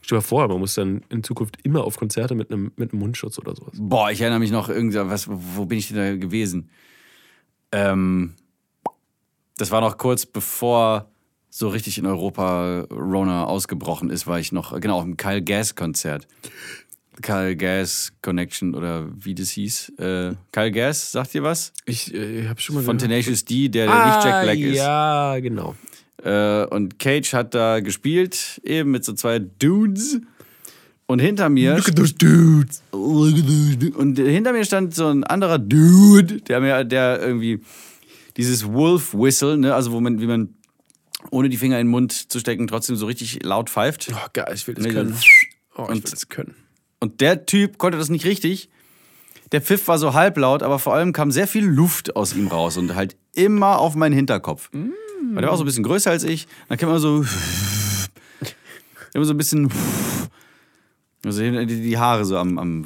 Stell 0.00 0.16
dir 0.16 0.20
mal 0.20 0.26
vor, 0.26 0.48
man 0.48 0.58
muss 0.58 0.74
dann 0.74 1.02
in 1.08 1.22
Zukunft 1.22 1.58
immer 1.62 1.84
auf 1.84 1.96
Konzerte 1.96 2.34
mit 2.34 2.50
einem, 2.50 2.72
mit 2.76 2.92
einem 2.92 3.00
Mundschutz 3.00 3.38
oder 3.38 3.54
sowas. 3.54 3.74
Boah, 3.76 4.10
ich 4.10 4.20
erinnere 4.20 4.40
mich 4.40 4.50
noch 4.50 4.68
irgendwas, 4.68 5.26
wo 5.28 5.64
bin 5.66 5.78
ich 5.78 5.88
denn 5.88 5.96
da 5.96 6.16
gewesen? 6.16 6.70
Ähm, 7.72 8.34
das 9.56 9.70
war 9.70 9.80
noch 9.80 9.98
kurz 9.98 10.26
bevor 10.26 11.10
so 11.56 11.68
richtig 11.68 11.98
in 11.98 12.06
Europa 12.06 12.80
Rona 12.90 13.44
ausgebrochen 13.44 14.10
ist, 14.10 14.26
war 14.26 14.40
ich 14.40 14.50
noch, 14.50 14.80
genau, 14.80 14.98
auf 14.98 15.04
dem 15.04 15.16
Kyle 15.16 15.40
Gas 15.40 15.76
Konzert. 15.76 16.26
Kyle 17.22 17.54
Gas 17.54 18.12
Connection 18.22 18.74
oder 18.74 19.06
wie 19.16 19.36
das 19.36 19.50
hieß. 19.50 19.92
Äh, 20.00 20.32
Kyle 20.50 20.72
Gas, 20.72 21.12
sagt 21.12 21.32
ihr 21.36 21.44
was? 21.44 21.72
Ich 21.84 22.12
äh, 22.12 22.48
habe 22.48 22.60
schon 22.60 22.74
mal 22.74 22.82
Von 22.82 22.98
Tenacious 22.98 23.44
D, 23.44 23.68
der, 23.68 23.86
der 23.86 23.94
ah, 23.94 24.16
nicht 24.16 24.24
Jack 24.24 24.42
Black 24.42 24.58
ist. 24.58 24.76
Ja, 24.78 25.38
genau. 25.38 25.76
Äh, 26.24 26.64
und 26.74 26.98
Cage 26.98 27.32
hat 27.34 27.54
da 27.54 27.78
gespielt, 27.78 28.60
eben 28.64 28.90
mit 28.90 29.04
so 29.04 29.12
zwei 29.12 29.38
Dudes. 29.38 30.18
Und 31.06 31.20
hinter 31.20 31.50
mir. 31.50 31.76
Look 31.76 31.88
at 31.88 31.94
those 31.94 32.14
dudes. 32.14 32.82
Und 32.90 34.18
hinter 34.18 34.52
mir 34.52 34.64
stand 34.64 34.92
so 34.92 35.06
ein 35.06 35.22
anderer 35.22 35.60
Dude, 35.60 36.40
der 36.40 36.58
mir, 36.60 36.82
der 36.82 37.20
irgendwie 37.20 37.60
dieses 38.36 38.66
Wolf 38.66 39.14
Whistle, 39.14 39.56
ne, 39.56 39.72
also 39.72 39.92
wo 39.92 40.00
man, 40.00 40.20
wie 40.20 40.26
man 40.26 40.48
ohne 41.30 41.48
die 41.48 41.56
Finger 41.56 41.78
in 41.80 41.86
den 41.86 41.90
Mund 41.90 42.30
zu 42.32 42.38
stecken, 42.38 42.66
trotzdem 42.66 42.96
so 42.96 43.06
richtig 43.06 43.42
laut 43.44 43.70
pfeift. 43.70 44.10
Oh, 44.12 44.26
geil, 44.32 44.52
ich 44.54 44.66
will 44.66 44.74
das 44.74 44.84
können. 44.84 45.12
Oh, 45.76 45.82
ich 45.84 45.88
will 45.88 45.94
Und- 45.96 46.12
das 46.12 46.28
können. 46.28 46.54
Und 47.00 47.20
der 47.20 47.44
Typ 47.46 47.76
konnte 47.78 47.98
das 47.98 48.08
nicht 48.08 48.24
richtig. 48.24 48.70
Der 49.52 49.60
Pfiff 49.60 49.86
war 49.88 49.98
so 49.98 50.14
halblaut, 50.14 50.62
aber 50.62 50.78
vor 50.78 50.94
allem 50.94 51.12
kam 51.12 51.30
sehr 51.30 51.46
viel 51.46 51.64
Luft 51.64 52.16
aus 52.16 52.34
ihm 52.34 52.48
raus 52.48 52.76
und 52.78 52.94
halt 52.94 53.14
immer 53.34 53.78
auf 53.78 53.94
meinen 53.94 54.14
Hinterkopf. 54.14 54.70
Weil 54.72 55.40
der 55.42 55.50
war 55.50 55.56
so 55.58 55.64
ein 55.64 55.66
bisschen 55.66 55.84
größer 55.84 56.10
als 56.10 56.24
ich. 56.24 56.46
Dann 56.68 56.78
kam 56.78 56.88
immer 56.88 56.98
so. 57.00 57.24
Immer 59.12 59.24
so 59.26 59.34
ein 59.34 59.36
bisschen. 59.36 59.70
Also 61.24 61.40
die, 61.40 61.98
Haare 61.98 62.24
so 62.24 62.36
am. 62.38 62.58
am 62.58 62.84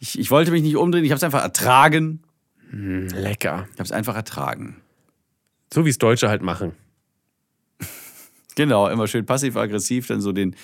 ich, 0.00 0.18
ich 0.18 0.30
wollte 0.30 0.50
mich 0.50 0.62
nicht 0.62 0.76
umdrehen, 0.76 1.04
ich 1.04 1.10
habe 1.10 1.16
es 1.16 1.24
einfach 1.24 1.42
ertragen. 1.42 2.22
Lecker. 2.70 3.66
Ich 3.72 3.78
habe 3.78 3.84
es 3.84 3.92
einfach 3.92 4.14
ertragen. 4.16 4.76
So 5.72 5.84
wie 5.86 5.90
es 5.90 5.98
Deutsche 5.98 6.28
halt 6.28 6.42
machen. 6.42 6.72
Genau, 8.58 8.88
immer 8.88 9.06
schön 9.06 9.24
passiv-aggressiv, 9.24 10.08
dann 10.08 10.20
so 10.20 10.32
den, 10.32 10.56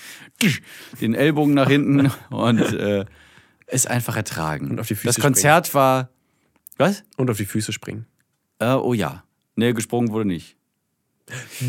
den 1.01 1.15
Ellbogen 1.15 1.55
nach 1.55 1.69
hinten 1.69 2.11
und 2.31 2.59
äh, 2.59 3.05
es 3.69 3.87
einfach 3.87 4.17
ertragen. 4.17 4.73
Und 4.73 4.81
auf 4.81 4.89
die 4.89 4.97
Füße 4.97 5.07
das 5.07 5.21
Konzert 5.21 5.75
war. 5.75 6.11
Was? 6.77 7.05
Und 7.17 7.31
auf 7.31 7.37
die 7.37 7.45
Füße 7.45 7.73
springen. 7.73 8.07
Äh, 8.59 8.73
oh 8.73 8.95
ja. 8.95 9.23
Nee, 9.55 9.75
gesprungen 9.75 10.11
wurde 10.11 10.27
nicht. 10.27 10.57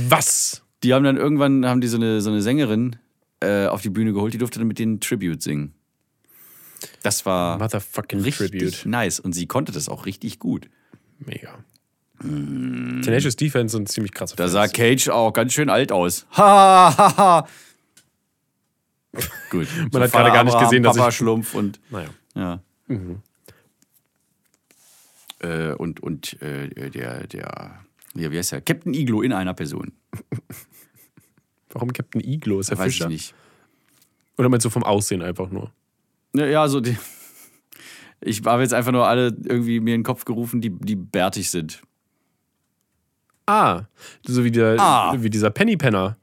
Was? 0.10 0.64
Die 0.82 0.96
haben 0.96 1.04
dann 1.04 1.16
irgendwann 1.16 1.64
haben 1.68 1.80
die 1.80 1.88
so 1.88 1.98
eine, 1.98 2.22
so 2.22 2.32
eine 2.32 2.42
Sängerin 2.42 2.96
äh, 3.42 3.68
auf 3.68 3.84
die 3.84 3.92
Bühne 3.92 4.12
geholt, 4.12 4.34
die 4.34 4.40
durfte 4.40 4.58
dann 4.58 4.68
mit 4.68 4.80
denen 4.80 5.00
Tribute 5.00 5.44
singen. 5.44 5.76
Das 7.04 7.28
war 7.28 7.60
Motherfucking 7.60 8.22
richtig 8.22 8.50
Tribute. 8.50 8.86
nice 8.88 9.20
und 9.20 9.34
sie 9.34 9.46
konnte 9.46 9.72
das 9.72 9.90
auch 9.90 10.08
richtig 10.08 10.40
gut. 10.40 10.72
Mega. 11.20 11.64
Tenacious 12.22 13.36
Defense 13.36 13.76
sind 13.76 13.90
ziemlich 13.90 14.14
krasse 14.14 14.36
Da 14.36 14.44
Fans. 14.44 14.54
sah 14.54 14.68
Cage 14.68 15.10
auch 15.10 15.32
ganz 15.34 15.54
schön 15.54 15.70
alt 15.70 15.92
aus. 15.92 16.26
Ha, 16.38 16.94
ha, 16.98 17.18
ha. 17.18 17.48
Gut. 19.50 19.68
Man 19.92 20.02
hat 20.04 20.12
gerade 20.12 20.32
gar 20.32 20.44
nicht 20.44 20.60
gesehen, 20.60 20.84
dass 20.84 20.96
ich- 20.96 21.00
Papa 21.02 21.12
Schlumpf 21.12 21.54
und 21.56 21.80
Naja. 21.90 22.10
ja. 22.36 22.60
Äh, 25.40 25.74
und 25.74 26.00
und 26.02 26.42
äh, 26.42 26.90
der 26.90 27.28
der 27.28 27.80
ja, 28.16 28.32
wie 28.32 28.38
heißt 28.38 28.54
der? 28.54 28.62
Captain 28.62 28.94
Iglo 28.94 29.22
in 29.22 29.34
einer 29.34 29.54
Person. 29.54 29.92
Warum 31.70 31.92
Captain 31.92 32.22
Iglo? 32.22 32.60
Ist 32.62 32.70
der 32.72 32.78
Weiß 32.78 32.94
Fischer? 32.94 33.06
ich 33.06 33.12
nicht. 33.12 33.36
Oder 34.38 34.48
meinst 34.50 34.66
du 34.66 34.70
vom 34.70 34.84
Aussehen 34.84 35.22
einfach 35.22 35.50
nur? 35.50 35.72
Ja, 36.34 36.46
ja, 36.46 36.68
so 36.68 36.80
die. 36.82 36.98
Ich 38.22 38.44
habe 38.46 38.62
jetzt 38.64 38.74
einfach 38.74 38.94
nur 38.94 39.06
alle 39.08 39.28
irgendwie 39.44 39.80
mir 39.82 39.94
in 39.94 40.00
den 40.00 40.04
Kopf 40.04 40.24
gerufen, 40.26 40.60
die, 40.62 40.70
die 40.72 40.96
bärtig 40.96 41.52
sind. 41.52 41.82
Ah, 43.46 43.84
so 44.26 44.44
wie, 44.44 44.52
der, 44.52 44.76
Ah. 44.80 45.16
wie 45.20 45.30
dieser 45.30 45.50
Pennypenner. 45.52 46.18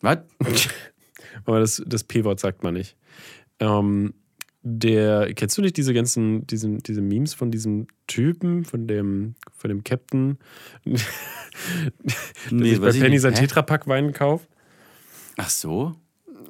Was? 0.00 0.18
Aber 1.44 1.60
das, 1.60 1.82
das 1.86 2.04
P-Wort 2.04 2.40
sagt 2.40 2.62
man 2.62 2.74
nicht. 2.74 2.96
Ähm, 3.60 4.12
der, 4.62 5.32
kennst 5.34 5.56
du 5.56 5.62
nicht 5.62 5.76
diese 5.76 5.94
ganzen, 5.94 6.46
diesen, 6.46 6.78
diese 6.78 7.00
Memes 7.00 7.34
von 7.34 7.50
diesem 7.50 7.86
Typen, 8.06 8.64
von 8.64 8.86
dem, 8.88 9.36
von 9.56 9.68
dem 9.68 9.84
Captain, 9.84 10.38
der 10.84 10.98
sich 12.50 12.80
bei 12.80 12.90
Penny 12.92 13.18
sein? 13.18 13.34
Tetrapack 13.34 13.86
Wein 13.86 14.12
kauft? 14.12 14.48
Ach 15.36 15.50
so? 15.50 15.94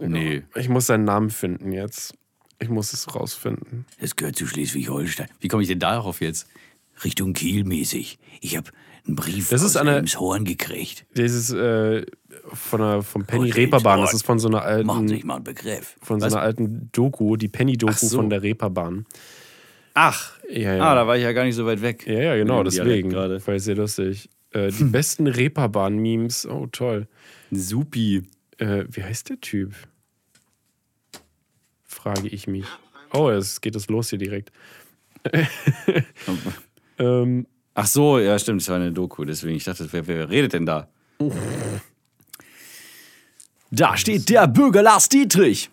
Nee. 0.00 0.42
Ich 0.54 0.68
muss 0.68 0.86
seinen 0.86 1.04
Namen 1.04 1.30
finden 1.30 1.72
jetzt. 1.72 2.14
Ich 2.58 2.68
muss 2.68 2.92
es 2.92 3.14
rausfinden. 3.14 3.84
Das 4.00 4.16
gehört 4.16 4.36
zu 4.36 4.46
Schleswig-Holstein. 4.46 5.28
Wie 5.40 5.48
komme 5.48 5.62
ich 5.62 5.68
denn 5.68 5.78
darauf 5.78 6.20
jetzt? 6.20 6.48
Richtung 7.04 7.34
Kiel 7.34 7.64
mäßig. 7.64 8.18
Ich 8.40 8.56
habe 8.56 8.70
einen 9.06 9.16
Brief 9.16 9.48
Das 9.50 9.62
ist 9.62 9.76
aus 9.76 9.80
eine- 9.82 9.96
Elmshorn 9.96 10.44
gekriegt. 10.44 11.04
Dieses 11.16 11.50
äh, 11.52 12.04
von 12.52 12.80
der, 12.80 13.02
vom 13.02 13.24
Penny 13.24 13.50
Aus 13.50 13.56
Reeperbahn. 13.56 14.00
Das 14.00 14.14
ist 14.14 14.24
von 14.26 14.38
so 14.38 14.48
einer 14.48 14.82
Machen 14.84 15.08
Sie 15.08 15.14
sich 15.14 15.18
alten, 15.18 15.26
mal 15.28 15.34
einen 15.36 15.44
Begriff. 15.44 15.96
von 16.02 16.20
so 16.20 16.26
Was? 16.26 16.34
einer 16.34 16.42
alten 16.42 16.90
Doku, 16.92 17.36
die 17.36 17.48
Penny-Doku 17.48 17.92
so. 17.94 18.16
von 18.16 18.30
der 18.30 18.42
Reeperbahn. 18.42 19.06
Ach, 19.94 20.32
Ja, 20.50 20.74
ja. 20.76 20.82
ah, 20.84 20.94
da 20.94 21.06
war 21.06 21.16
ich 21.16 21.22
ja 21.22 21.32
gar 21.32 21.44
nicht 21.44 21.54
so 21.54 21.64
weit 21.66 21.80
weg. 21.82 22.06
Ja, 22.06 22.20
ja, 22.20 22.36
genau, 22.36 22.62
deswegen. 22.62 23.08
gerade. 23.10 23.40
Voll 23.40 23.58
sehr 23.60 23.76
lustig. 23.76 24.28
Äh, 24.52 24.70
die 24.70 24.84
besten 24.84 25.26
Reeperbahn-Memes. 25.26 26.46
Oh, 26.46 26.66
toll. 26.70 27.08
Supi. 27.50 28.22
Äh, 28.58 28.84
wie 28.90 29.02
heißt 29.02 29.28
der 29.30 29.40
Typ? 29.40 29.74
Frage 31.84 32.28
ich 32.28 32.46
mich. 32.46 32.66
Oh, 33.12 33.30
es 33.30 33.60
geht 33.60 33.74
das 33.74 33.88
los 33.88 34.10
hier 34.10 34.18
direkt. 34.18 34.52
ähm, 36.98 37.46
Ach 37.78 37.86
so, 37.86 38.18
ja, 38.18 38.38
stimmt, 38.38 38.62
das 38.62 38.68
war 38.70 38.76
eine 38.76 38.90
Doku, 38.90 39.24
deswegen 39.26 39.54
ich 39.56 39.64
dachte, 39.64 39.86
wer, 39.92 40.06
wer 40.06 40.30
redet 40.30 40.54
denn 40.54 40.64
da? 40.64 40.88
Da 43.70 43.96
steht 43.98 44.28
der 44.30 44.46
Bürger 44.48 44.82
Lars 44.82 45.08
Dietrich. 45.10 45.68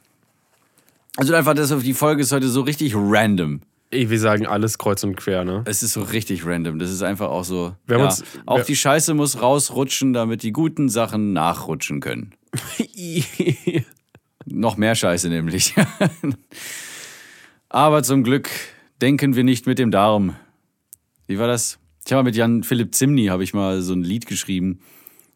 Also 1.16 1.34
einfach, 1.34 1.54
das, 1.54 1.70
die 1.80 1.93
Folge 1.93 2.24
ist 2.24 2.32
heute 2.34 2.49
so 2.49 2.62
richtig 2.62 2.93
random. 2.95 3.62
ey, 3.91 4.10
wir 4.10 4.20
sagen 4.20 4.47
alles 4.47 4.78
kreuz 4.78 5.04
und 5.04 5.16
quer, 5.16 5.45
ne? 5.45 5.62
Es 5.66 5.82
ist 5.84 5.93
so 5.93 6.01
richtig 6.01 6.45
random. 6.45 6.78
Das 6.80 6.89
ist 6.91 7.04
einfach 7.04 7.30
auch 7.30 7.43
so. 7.45 7.76
Ja, 7.88 7.97
uns- 8.04 8.24
auch 8.47 8.64
die 8.66 8.76
Scheiße 8.76 9.14
muss 9.14 9.41
rausrutschen, 9.41 10.12
damit 10.12 10.43
die 10.43 10.51
guten 10.51 10.89
Sachen 10.89 11.32
nachrutschen 11.32 12.01
können. 12.01 12.34
Noch 14.45 14.76
mehr 14.76 14.95
Scheiße 14.95 15.30
nämlich. 15.30 15.74
Aber 17.70 18.04
zum 18.04 18.24
Glück 18.24 18.49
denken 19.01 19.36
wir 19.36 19.43
nicht 19.43 19.68
mit 19.68 19.80
dem 19.80 19.89
Darm. 19.91 20.36
Wie 21.28 21.39
war 21.39 21.47
das? 21.47 21.80
Ich 22.06 22.12
habe 22.12 22.22
mal 22.24 22.28
mit 22.30 22.36
Jan 22.36 22.64
Philipp 22.64 22.93
Zimny 22.93 23.28
habe 23.28 23.43
ich 23.43 23.54
mal 23.54 23.82
so 23.82 23.93
ein 23.93 24.04
Lied 24.04 24.26
geschrieben 24.26 24.80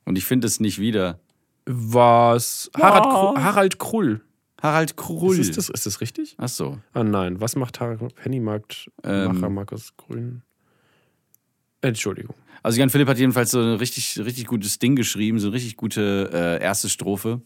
und 0.06 0.18
ich 0.18 0.26
finde 0.26 0.48
es 0.48 0.60
nicht 0.60 0.80
wieder. 0.80 1.20
Was? 1.66 2.70
Harald, 2.78 3.04
Kru- 3.06 3.38
Harald 3.44 3.80
Krull. 3.80 4.22
Harald 4.62 4.98
Krull. 4.98 5.38
Ist 5.40 5.56
das, 5.58 5.70
ist 5.70 5.86
das 5.86 6.02
richtig? 6.02 6.36
Ach 6.40 6.50
so. 6.50 6.80
Ah 6.94 7.04
nein, 7.04 7.40
was 7.40 7.56
macht 7.56 7.80
Harald 7.80 8.16
Pennymarkt 8.16 8.90
Ähm. 9.04 9.34
Macher 9.36 9.50
Markus 9.50 9.94
Grün? 9.98 10.42
Entschuldigung. 11.82 12.36
Also 12.64 12.80
Jan 12.80 12.90
Philipp 12.90 13.08
hat 13.08 13.20
jedenfalls 13.20 13.52
so 13.52 13.60
ein 13.62 13.76
richtig, 13.76 14.18
richtig 14.20 14.48
gutes 14.48 14.80
Ding 14.80 14.96
geschrieben, 14.96 15.40
so 15.40 15.48
eine 15.48 15.56
richtig 15.56 15.78
gute 15.78 16.30
äh, 16.34 16.64
erste 16.64 16.90
Strophe. 16.90 17.42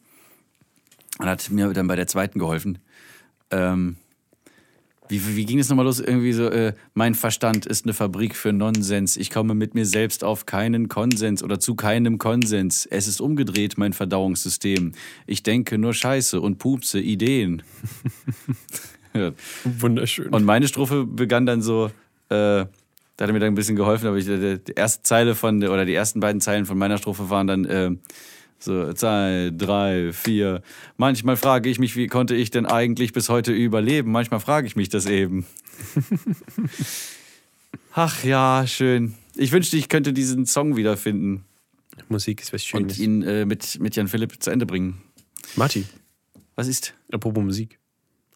Und 1.19 1.25
hat 1.27 1.49
mir 1.51 1.71
dann 1.73 1.87
bei 1.87 1.95
der 1.97 2.07
zweiten 2.07 2.39
geholfen. 2.39 2.79
Ähm, 3.51 3.97
wie, 5.11 5.35
wie 5.35 5.45
ging 5.45 5.59
es 5.59 5.69
nochmal 5.69 5.85
los? 5.85 5.99
Irgendwie 5.99 6.31
so, 6.31 6.47
äh, 6.47 6.73
mein 6.93 7.15
Verstand 7.15 7.65
ist 7.65 7.85
eine 7.85 7.93
Fabrik 7.93 8.35
für 8.35 8.53
Nonsens. 8.53 9.17
Ich 9.17 9.29
komme 9.29 9.53
mit 9.53 9.75
mir 9.75 9.85
selbst 9.85 10.23
auf 10.23 10.45
keinen 10.45 10.87
Konsens 10.87 11.43
oder 11.43 11.59
zu 11.59 11.75
keinem 11.75 12.17
Konsens. 12.17 12.85
Es 12.85 13.07
ist 13.07 13.19
umgedreht, 13.19 13.77
mein 13.77 13.91
Verdauungssystem. 13.91 14.93
Ich 15.27 15.43
denke 15.43 15.77
nur 15.77 15.93
Scheiße 15.93 16.39
und 16.39 16.57
pupse 16.59 16.99
Ideen. 16.99 17.61
ja. 19.13 19.33
Wunderschön. 19.65 20.29
Und 20.29 20.45
meine 20.45 20.67
Strophe 20.67 21.05
begann 21.05 21.45
dann 21.45 21.61
so, 21.61 21.87
äh, 22.29 22.65
da 23.17 23.25
hat 23.25 23.29
er 23.29 23.33
mir 23.33 23.39
dann 23.39 23.49
ein 23.49 23.55
bisschen 23.55 23.75
geholfen, 23.75 24.07
aber 24.07 24.17
ich, 24.17 24.25
die, 24.25 24.59
die 24.65 24.73
erste 24.73 25.03
Zeile 25.03 25.35
von, 25.35 25.59
der- 25.59 25.71
oder 25.71 25.85
die 25.85 25.93
ersten 25.93 26.21
beiden 26.21 26.39
Zeilen 26.39 26.65
von 26.65 26.77
meiner 26.77 26.97
Strophe 26.97 27.29
waren 27.29 27.47
dann 27.47 27.65
äh, 27.65 27.91
so 28.63 28.93
zwei, 28.93 29.51
drei, 29.55 30.13
vier. 30.13 30.61
Manchmal 30.97 31.35
frage 31.35 31.69
ich 31.69 31.79
mich, 31.79 31.95
wie 31.95 32.07
konnte 32.07 32.35
ich 32.35 32.51
denn 32.51 32.65
eigentlich 32.65 33.11
bis 33.13 33.29
heute 33.29 33.51
überleben? 33.51 34.11
Manchmal 34.11 34.39
frage 34.39 34.67
ich 34.67 34.75
mich 34.75 34.89
das 34.89 35.05
eben. 35.05 35.45
Ach 37.93 38.23
ja, 38.23 38.65
schön. 38.67 39.15
Ich 39.35 39.51
wünschte, 39.51 39.77
ich 39.77 39.89
könnte 39.89 40.13
diesen 40.13 40.45
Song 40.45 40.75
wiederfinden 40.75 41.43
Musik 42.09 42.41
ist 42.41 42.53
was 42.53 42.61
und 42.73 42.91
Schönes. 42.93 42.99
ihn 42.99 43.21
äh, 43.23 43.45
mit, 43.45 43.79
mit 43.79 43.95
Jan 43.95 44.07
Philipp 44.07 44.41
zu 44.41 44.49
Ende 44.49 44.65
bringen. 44.65 45.01
Marti, 45.55 45.85
Was 46.55 46.67
ist? 46.67 46.93
apropos 47.11 47.43
Musik. 47.43 47.79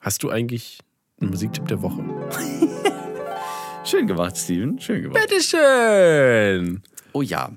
Hast 0.02 0.24
du 0.24 0.30
eigentlich 0.30 0.80
einen 1.20 1.32
Musiktipp 1.32 1.68
der 1.68 1.82
Woche? 1.82 2.04
Schön 3.84 4.08
gemacht, 4.08 4.38
Steven. 4.38 4.80
Schön 4.80 5.04
gemacht. 5.04 5.22
Bitteschön. 5.22 6.82
Oh 7.14 7.22
ja. 7.22 7.52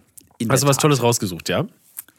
Hast 0.49 0.63
du 0.63 0.69
was. 0.69 0.77
Tolles 0.77 1.03
rausgesucht, 1.03 1.49
ja? 1.49 1.67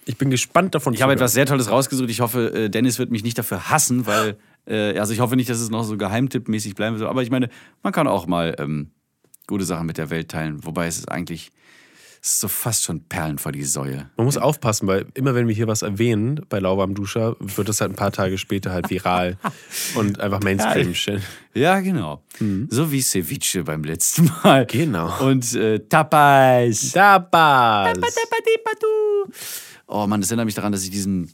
Ich 0.10 0.18
bin 0.18 0.32
gespannt 0.32 0.74
davon 0.74 0.95
Ich 0.95 1.03
habe 1.03 1.14
etwas 1.14 1.34
sehr 1.34 1.45
Tolles 1.45 1.70
rausgesucht. 1.70 2.10
Ich 2.10 2.20
hoffe, 2.20 2.51
äh, 2.51 2.70
Dennis 2.72 2.97
wird 2.97 3.12
mich 3.12 3.24
nicht 3.24 3.38
dafür 3.38 3.70
hassen, 3.70 4.07
weil, 4.07 4.38
äh, 4.66 4.97
also 4.97 5.14
ich 5.14 5.20
hoffe 5.20 5.36
nicht, 5.36 5.51
dass 5.51 5.60
es 5.60 5.70
noch 5.70 5.84
so 5.84 5.97
geheimtippmäßig 5.97 6.74
bleiben 6.74 6.97
soll. 6.97 7.07
Aber 7.07 7.22
ich 7.22 7.30
meine, 7.30 7.47
man 7.84 7.93
kann 7.93 8.07
auch 8.07 8.26
mal 8.26 8.55
ähm, 8.57 8.89
gute 9.45 9.66
Sachen 9.66 9.86
mit 9.86 9.99
der 9.99 10.10
Welt 10.10 10.32
teilen. 10.32 10.66
Wobei 10.66 10.88
es 10.88 10.97
ist 10.97 11.12
eigentlich, 11.12 11.51
es 12.24 12.32
ist 12.32 12.39
so 12.39 12.47
fast 12.47 12.86
schon 12.86 13.01
Perlen 13.01 13.38
vor 13.38 13.51
die 13.51 13.64
Säue. 13.64 14.10
Man 14.18 14.26
muss 14.26 14.38
aufpassen, 14.38 14.88
weil 14.88 15.05
immer 15.14 15.36
wenn 15.36 15.47
wir 15.47 15.53
hier 15.53 15.68
was 15.68 15.84
erwähnen 15.84 16.41
bei 16.49 16.57
Lauwarm 16.57 16.95
Duscher, 16.95 17.36
wird 17.39 17.70
das 17.70 17.80
halt 17.80 17.91
ein 17.91 17.95
paar 17.95 18.12
Tage 18.12 18.39
später 18.39 18.72
halt 18.72 18.89
viral 18.89 19.38
und 19.93 20.20
einfach 20.20 20.39
Mainstream 20.39 20.95
stellen. 20.95 21.22
Ja, 21.53 21.82
genau. 21.82 22.24
So 22.70 22.91
wie 22.91 23.03
Ceviche 23.03 23.64
beim 23.64 23.84
letzten 23.84 24.32
Mal. 24.43 24.66
Genau. 24.66 25.24
Und 25.24 25.53
äh, 25.53 25.78
Tapas. 25.88 26.93
Tapas. 26.93 27.93
Oh 29.91 30.05
Mann, 30.05 30.21
das 30.21 30.29
erinnert 30.29 30.45
mich 30.45 30.53
daran, 30.55 30.71
dass 30.71 30.83
ich 30.83 30.91
diesen 30.91 31.31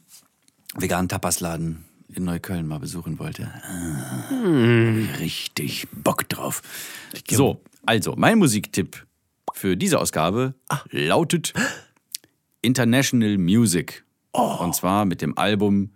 veganen 0.75 1.09
Tapasladen 1.09 1.83
in 2.13 2.23
Neukölln 2.23 2.65
mal 2.67 2.79
besuchen 2.79 3.19
wollte. 3.19 3.51
Ah, 3.63 4.29
Hm. 4.29 5.09
Richtig 5.19 5.87
Bock 5.91 6.29
drauf. 6.29 6.61
So, 7.29 7.61
also, 7.85 8.13
mein 8.15 8.37
Musiktipp 8.39 9.05
für 9.53 9.75
diese 9.75 9.99
Ausgabe 9.99 10.53
Ah. 10.69 10.79
lautet 10.91 11.53
International 12.61 13.37
Music. 13.37 14.03
Oh. 14.33 14.57
Und 14.61 14.75
zwar 14.75 15.05
mit 15.05 15.21
dem 15.21 15.37
Album. 15.37 15.91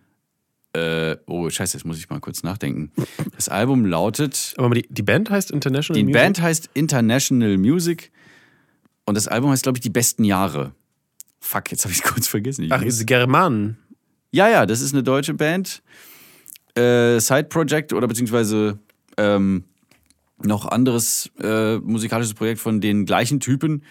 Äh, 0.74 1.18
oh, 1.26 1.50
Scheiße, 1.50 1.78
jetzt 1.78 1.86
muss 1.86 1.98
ich 1.98 2.10
mal 2.10 2.20
kurz 2.20 2.44
nachdenken. 2.44 2.92
Das 3.36 3.50
Album 3.50 3.86
lautet. 3.86 4.54
Aber 4.58 4.76
die, 4.76 4.86
die 4.90 5.02
Band 5.02 5.30
heißt 5.30 5.50
International 5.50 5.98
Die 6.00 6.04
Music? 6.06 6.22
Band 6.22 6.42
heißt 6.42 6.70
International 6.76 7.58
Music 7.58 8.12
und 9.06 9.16
das 9.16 9.28
Album 9.28 9.50
heißt, 9.50 9.64
glaube 9.64 9.78
ich, 9.78 9.82
Die 9.82 9.90
besten 9.90 10.24
Jahre. 10.26 10.74
Fuck, 11.40 11.72
jetzt 11.72 11.84
habe 11.86 11.94
ich 11.94 12.00
es 12.00 12.04
kurz 12.12 12.28
vergessen. 12.28 12.64
Ich 12.66 12.72
Ach, 12.72 12.82
muss- 12.82 12.96
ist 12.96 13.06
Germanen. 13.08 13.78
ja, 14.32 14.50
ja, 14.50 14.66
das 14.66 14.82
ist 14.82 14.94
eine 14.94 15.04
deutsche 15.04 15.34
Band. 15.34 15.82
Äh, 16.76 17.20
Side 17.20 17.46
Project 17.46 17.94
oder 17.94 18.08
beziehungsweise 18.08 18.80
ähm, 19.18 19.64
noch 20.42 20.66
anderes 20.68 21.30
äh, 21.42 21.78
musikalisches 21.78 22.34
Projekt 22.36 22.60
von 22.62 22.80
den 22.80 23.06
gleichen 23.06 23.40
Typen 23.40 23.84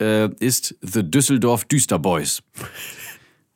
äh, 0.00 0.28
ist 0.38 0.76
The 0.80 1.02
Düsseldorf 1.08 1.64
Düster 1.66 1.98
Boys. 1.98 2.42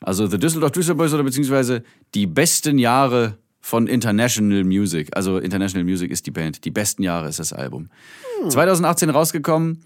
Also 0.00 0.26
The 0.26 0.36
Düsseldorf 0.38 0.72
Düster 0.72 0.94
Boys 0.94 1.14
oder 1.14 1.22
beziehungsweise 1.22 1.82
die 2.14 2.26
besten 2.26 2.76
Jahre 2.78 3.38
von 3.62 3.86
International 3.86 4.62
Music. 4.62 5.08
Also 5.16 5.38
International 5.38 5.82
Music 5.84 6.10
ist 6.10 6.26
die 6.26 6.30
Band. 6.30 6.66
Die 6.66 6.70
besten 6.70 7.02
Jahre 7.02 7.26
ist 7.30 7.38
das 7.38 7.54
Album. 7.54 7.88
2018 8.50 9.08
rausgekommen 9.08 9.80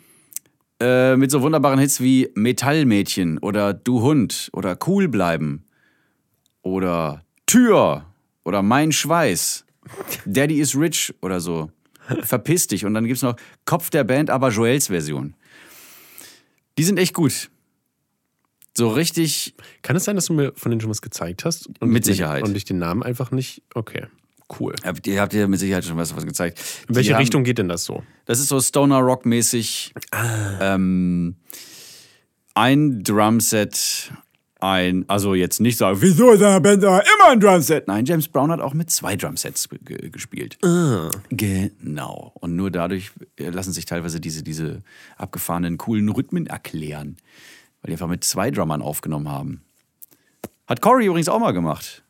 äh, 0.81 1.17
mit 1.17 1.31
so 1.31 1.43
wunderbaren 1.43 1.79
Hits 1.79 2.01
wie 2.01 2.31
Metallmädchen 2.35 3.39
oder 3.39 3.75
Du 3.75 4.03
Hund 4.03 4.51
oder 4.53 4.77
Cool 4.87 5.09
bleiben 5.09 5.65
oder 6.63 7.25
Tür 7.47 8.07
oder 8.45 8.63
Mein 8.63 8.93
Schweiß, 8.93 9.65
Daddy 10.27 10.61
is 10.61 10.77
Rich 10.77 11.15
oder 11.23 11.41
so. 11.41 11.71
Verpiss 12.23 12.67
dich. 12.67 12.85
Und 12.85 12.95
dann 12.95 13.05
gibt's 13.07 13.23
noch 13.23 13.37
Kopf 13.65 13.91
der 13.91 14.05
Band, 14.05 14.31
aber 14.31 14.49
Joels 14.51 14.87
Version. 14.87 15.35
Die 16.79 16.85
sind 16.85 16.99
echt 16.99 17.13
gut. 17.15 17.51
So 18.77 18.89
richtig, 18.91 19.55
Kann 19.83 19.97
es 19.97 20.05
sein, 20.05 20.15
dass 20.15 20.27
du 20.27 20.33
mir 20.35 20.53
von 20.55 20.71
denen 20.71 20.81
schon 20.81 20.91
was 20.91 21.03
gezeigt 21.03 21.45
hast? 21.45 21.69
Und 21.81 21.91
Mit 21.91 22.07
ich- 22.07 22.15
Sicherheit. 22.17 22.45
Und 22.45 22.57
ich 22.57 22.65
den 22.65 22.79
Namen 22.79 23.03
einfach 23.03 23.31
nicht. 23.33 23.63
Okay, 23.75 24.07
cool. 24.61 24.75
habt 24.85 25.07
ihr 25.07 25.21
habt 25.21 25.35
ihr 25.35 25.47
mit 25.49 25.61
Sicherheit 25.61 25.85
schon 25.85 25.97
was, 25.97 26.15
was 26.17 26.25
gezeigt. 26.27 26.61
In 26.89 26.95
welche 26.95 27.15
haben- 27.15 27.21
Richtung 27.21 27.45
geht 27.45 27.59
denn 27.59 27.69
das 27.69 27.85
so? 27.85 28.03
Das 28.25 28.41
ist 28.41 28.49
so 28.49 28.61
Stoner 28.61 28.99
Rock 28.99 29.27
mäßig. 29.27 29.95
Ähm, 30.61 31.37
ein 32.55 33.03
Drumset, 33.05 34.13
ein, 34.61 35.05
also 35.09 35.35
jetzt 35.35 35.61
nicht 35.61 35.77
sagen, 35.79 35.99
wieso 36.01 36.33
ist 36.33 36.43
eine 36.43 36.61
Band 36.61 36.83
immer 36.83 37.03
ein 37.29 37.39
Drumset? 37.41 37.87
Nein, 37.87 38.05
James 38.05 38.27
Brown 38.29 38.51
hat 38.51 38.61
auch 38.61 38.75
mit 38.75 38.91
zwei 38.91 39.15
Drumsets 39.17 39.69
ge 39.85 40.11
gespielt. 40.11 40.59
Genau. 41.31 42.33
Und 42.35 42.57
nur 42.57 42.71
dadurch 42.71 43.13
äh, 43.39 43.51
lassen 43.51 43.73
sich 43.73 43.85
teilweise 43.85 44.19
diese, 44.21 44.43
diese 44.43 44.83
abgefahrenen, 45.17 45.79
coolen 45.79 46.09
Rhythmen 46.09 46.47
erklären. 46.47 47.17
Weil 47.81 47.89
die 47.89 47.93
einfach 47.93 48.09
mit 48.09 48.25
zwei 48.25 48.51
Drummern 48.51 48.83
aufgenommen 48.83 49.29
haben. 49.29 49.63
Hat 50.67 50.81
Corey 50.81 51.07
übrigens 51.07 51.29
auch 51.29 51.39
mal 51.39 51.53
gemacht. 51.53 52.03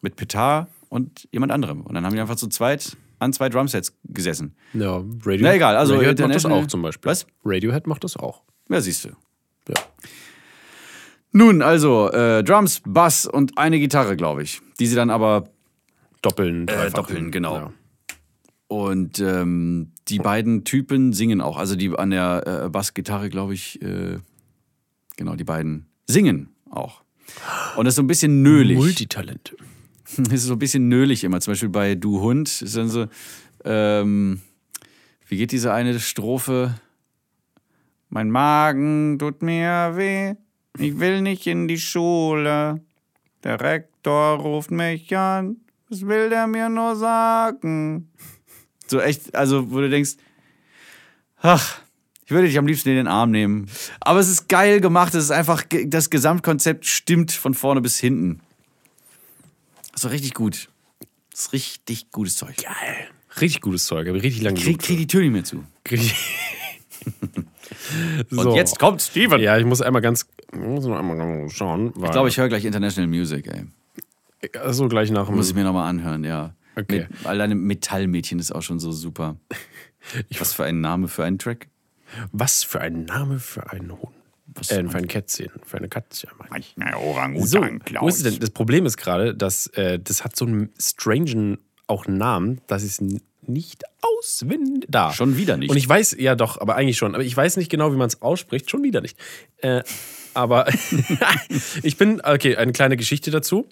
Mit 0.00 0.14
Petar 0.16 0.68
und 0.92 1.26
jemand 1.32 1.52
anderem. 1.52 1.80
Und 1.80 1.94
dann 1.94 2.04
haben 2.04 2.14
die 2.14 2.20
einfach 2.20 2.36
zu 2.36 2.48
zweit 2.48 2.98
an 3.18 3.32
zwei 3.32 3.48
Drumsets 3.48 3.96
gesessen. 4.04 4.54
Ja, 4.74 4.96
Radiohead, 4.96 5.40
Na 5.40 5.54
egal, 5.54 5.76
also 5.76 5.94
Radiohead 5.94 6.20
macht 6.20 6.34
das 6.34 6.44
auch 6.44 6.66
zum 6.66 6.82
Beispiel. 6.82 7.10
Was? 7.10 7.26
Radiohead 7.46 7.86
macht 7.86 8.04
das 8.04 8.16
auch. 8.18 8.42
Ja, 8.68 8.78
siehst 8.78 9.06
du. 9.06 9.08
Ja. 9.68 9.74
Nun, 11.30 11.62
also 11.62 12.10
äh, 12.10 12.44
Drums, 12.44 12.82
Bass 12.84 13.24
und 13.24 13.56
eine 13.56 13.78
Gitarre, 13.78 14.16
glaube 14.16 14.42
ich. 14.42 14.60
Die 14.78 14.86
sie 14.86 14.94
dann 14.94 15.08
aber. 15.08 15.48
Doppeln, 16.20 16.66
dreifachen. 16.66 16.92
doppeln, 16.92 17.30
genau. 17.30 17.56
Ja. 17.56 17.72
Und 18.68 19.18
ähm, 19.18 19.92
die 20.08 20.18
beiden 20.18 20.64
Typen 20.64 21.14
singen 21.14 21.40
auch. 21.40 21.56
Also 21.56 21.74
die 21.74 21.96
an 21.96 22.10
der 22.10 22.64
äh, 22.66 22.68
Bassgitarre, 22.68 23.30
glaube 23.30 23.54
ich, 23.54 23.80
äh, 23.80 24.18
genau, 25.16 25.36
die 25.36 25.44
beiden 25.44 25.86
singen 26.06 26.50
auch. 26.70 27.02
Und 27.76 27.86
das 27.86 27.92
ist 27.92 27.96
so 27.96 28.02
ein 28.02 28.06
bisschen 28.08 28.42
nölig. 28.42 28.76
Multitalente. 28.76 29.56
Ist 30.30 30.44
so 30.44 30.54
ein 30.54 30.58
bisschen 30.58 30.88
nölig 30.88 31.24
immer. 31.24 31.40
Zum 31.40 31.52
Beispiel 31.52 31.68
bei 31.68 31.94
Du 31.94 32.20
Hund 32.20 32.62
ist 32.62 32.76
dann 32.76 32.88
so, 32.88 33.06
ähm, 33.64 34.40
wie 35.28 35.36
geht 35.36 35.52
diese 35.52 35.72
eine 35.72 35.98
Strophe? 35.98 36.74
Mein 38.08 38.30
Magen 38.30 39.18
tut 39.18 39.42
mir 39.42 39.92
weh, 39.94 40.34
ich 40.78 40.98
will 40.98 41.22
nicht 41.22 41.46
in 41.46 41.68
die 41.68 41.78
Schule. 41.78 42.82
Der 43.42 43.60
Rektor 43.60 44.38
ruft 44.38 44.70
mich 44.70 45.16
an, 45.16 45.56
was 45.88 46.06
will 46.06 46.28
der 46.28 46.46
mir 46.46 46.68
nur 46.68 46.94
sagen? 46.96 48.10
So 48.86 49.00
echt, 49.00 49.34
also 49.34 49.70
wo 49.70 49.80
du 49.80 49.88
denkst, 49.88 50.16
ach, 51.40 51.80
ich 52.24 52.30
würde 52.30 52.46
dich 52.46 52.58
am 52.58 52.66
liebsten 52.66 52.90
in 52.90 52.96
den 52.96 53.08
Arm 53.08 53.30
nehmen. 53.30 53.68
Aber 54.00 54.20
es 54.20 54.28
ist 54.28 54.48
geil 54.48 54.80
gemacht, 54.80 55.14
es 55.14 55.24
ist 55.24 55.30
einfach, 55.30 55.64
das 55.86 56.10
Gesamtkonzept 56.10 56.86
stimmt 56.86 57.32
von 57.32 57.54
vorne 57.54 57.80
bis 57.80 57.98
hinten. 57.98 58.40
Das 59.92 60.02
doch 60.02 60.10
richtig 60.10 60.34
gut. 60.34 60.68
Das 61.30 61.40
ist 61.46 61.52
richtig 61.52 62.10
gutes 62.10 62.36
Zeug. 62.36 62.56
Geil. 62.56 63.08
Richtig 63.40 63.62
gutes 63.62 63.86
Zeug, 63.86 64.06
habe 64.08 64.18
ich 64.18 64.24
richtig 64.24 64.42
lange 64.42 64.60
Krieg, 64.60 64.78
krieg 64.78 64.98
die 64.98 65.06
Tür 65.06 65.22
nicht 65.22 65.30
mehr 65.32 65.44
zu. 65.44 65.64
Krieg- 65.84 66.14
Und 68.30 68.42
So. 68.42 68.54
jetzt 68.54 68.78
kommt 68.78 69.00
Steven. 69.02 69.40
Ja, 69.40 69.56
ich 69.58 69.64
muss 69.64 69.80
einmal 69.80 70.02
ganz. 70.02 70.26
Ich 70.52 70.58
muss 70.58 70.84
noch 70.84 70.98
einmal 70.98 71.48
schauen. 71.50 71.92
Ich 72.02 72.10
glaube, 72.10 72.28
ich 72.28 72.36
höre 72.36 72.48
gleich 72.48 72.64
International 72.64 73.08
Music, 73.08 73.46
ey. 73.46 73.64
Also 74.60 74.88
gleich 74.88 75.10
nach 75.10 75.26
dem. 75.26 75.36
Muss 75.36 75.48
ich 75.48 75.54
mir 75.54 75.64
nochmal 75.64 75.88
anhören, 75.88 76.24
ja. 76.24 76.54
Okay. 76.76 77.06
Mit, 77.10 77.26
alleine 77.26 77.54
Metallmädchen 77.54 78.38
ist 78.38 78.52
auch 78.54 78.62
schon 78.62 78.78
so 78.78 78.92
super. 78.92 79.36
Was 80.38 80.52
für 80.52 80.64
ein 80.64 80.80
Name 80.80 81.08
für 81.08 81.24
einen 81.24 81.38
Track? 81.38 81.68
Was 82.32 82.62
für 82.64 82.80
ein 82.80 83.04
Name 83.04 83.38
für 83.38 83.70
einen 83.70 83.92
Hund. 83.92 84.14
Äh, 84.68 84.84
für 84.88 84.98
ein 84.98 85.08
Kätzchen. 85.08 85.50
Für 85.64 85.78
eine 85.78 85.88
Katze. 85.88 86.28
ich. 86.58 86.74
Na, 86.76 86.92
So, 86.92 86.98
Orang-Utan, 87.58 87.80
wo 88.00 88.08
ist 88.08 88.24
denn? 88.24 88.38
Das 88.38 88.50
Problem 88.50 88.86
ist 88.86 88.96
gerade, 88.96 89.34
dass 89.34 89.68
äh, 89.68 89.98
das 89.98 90.24
hat 90.24 90.36
so 90.36 90.44
einen 90.44 90.70
strangen 90.78 91.58
auch 91.86 92.06
Namen, 92.06 92.60
dass 92.66 92.82
ich 92.84 92.92
es 92.92 93.00
nicht 93.46 93.82
auswendig 94.00 94.86
da. 94.88 95.12
Schon 95.12 95.36
wieder 95.36 95.56
nicht. 95.56 95.70
Und 95.70 95.76
ich 95.76 95.88
weiß, 95.88 96.16
ja 96.18 96.34
doch, 96.34 96.60
aber 96.60 96.76
eigentlich 96.76 96.96
schon. 96.96 97.14
Aber 97.14 97.24
ich 97.24 97.36
weiß 97.36 97.56
nicht 97.56 97.70
genau, 97.70 97.92
wie 97.92 97.96
man 97.96 98.08
es 98.08 98.22
ausspricht. 98.22 98.70
Schon 98.70 98.82
wieder 98.82 99.00
nicht. 99.00 99.18
Äh, 99.58 99.82
aber 100.34 100.66
ich 101.82 101.96
bin, 101.96 102.20
okay, 102.24 102.56
eine 102.56 102.72
kleine 102.72 102.96
Geschichte 102.96 103.30
dazu. 103.30 103.66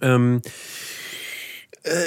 Ähm, 0.00 0.42
äh, 0.44 0.48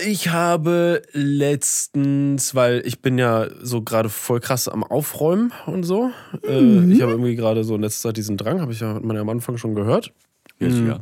ich 0.05 0.29
habe 0.29 1.03
letztens, 1.11 2.55
weil 2.55 2.81
ich 2.85 3.01
bin 3.01 3.17
ja 3.17 3.47
so 3.61 3.81
gerade 3.81 4.09
voll 4.09 4.39
krass 4.39 4.67
am 4.67 4.83
Aufräumen 4.83 5.53
und 5.65 5.83
so. 5.83 6.09
Äh, 6.43 6.91
ich 6.91 7.01
habe 7.01 7.11
irgendwie 7.11 7.35
gerade 7.35 7.63
so 7.63 7.75
in 7.75 7.81
letzter 7.81 8.09
Zeit 8.09 8.17
diesen 8.17 8.37
Drang, 8.37 8.59
habe 8.61 8.71
ich 8.71 8.79
ja, 8.79 8.95
hat 8.95 9.03
man 9.03 9.15
ja 9.15 9.21
am 9.21 9.29
Anfang 9.29 9.57
schon 9.57 9.75
gehört. 9.75 10.13
Ja, 10.59 10.67
ja. 10.67 10.99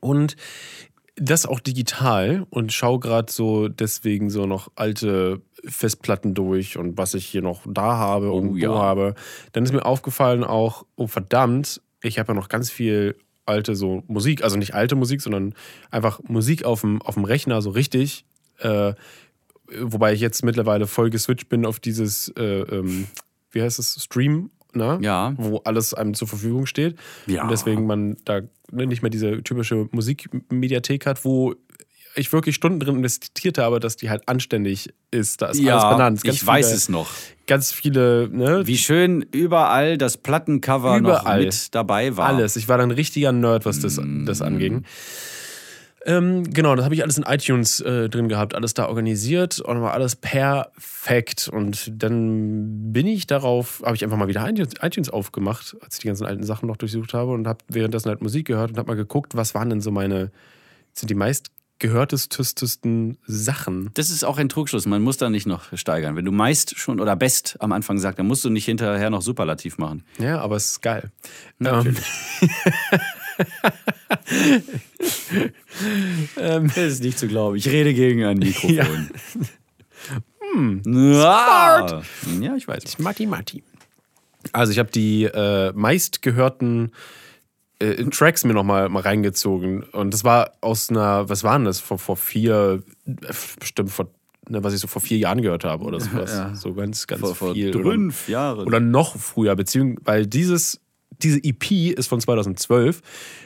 Und 0.00 0.36
das 1.16 1.44
auch 1.44 1.60
digital 1.60 2.46
und 2.48 2.72
schaue 2.72 2.98
gerade 2.98 3.30
so 3.30 3.68
deswegen 3.68 4.30
so 4.30 4.46
noch 4.46 4.70
alte 4.74 5.42
Festplatten 5.64 6.32
durch 6.34 6.78
und 6.78 6.96
was 6.96 7.12
ich 7.12 7.26
hier 7.26 7.42
noch 7.42 7.62
da 7.66 7.96
habe 7.98 8.32
und 8.32 8.48
Oh, 8.48 8.52
wo 8.52 8.56
ja. 8.56 8.74
habe. 8.74 9.14
Dann 9.52 9.64
ist 9.64 9.72
mir 9.72 9.84
aufgefallen 9.84 10.42
auch, 10.42 10.86
oh 10.96 11.06
verdammt, 11.06 11.82
ich 12.02 12.18
habe 12.18 12.32
ja 12.32 12.34
noch 12.34 12.48
ganz 12.48 12.70
viel 12.70 13.16
alte 13.46 13.74
so 13.74 14.02
Musik, 14.06 14.44
also 14.44 14.56
nicht 14.56 14.74
alte 14.74 14.94
Musik, 14.94 15.20
sondern 15.20 15.54
einfach 15.90 16.20
Musik 16.24 16.64
auf 16.64 16.82
dem, 16.82 17.02
auf 17.02 17.14
dem 17.14 17.24
Rechner, 17.24 17.62
so 17.62 17.70
richtig. 17.70 18.24
Äh, 18.58 18.94
wobei 19.80 20.12
ich 20.12 20.20
jetzt 20.20 20.44
mittlerweile 20.44 20.86
voll 20.86 21.10
geswitcht 21.10 21.48
bin 21.48 21.66
auf 21.66 21.80
dieses, 21.80 22.28
äh, 22.36 22.60
ähm, 22.60 23.06
wie 23.50 23.62
heißt 23.62 23.78
es, 23.78 24.02
Stream, 24.02 24.50
ne? 24.74 24.98
Ja. 25.02 25.34
wo 25.36 25.58
alles 25.58 25.94
einem 25.94 26.14
zur 26.14 26.28
Verfügung 26.28 26.66
steht. 26.66 26.96
Ja. 27.26 27.42
Und 27.42 27.50
deswegen 27.50 27.86
man 27.86 28.16
da 28.24 28.42
nicht 28.70 29.02
mehr 29.02 29.10
diese 29.10 29.42
typische 29.42 29.88
Musikmediathek 29.90 31.06
hat, 31.06 31.24
wo 31.24 31.54
ich 32.14 32.32
wirklich 32.32 32.54
Stunden 32.54 32.80
drin 32.80 32.96
investiert 32.96 33.58
habe, 33.58 33.80
dass 33.80 33.96
die 33.96 34.10
halt 34.10 34.28
anständig 34.28 34.92
ist. 35.10 35.42
Da 35.42 35.46
ist 35.46 35.58
alles 35.58 35.66
Ja, 35.66 35.92
benannt. 35.92 36.22
Ganz 36.22 36.36
ich 36.36 36.46
weiß 36.46 36.66
viele, 36.66 36.76
es 36.76 36.88
noch. 36.88 37.10
Ganz 37.46 37.72
viele, 37.72 38.28
ne? 38.30 38.66
Wie 38.66 38.78
schön 38.78 39.22
überall 39.32 39.98
das 39.98 40.16
Plattencover 40.16 40.98
Überall. 40.98 41.38
noch 41.38 41.44
mit 41.44 41.74
dabei 41.74 42.16
war. 42.16 42.28
Alles. 42.28 42.56
Ich 42.56 42.68
war 42.68 42.78
dann 42.78 42.90
ein 42.90 42.94
richtiger 42.94 43.32
Nerd, 43.32 43.64
was 43.64 43.80
das, 43.80 44.00
das 44.24 44.42
anging. 44.42 44.84
Ähm, 46.04 46.52
genau, 46.52 46.74
das 46.74 46.84
habe 46.84 46.94
ich 46.94 47.02
alles 47.02 47.16
in 47.16 47.22
iTunes 47.24 47.80
äh, 47.80 48.08
drin 48.08 48.28
gehabt, 48.28 48.54
alles 48.56 48.74
da 48.74 48.88
organisiert 48.88 49.60
und 49.60 49.82
war 49.82 49.92
alles 49.92 50.16
perfekt. 50.16 51.48
Und 51.48 51.92
dann 52.02 52.92
bin 52.92 53.06
ich 53.06 53.26
darauf, 53.26 53.82
habe 53.84 53.94
ich 53.94 54.02
einfach 54.02 54.16
mal 54.16 54.26
wieder 54.28 54.48
iTunes, 54.48 54.74
iTunes 54.80 55.10
aufgemacht, 55.10 55.76
als 55.80 55.94
ich 55.94 56.00
die 56.00 56.08
ganzen 56.08 56.26
alten 56.26 56.42
Sachen 56.42 56.66
noch 56.66 56.76
durchsucht 56.76 57.14
habe 57.14 57.32
und 57.32 57.46
habe 57.46 57.60
währenddessen 57.68 58.08
halt 58.08 58.20
Musik 58.20 58.48
gehört 58.48 58.70
und 58.72 58.78
habe 58.78 58.88
mal 58.88 58.96
geguckt, 58.96 59.36
was 59.36 59.54
waren 59.54 59.70
denn 59.70 59.80
so 59.80 59.92
meine, 59.92 60.32
sind 60.92 61.08
die 61.08 61.14
meist 61.14 61.50
gehörtesten 61.82 63.18
Sachen. 63.26 63.90
Das 63.94 64.08
ist 64.10 64.24
auch 64.24 64.38
ein 64.38 64.48
Trugschluss. 64.48 64.86
Man 64.86 65.02
muss 65.02 65.16
da 65.16 65.28
nicht 65.28 65.46
noch 65.46 65.76
steigern. 65.76 66.14
Wenn 66.14 66.24
du 66.24 66.30
meist 66.30 66.78
schon 66.78 67.00
oder 67.00 67.16
best 67.16 67.56
am 67.58 67.72
Anfang 67.72 67.98
sagst, 67.98 68.20
dann 68.20 68.26
musst 68.26 68.44
du 68.44 68.50
nicht 68.50 68.64
hinterher 68.64 69.10
noch 69.10 69.20
Superlativ 69.20 69.78
machen. 69.78 70.04
Ja, 70.18 70.40
aber 70.40 70.56
es 70.56 70.70
ist 70.70 70.82
geil. 70.82 71.10
Natürlich. 71.58 71.98
Ähm, 76.36 76.68
das 76.74 76.76
ist 76.76 77.02
nicht 77.02 77.18
zu 77.18 77.26
glauben. 77.26 77.56
Ich 77.56 77.66
rede 77.66 77.92
gegen 77.94 78.24
ein 78.24 78.38
Mikrofon. 78.38 79.10
hm. 80.54 80.82
Ja. 80.86 82.02
ja, 82.40 82.56
ich 82.56 82.68
weiß. 82.68 83.00
Matti 83.00 83.26
Matti. 83.26 83.64
Also 84.52 84.72
ich 84.72 84.78
habe 84.78 84.90
die 84.90 85.24
äh, 85.24 85.72
meistgehörten 85.72 86.92
äh, 87.82 88.04
Tracks 88.10 88.44
mir 88.44 88.54
nochmal 88.54 88.88
mal 88.88 89.00
reingezogen. 89.02 89.82
Und 89.82 90.14
das 90.14 90.24
war 90.24 90.52
aus 90.60 90.90
einer, 90.90 91.28
was 91.28 91.44
waren 91.44 91.64
das, 91.64 91.80
vor, 91.80 91.98
vor 91.98 92.16
vier, 92.16 92.82
äh, 93.06 93.32
bestimmt 93.58 93.90
vor, 93.90 94.08
ne, 94.48 94.62
was 94.62 94.74
ich 94.74 94.80
so 94.80 94.86
vor 94.86 95.02
vier 95.02 95.18
Jahren 95.18 95.42
gehört 95.42 95.64
habe 95.64 95.84
oder 95.84 96.00
sowas. 96.00 96.32
Ja. 96.32 96.54
So 96.54 96.74
ganz, 96.74 97.06
ganz 97.06 97.20
Vor, 97.20 97.34
vor 97.34 97.54
viel. 97.54 97.72
fünf 97.72 98.28
Jahren. 98.28 98.66
oder 98.66 98.80
noch 98.80 99.16
früher, 99.16 99.56
beziehungsweise, 99.56 100.06
weil 100.06 100.26
dieses, 100.26 100.80
diese 101.22 101.38
EP 101.42 101.96
ist 101.96 102.08
von 102.08 102.20
2012. 102.20 103.00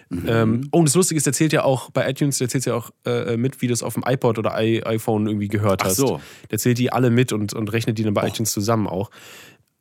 Mhm. 0.09 0.25
Ähm, 0.27 0.69
oh, 0.71 0.79
und 0.79 0.89
das 0.89 0.95
Lustige 0.95 1.17
ist, 1.19 1.27
der 1.27 1.33
zählt 1.33 1.53
ja 1.53 1.65
auch 1.65 1.91
bei 1.91 2.09
iTunes, 2.09 2.39
der 2.39 2.49
zählt 2.49 2.65
ja 2.67 2.75
auch 2.75 2.91
äh, 3.05 3.37
mit, 3.37 3.61
wie 3.61 3.67
du 3.67 3.73
es 3.73 3.83
auf 3.83 3.95
dem 3.95 4.05
iPod 4.07 4.39
oder 4.39 4.61
I 4.61 4.85
iPhone 4.85 5.27
irgendwie 5.27 5.49
gehört 5.49 5.83
Ach 5.83 5.87
hast. 5.87 5.97
so. 5.97 6.21
Der 6.51 6.59
zählt 6.59 6.79
die 6.79 6.93
alle 6.93 7.11
mit 7.11 7.33
und, 7.33 7.55
und 7.55 7.73
rechnet 7.73 7.99
die 7.99 8.05
dann 8.05 8.15
bei 8.15 8.27
iTunes 8.29 8.53
zusammen 8.53 8.87
auch. 8.87 9.11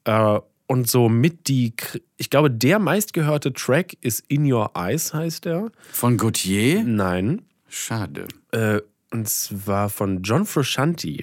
Äh, 0.05 0.39
und 0.67 0.89
so 0.89 1.09
mit 1.09 1.47
die, 1.47 1.73
ich 2.17 2.29
glaube, 2.29 2.49
der 2.49 2.79
meistgehörte 2.79 3.53
Track 3.53 3.97
ist 4.01 4.23
In 4.27 4.51
Your 4.51 4.71
Eyes, 4.75 5.13
heißt 5.13 5.45
der. 5.45 5.71
Von 5.91 6.17
Gautier? 6.17 6.83
Nein. 6.83 7.43
Schade. 7.67 8.27
Äh, 8.51 8.81
und 9.11 9.29
zwar 9.29 9.89
von 9.89 10.23
John 10.23 10.45
Frusciante. 10.45 11.19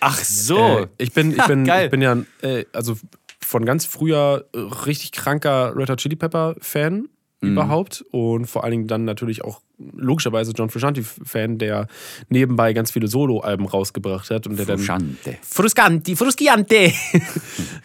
Ach 0.00 0.18
so. 0.18 0.80
Äh, 0.80 0.88
ich 0.98 1.12
bin, 1.12 1.32
ich 1.32 1.42
bin, 1.46 1.66
ich 1.66 1.90
bin 1.90 2.02
ja, 2.02 2.16
äh, 2.42 2.64
also 2.72 2.96
von 3.40 3.64
ganz 3.64 3.86
früher 3.86 4.48
äh, 4.52 4.58
richtig 4.58 5.12
kranker 5.12 5.74
Red 5.76 5.90
Hot 5.90 6.00
Chili 6.00 6.16
Pepper 6.16 6.56
Fan 6.60 7.08
Mhm. 7.40 7.52
überhaupt 7.52 8.04
und 8.10 8.46
vor 8.46 8.64
allen 8.64 8.70
Dingen 8.72 8.86
dann 8.86 9.04
natürlich 9.04 9.44
auch 9.44 9.60
logischerweise 9.78 10.52
John 10.52 10.70
Frusciante 10.70 11.02
Fan, 11.02 11.58
der 11.58 11.86
nebenbei 12.28 12.72
ganz 12.72 12.90
viele 12.90 13.08
Soloalben 13.08 13.66
rausgebracht 13.66 14.30
hat 14.30 14.46
und 14.46 14.58
der 14.58 14.66
dann 14.66 14.78
Frusciante. 14.78 15.36
Frusciante, 15.42 16.16
Frusciante, 16.16 16.92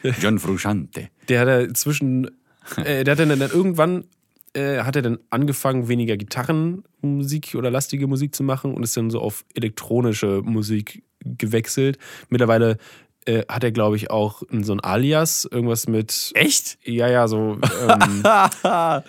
John 0.22 0.40
Frusciante. 0.40 1.10
der 1.28 1.40
hat 1.42 1.78
zwischen, 1.78 2.32
äh, 2.78 3.04
der 3.04 3.12
hat 3.12 3.20
dann, 3.20 3.38
dann 3.38 3.52
irgendwann 3.52 4.06
äh, 4.54 4.80
hat 4.80 4.96
er 4.96 5.02
dann 5.02 5.20
angefangen, 5.30 5.88
weniger 5.88 6.18
Gitarrenmusik 6.18 7.56
oder 7.56 7.72
lastige 7.72 8.08
Musik 8.08 8.36
zu 8.36 8.44
machen 8.44 8.74
und 8.74 8.84
ist 8.84 8.96
dann 8.96 9.10
so 9.10 9.20
auf 9.20 9.46
elektronische 9.54 10.42
Musik 10.44 11.04
gewechselt. 11.24 11.98
Mittlerweile 12.30 12.78
äh, 13.26 13.44
hat 13.48 13.64
er, 13.64 13.72
glaube 13.72 13.96
ich, 13.96 14.10
auch 14.10 14.44
so 14.62 14.74
ein 14.74 14.80
Alias, 14.80 15.48
irgendwas 15.50 15.88
mit. 15.88 16.32
Echt? 16.34 16.78
Ja, 16.84 17.08
ja, 17.08 17.28
so. 17.28 17.58
Ähm, 17.88 18.24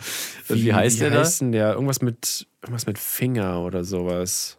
Wie, 0.49 0.73
heißt 0.75 0.97
wie 0.97 1.01
der 1.01 1.11
da? 1.11 1.19
heißt 1.21 1.41
denn 1.41 1.53
der? 1.53 1.73
Irgendwas 1.75 2.03
mit, 2.03 2.47
irgendwas 2.63 2.87
mit 2.87 2.99
Finger 2.99 3.61
oder 3.61 3.85
sowas. 3.85 4.59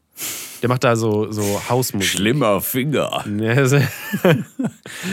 Der 0.61 0.69
macht 0.69 0.83
da 0.83 0.95
so, 0.95 1.31
so 1.31 1.61
Hausmusik. 1.69 2.09
Schlimmer 2.09 2.61
Finger. 2.61 3.25
Ne, 3.27 3.53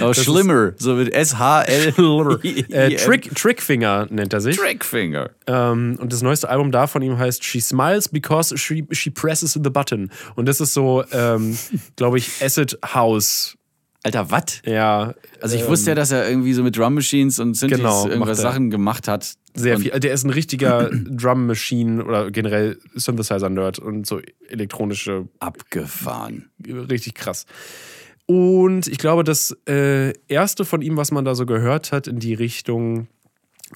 Oh, 0.01 0.13
schlimmer. 0.13 0.75
So 0.77 0.95
mit 0.95 1.13
S-H-L. 1.13 1.95
äh, 2.71 2.97
Trick, 2.97 3.35
Trickfinger 3.35 4.07
nennt 4.11 4.33
er 4.33 4.41
sich. 4.41 4.57
Trickfinger. 4.57 5.31
Ähm, 5.47 5.97
und 6.01 6.13
das 6.13 6.23
neueste 6.23 6.49
Album 6.49 6.71
da 6.71 6.87
von 6.87 7.03
ihm 7.03 7.19
heißt 7.19 7.43
She 7.45 7.61
Smiles 7.61 8.09
Because 8.09 8.57
She, 8.59 8.87
she 8.93 9.11
Presses 9.11 9.55
the 9.55 9.71
Button. 9.71 10.13
Und 10.37 10.47
das 10.47 10.61
ist 10.61 10.73
so, 10.75 11.03
ähm, 11.11 11.59
glaube 11.97 12.19
ich, 12.19 12.31
Acid 12.41 12.79
House. 12.95 13.57
Alter, 14.03 14.31
was? 14.31 14.63
Ja, 14.65 15.15
Also 15.43 15.57
ich 15.57 15.67
wusste 15.69 15.91
ja, 15.91 15.95
dass 15.95 16.11
er 16.11 16.29
irgendwie 16.29 16.55
so 16.55 16.63
mit 16.63 16.77
Drum 16.77 16.95
Machines 16.95 17.39
und 17.39 17.55
Synthes 17.55 17.79
Genau, 17.79 18.09
irgendwas. 18.09 18.41
Sachen 18.41 18.71
gemacht 18.71 19.09
hat. 19.09 19.35
sehr 19.55 19.79
viel. 19.79 19.91
Der 19.91 20.15
ist 20.15 20.25
ein 20.25 20.31
richtiger 20.31 20.91
Drum 21.11 21.47
Machine 21.47 22.03
oder 22.05 22.31
generell 22.31 22.79
Synthesizer-Nerd 22.95 23.79
und 23.79 24.07
so 24.07 24.21
elektronische, 24.49 25.29
Abgefahren. 25.39 26.51
richtig 26.67 27.15
krass. 27.15 27.45
Und 28.25 28.87
ich 28.87 28.99
glaube, 28.99 29.25
das 29.25 29.57
äh, 29.69 30.13
erste 30.29 30.65
von 30.65 30.83
ihm, 30.83 30.97
was 30.97 31.11
man 31.11 31.25
da 31.25 31.35
so 31.35 31.45
gehört 31.47 31.93
hat 31.93 32.07
in 32.07 32.21
die 32.21 32.35
Richtung 32.35 33.09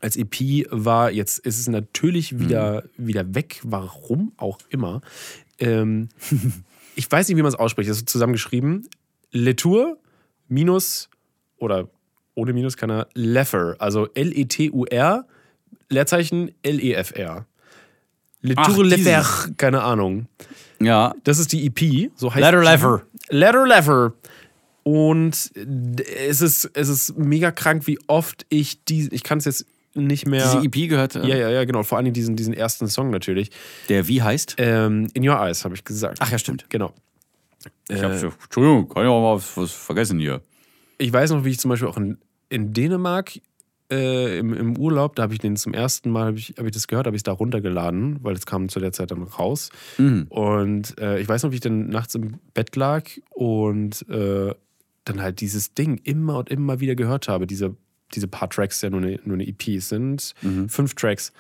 als 0.01 0.17
EP, 0.17 0.67
war, 0.71 1.11
jetzt 1.11 1.39
ist 1.41 1.59
es 1.59 1.69
natürlich 1.69 2.39
wieder, 2.39 2.85
wieder 2.97 3.35
weg, 3.35 3.61
warum 3.63 4.33
auch 4.37 4.59
immer. 4.71 5.03
Ähm, 5.59 6.09
ich 6.95 7.11
weiß 7.11 7.29
nicht, 7.29 7.37
wie 7.37 7.43
man 7.43 7.51
es 7.53 7.59
ausspricht, 7.59 7.91
das 7.91 7.99
ist 7.99 8.09
zusammengeschrieben. 8.09 8.89
Letour 9.33 9.99
minus 10.55 11.09
oder 11.59 11.89
ohne 12.35 12.53
Minus 12.53 12.77
kann 12.77 12.91
er 12.91 13.07
Leffer, 13.15 13.77
also 13.79 14.09
L-E-T-U-R, 14.13 15.27
Leerzeichen 15.89 16.51
L-E-F-R. 16.63 17.47
Letour 18.41 18.65
Ach, 18.67 18.77
dieses. 18.77 19.05
Leffer, 19.05 19.49
keine 19.57 19.83
Ahnung. 19.83 20.27
Ja. 20.81 21.15
Das 21.25 21.39
ist 21.39 21.53
die 21.53 21.67
EP, 21.67 22.11
so 22.17 22.35
heißt 22.35 22.41
Letter. 22.41 22.63
Lever. 22.63 23.03
Letter 23.31 23.67
Lever. 23.67 24.15
Und 24.83 25.51
es 26.29 26.41
ist, 26.43 26.71
es 26.75 26.89
ist 26.89 27.17
mega 27.17 27.51
krank, 27.53 27.87
wie 27.87 27.99
oft 28.07 28.45
ich 28.51 28.85
die, 28.85 29.09
ich 29.13 29.23
kann 29.23 29.39
es 29.39 29.47
jetzt 29.47 29.67
nicht 29.95 30.27
mehr. 30.27 30.43
Diese 30.43 30.65
EP 30.65 30.89
gehört. 30.91 31.15
ja, 31.15 31.25
ja, 31.25 31.49
ja, 31.51 31.65
genau. 31.65 31.85
Vor 31.85 31.99
allem 31.99 32.13
diesen, 32.13 32.37
diesen 32.37 32.53
ersten 32.53 32.89
Song 32.89 33.11
natürlich. 33.11 33.51
Der 33.89 34.09
wie 34.09 34.21
heißt? 34.23 34.57
Ähm, 34.59 35.09
In 35.15 35.27
Your 35.27 35.37
Eyes, 35.41 35.65
habe 35.65 35.75
ich 35.75 35.85
gesagt. 35.85 36.19
Ach 36.21 36.31
ja, 36.31 36.37
stimmt. 36.37 36.67
Genau. 36.69 36.93
Ich 37.89 38.03
hab 38.03 38.19
schon, 38.19 38.33
Entschuldigung, 38.43 38.89
kann 38.89 39.05
ich 39.05 39.09
auch 39.09 39.21
mal 39.21 39.37
was, 39.37 39.57
was 39.57 39.73
vergessen 39.73 40.19
hier. 40.19 40.41
Ich 40.99 41.13
weiß 41.13 41.31
noch, 41.31 41.45
wie 41.45 41.51
ich 41.51 41.59
zum 41.59 41.71
Beispiel 41.71 41.89
auch 41.89 41.97
in, 41.97 42.19
in 42.49 42.73
Dänemark 42.73 43.33
äh, 43.91 44.39
im, 44.39 44.55
im 44.55 44.79
Urlaub, 44.79 45.17
da 45.17 45.25
habe 45.25 45.35
ich 45.35 45.41
den 45.41 45.57
zum 45.57 45.75
ersten 45.75 46.11
Mal, 46.11 46.27
habe 46.27 46.39
ich, 46.39 46.55
hab 46.59 46.65
ich 46.65 46.73
das 46.73 46.87
gehört, 46.87 47.07
habe 47.07 47.17
ich 47.17 47.21
es 47.21 47.25
da 47.25 47.33
runtergeladen, 47.33 48.19
weil 48.23 48.35
es 48.35 48.47
kam 48.47 48.69
zu 48.69 48.81
der 48.81 48.93
Zeit 48.93 49.11
dann 49.11 49.23
raus. 49.23 49.71
Und 50.31 50.99
äh, 51.01 51.21
ich 51.21 51.29
weiß 51.29 51.43
noch, 51.43 51.51
wie 51.51 51.57
ich 51.57 51.61
dann 51.61 51.89
nachts 51.89 52.15
im 52.15 52.39
Bett 52.55 52.75
lag 52.77 53.05
und 53.31 54.09
äh, 54.09 54.55
dann 55.05 55.21
halt 55.21 55.41
dieses 55.41 55.75
Ding 55.75 56.01
immer 56.03 56.39
und 56.39 56.49
immer 56.49 56.81
wieder 56.81 56.95
gehört 56.95 57.29
habe. 57.29 57.47
Diese, 57.47 57.77
diese 58.15 58.27
paar 58.29 58.49
Tracks, 58.49 58.81
die 58.81 58.87
ja 58.87 58.91
nur 58.91 59.03
eine, 59.03 59.21
nur 59.25 59.35
eine 59.35 59.47
EP 59.47 59.81
sind. 59.83 60.35
Fünf 60.69 60.95
Tracks. 60.95 61.33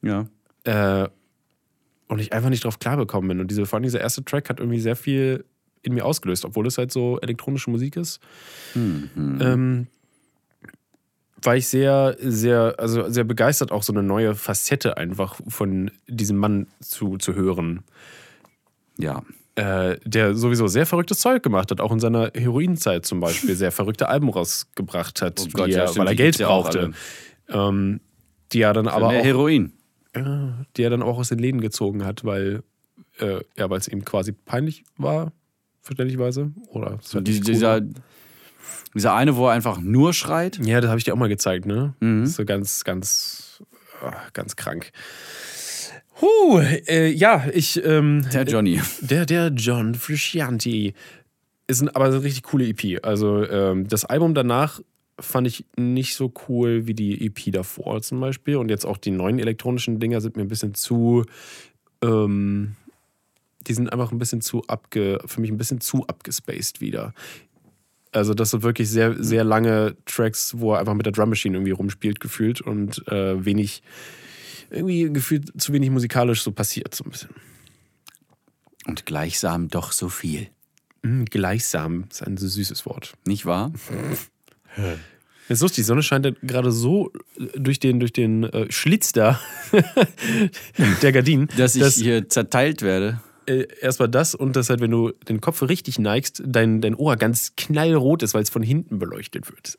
Ja. 0.00 0.26
Äh, 0.64 1.08
und 2.08 2.18
ich 2.18 2.32
einfach 2.32 2.50
nicht 2.50 2.64
drauf 2.64 2.78
klargekommen 2.78 3.28
bin. 3.28 3.40
Und 3.40 3.50
diese, 3.50 3.66
vor 3.66 3.76
allem 3.76 3.84
dieser 3.84 4.00
erste 4.00 4.24
Track 4.24 4.48
hat 4.48 4.60
irgendwie 4.60 4.80
sehr 4.80 4.96
viel 4.96 5.44
in 5.82 5.94
mir 5.94 6.04
ausgelöst, 6.04 6.44
obwohl 6.44 6.66
es 6.66 6.78
halt 6.78 6.92
so 6.92 7.18
elektronische 7.20 7.70
Musik 7.70 7.96
ist. 7.96 8.20
Ähm, 8.74 9.88
war 11.42 11.56
ich 11.56 11.68
sehr, 11.68 12.16
sehr, 12.20 12.76
also 12.78 13.08
sehr 13.10 13.24
begeistert, 13.24 13.72
auch 13.72 13.82
so 13.82 13.92
eine 13.92 14.02
neue 14.02 14.34
Facette 14.34 14.96
einfach 14.96 15.40
von 15.48 15.90
diesem 16.06 16.36
Mann 16.36 16.68
zu, 16.80 17.18
zu 17.18 17.34
hören. 17.34 17.82
Ja. 18.96 19.22
Äh, 19.54 19.98
der 20.04 20.34
sowieso 20.34 20.66
sehr 20.66 20.86
verrücktes 20.86 21.18
Zeug 21.18 21.42
gemacht 21.42 21.70
hat, 21.70 21.80
auch 21.80 21.92
in 21.92 22.00
seiner 22.00 22.30
Heroinzeit 22.34 23.04
zum 23.04 23.20
Beispiel, 23.20 23.54
sehr 23.54 23.72
verrückte 23.72 24.08
Alben 24.08 24.30
rausgebracht 24.30 25.20
hat, 25.20 25.40
Oh 25.40 25.48
Gott, 25.52 25.66
die 25.66 25.72
ja, 25.72 25.80
er, 25.80 25.88
stimmt, 25.88 26.06
weil 26.06 26.12
er 26.12 26.16
Geld 26.16 26.38
ja 26.38 26.46
brauchte. 26.46 26.92
Ähm, 27.48 28.00
die 28.52 28.62
er 28.62 28.72
dann 28.72 28.88
aber 28.88 29.08
Mehr 29.08 29.20
auch 29.20 29.24
Heroin. 29.24 29.72
ja, 30.16 30.64
die 30.76 30.82
er 30.82 30.90
dann 30.90 31.02
auch 31.02 31.18
aus 31.18 31.28
den 31.28 31.38
Läden 31.38 31.60
gezogen 31.60 32.04
hat, 32.04 32.24
weil 32.24 32.62
äh, 33.18 33.40
ja, 33.56 33.68
weil 33.68 33.78
es 33.78 33.88
ihm 33.88 34.04
quasi 34.04 34.32
peinlich 34.32 34.84
war, 34.96 35.32
verständlicherweise. 35.82 36.52
Oder 36.68 36.98
es 37.02 37.14
halt 37.14 37.26
Die, 37.26 37.40
dieser, 37.40 37.82
dieser 38.94 39.14
eine, 39.14 39.36
wo 39.36 39.46
er 39.48 39.52
einfach 39.52 39.80
nur 39.80 40.12
schreit. 40.14 40.58
Ja, 40.64 40.80
das 40.80 40.88
habe 40.88 40.98
ich 40.98 41.04
dir 41.04 41.12
auch 41.12 41.18
mal 41.18 41.28
gezeigt, 41.28 41.66
ne? 41.66 41.94
Mhm. 42.00 42.26
So 42.26 42.44
ganz, 42.44 42.84
ganz, 42.84 43.62
ah, 44.02 44.14
ganz 44.32 44.56
krank. 44.56 44.90
Huh, 46.20 46.60
äh, 46.60 47.08
ja, 47.10 47.46
ich, 47.52 47.84
ähm, 47.84 48.24
Der 48.32 48.44
Johnny. 48.44 48.80
der, 49.00 49.26
der 49.26 49.48
John 49.48 49.94
Frusciante 49.94 50.92
ist 51.66 51.80
ein, 51.82 51.88
aber 51.88 52.06
eine 52.06 52.22
richtig 52.22 52.44
coole 52.44 52.66
EP. 52.68 53.04
Also 53.04 53.44
ähm, 53.44 53.88
das 53.88 54.04
Album 54.04 54.34
danach 54.34 54.80
fand 55.18 55.46
ich 55.46 55.64
nicht 55.76 56.14
so 56.14 56.32
cool 56.48 56.86
wie 56.86 56.94
die 56.94 57.26
EP 57.26 57.52
davor 57.52 58.02
zum 58.02 58.20
Beispiel. 58.20 58.56
Und 58.56 58.68
jetzt 58.70 58.84
auch 58.84 58.98
die 58.98 59.10
neuen 59.10 59.38
elektronischen 59.38 59.98
Dinger 60.00 60.20
sind 60.20 60.36
mir 60.36 60.42
ein 60.42 60.48
bisschen 60.48 60.74
zu, 60.74 61.24
ähm, 62.02 62.76
die 63.66 63.74
sind 63.74 63.92
einfach 63.92 64.12
ein 64.12 64.18
bisschen 64.18 64.40
zu 64.40 64.62
abge, 64.66 65.18
für 65.26 65.40
mich 65.40 65.50
ein 65.50 65.58
bisschen 65.58 65.80
zu 65.80 66.06
abgespaced 66.06 66.80
wieder. 66.80 67.14
Also 68.12 68.34
das 68.34 68.50
sind 68.50 68.62
wirklich 68.62 68.90
sehr, 68.90 69.16
sehr 69.22 69.42
lange 69.42 69.96
Tracks, 70.04 70.54
wo 70.58 70.74
er 70.74 70.80
einfach 70.80 70.94
mit 70.94 71.06
der 71.06 71.12
Drum 71.12 71.30
Machine 71.30 71.56
irgendwie 71.56 71.72
rumspielt 71.72 72.20
gefühlt 72.20 72.60
und 72.60 73.06
äh, 73.08 73.42
wenig, 73.44 73.82
irgendwie 74.70 75.10
gefühlt 75.10 75.60
zu 75.60 75.72
wenig 75.72 75.90
musikalisch 75.90 76.42
so 76.42 76.52
passiert 76.52 76.94
so 76.94 77.04
ein 77.04 77.10
bisschen. 77.10 77.30
Und 78.86 79.06
gleichsam 79.06 79.68
doch 79.68 79.92
so 79.92 80.08
viel. 80.10 80.48
Mm, 81.02 81.24
gleichsam 81.24 82.04
ist 82.10 82.22
ein 82.22 82.36
so 82.36 82.46
süßes 82.48 82.84
Wort. 82.84 83.14
Nicht 83.26 83.46
wahr? 83.46 83.72
Das 84.76 84.98
ist 85.48 85.60
lustig, 85.62 85.76
die 85.76 85.86
Sonne 85.86 86.02
scheint 86.02 86.36
gerade 86.42 86.70
so 86.70 87.10
äh, 87.38 87.58
durch 87.58 87.80
den, 87.80 87.98
durch 87.98 88.12
den 88.12 88.44
äh, 88.44 88.70
Schlitz 88.70 89.12
da 89.12 89.40
der 91.02 91.12
Gardinen, 91.12 91.48
Dass 91.56 91.76
ich 91.76 91.94
hier 91.94 92.28
zerteilt 92.28 92.82
werde. 92.82 93.20
Äh, 93.46 93.66
erstmal 93.80 94.08
das 94.08 94.34
und 94.34 94.56
dass 94.56 94.70
halt, 94.70 94.80
wenn 94.80 94.90
du 94.90 95.12
den 95.28 95.40
Kopf 95.40 95.62
richtig 95.62 95.98
neigst, 95.98 96.42
dein, 96.44 96.80
dein 96.80 96.94
Ohr 96.94 97.16
ganz 97.16 97.54
knallrot 97.56 98.22
ist, 98.22 98.34
weil 98.34 98.42
es 98.42 98.50
von 98.50 98.62
hinten 98.62 98.98
beleuchtet 98.98 99.50
wird. 99.50 99.78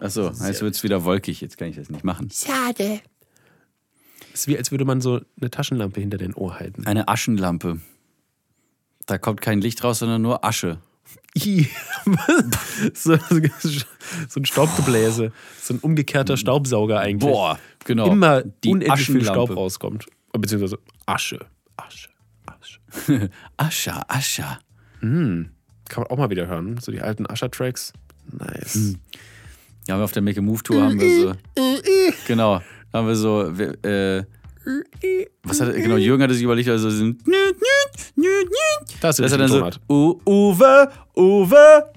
Achso, 0.00 0.30
jetzt 0.30 0.62
wird 0.62 0.74
es 0.74 0.82
wieder 0.82 1.04
wolkig. 1.04 1.40
Jetzt 1.40 1.56
kann 1.58 1.68
ich 1.68 1.76
das 1.76 1.90
nicht 1.90 2.04
machen. 2.04 2.30
Schade. 2.30 3.00
Es 4.32 4.40
ist 4.40 4.48
wie, 4.48 4.56
als 4.56 4.70
würde 4.70 4.84
man 4.84 5.00
so 5.00 5.20
eine 5.40 5.50
Taschenlampe 5.50 6.00
hinter 6.00 6.18
den 6.18 6.34
Ohr 6.34 6.58
halten. 6.58 6.86
Eine 6.86 7.08
Aschenlampe. 7.08 7.80
Da 9.06 9.18
kommt 9.18 9.40
kein 9.40 9.60
Licht 9.60 9.82
raus, 9.84 9.98
sondern 9.98 10.22
nur 10.22 10.44
Asche. 10.44 10.78
So, 12.94 13.16
so 14.28 14.40
ein 14.40 14.44
Staubgebläse. 14.44 15.32
So 15.60 15.74
ein 15.74 15.78
umgekehrter 15.78 16.36
Staubsauger 16.36 17.00
eigentlich. 17.00 17.30
Boah, 17.30 17.58
genau. 17.84 18.10
Immer 18.10 18.42
die 18.42 18.70
unendlich 18.70 19.06
viel. 19.06 19.24
Staub 19.24 19.54
rauskommt. 19.54 20.06
Beziehungsweise 20.32 20.78
Asche. 21.06 21.46
Asche. 21.76 22.08
Ascha, 23.56 24.04
Ascha. 24.08 24.58
Kann 25.88 26.04
man 26.04 26.10
auch 26.10 26.18
mal 26.18 26.30
wieder 26.30 26.46
hören. 26.46 26.78
So 26.80 26.92
die 26.92 27.00
alten 27.00 27.26
Ascher-Tracks. 27.26 27.92
Nice. 28.30 28.74
Hm. 28.74 28.98
Ja, 29.88 29.98
wir 29.98 30.04
auf 30.04 30.12
der 30.12 30.22
Make 30.22 30.38
a 30.38 30.42
Move 30.42 30.62
Tour 30.62 30.82
haben 30.82 31.00
wir 31.00 31.20
so. 31.20 31.32
Genau. 32.26 32.62
Haben 32.92 33.06
wir 33.08 33.16
so. 33.16 33.42
Äh, 33.42 34.24
was 35.42 35.60
hat 35.60 35.74
genau, 35.74 35.96
Jürgen 35.96 36.22
hatte 36.22 36.34
sich 36.34 36.44
überlegt, 36.44 36.68
also 36.68 36.88
so 36.88 37.04
ein 37.04 37.18
Das 39.00 39.18
ist 39.18 39.32
dann 39.36 39.48
so. 39.48 39.68
U 39.88 40.20
Uwe, 40.24 40.88
Uwe, 41.16 41.92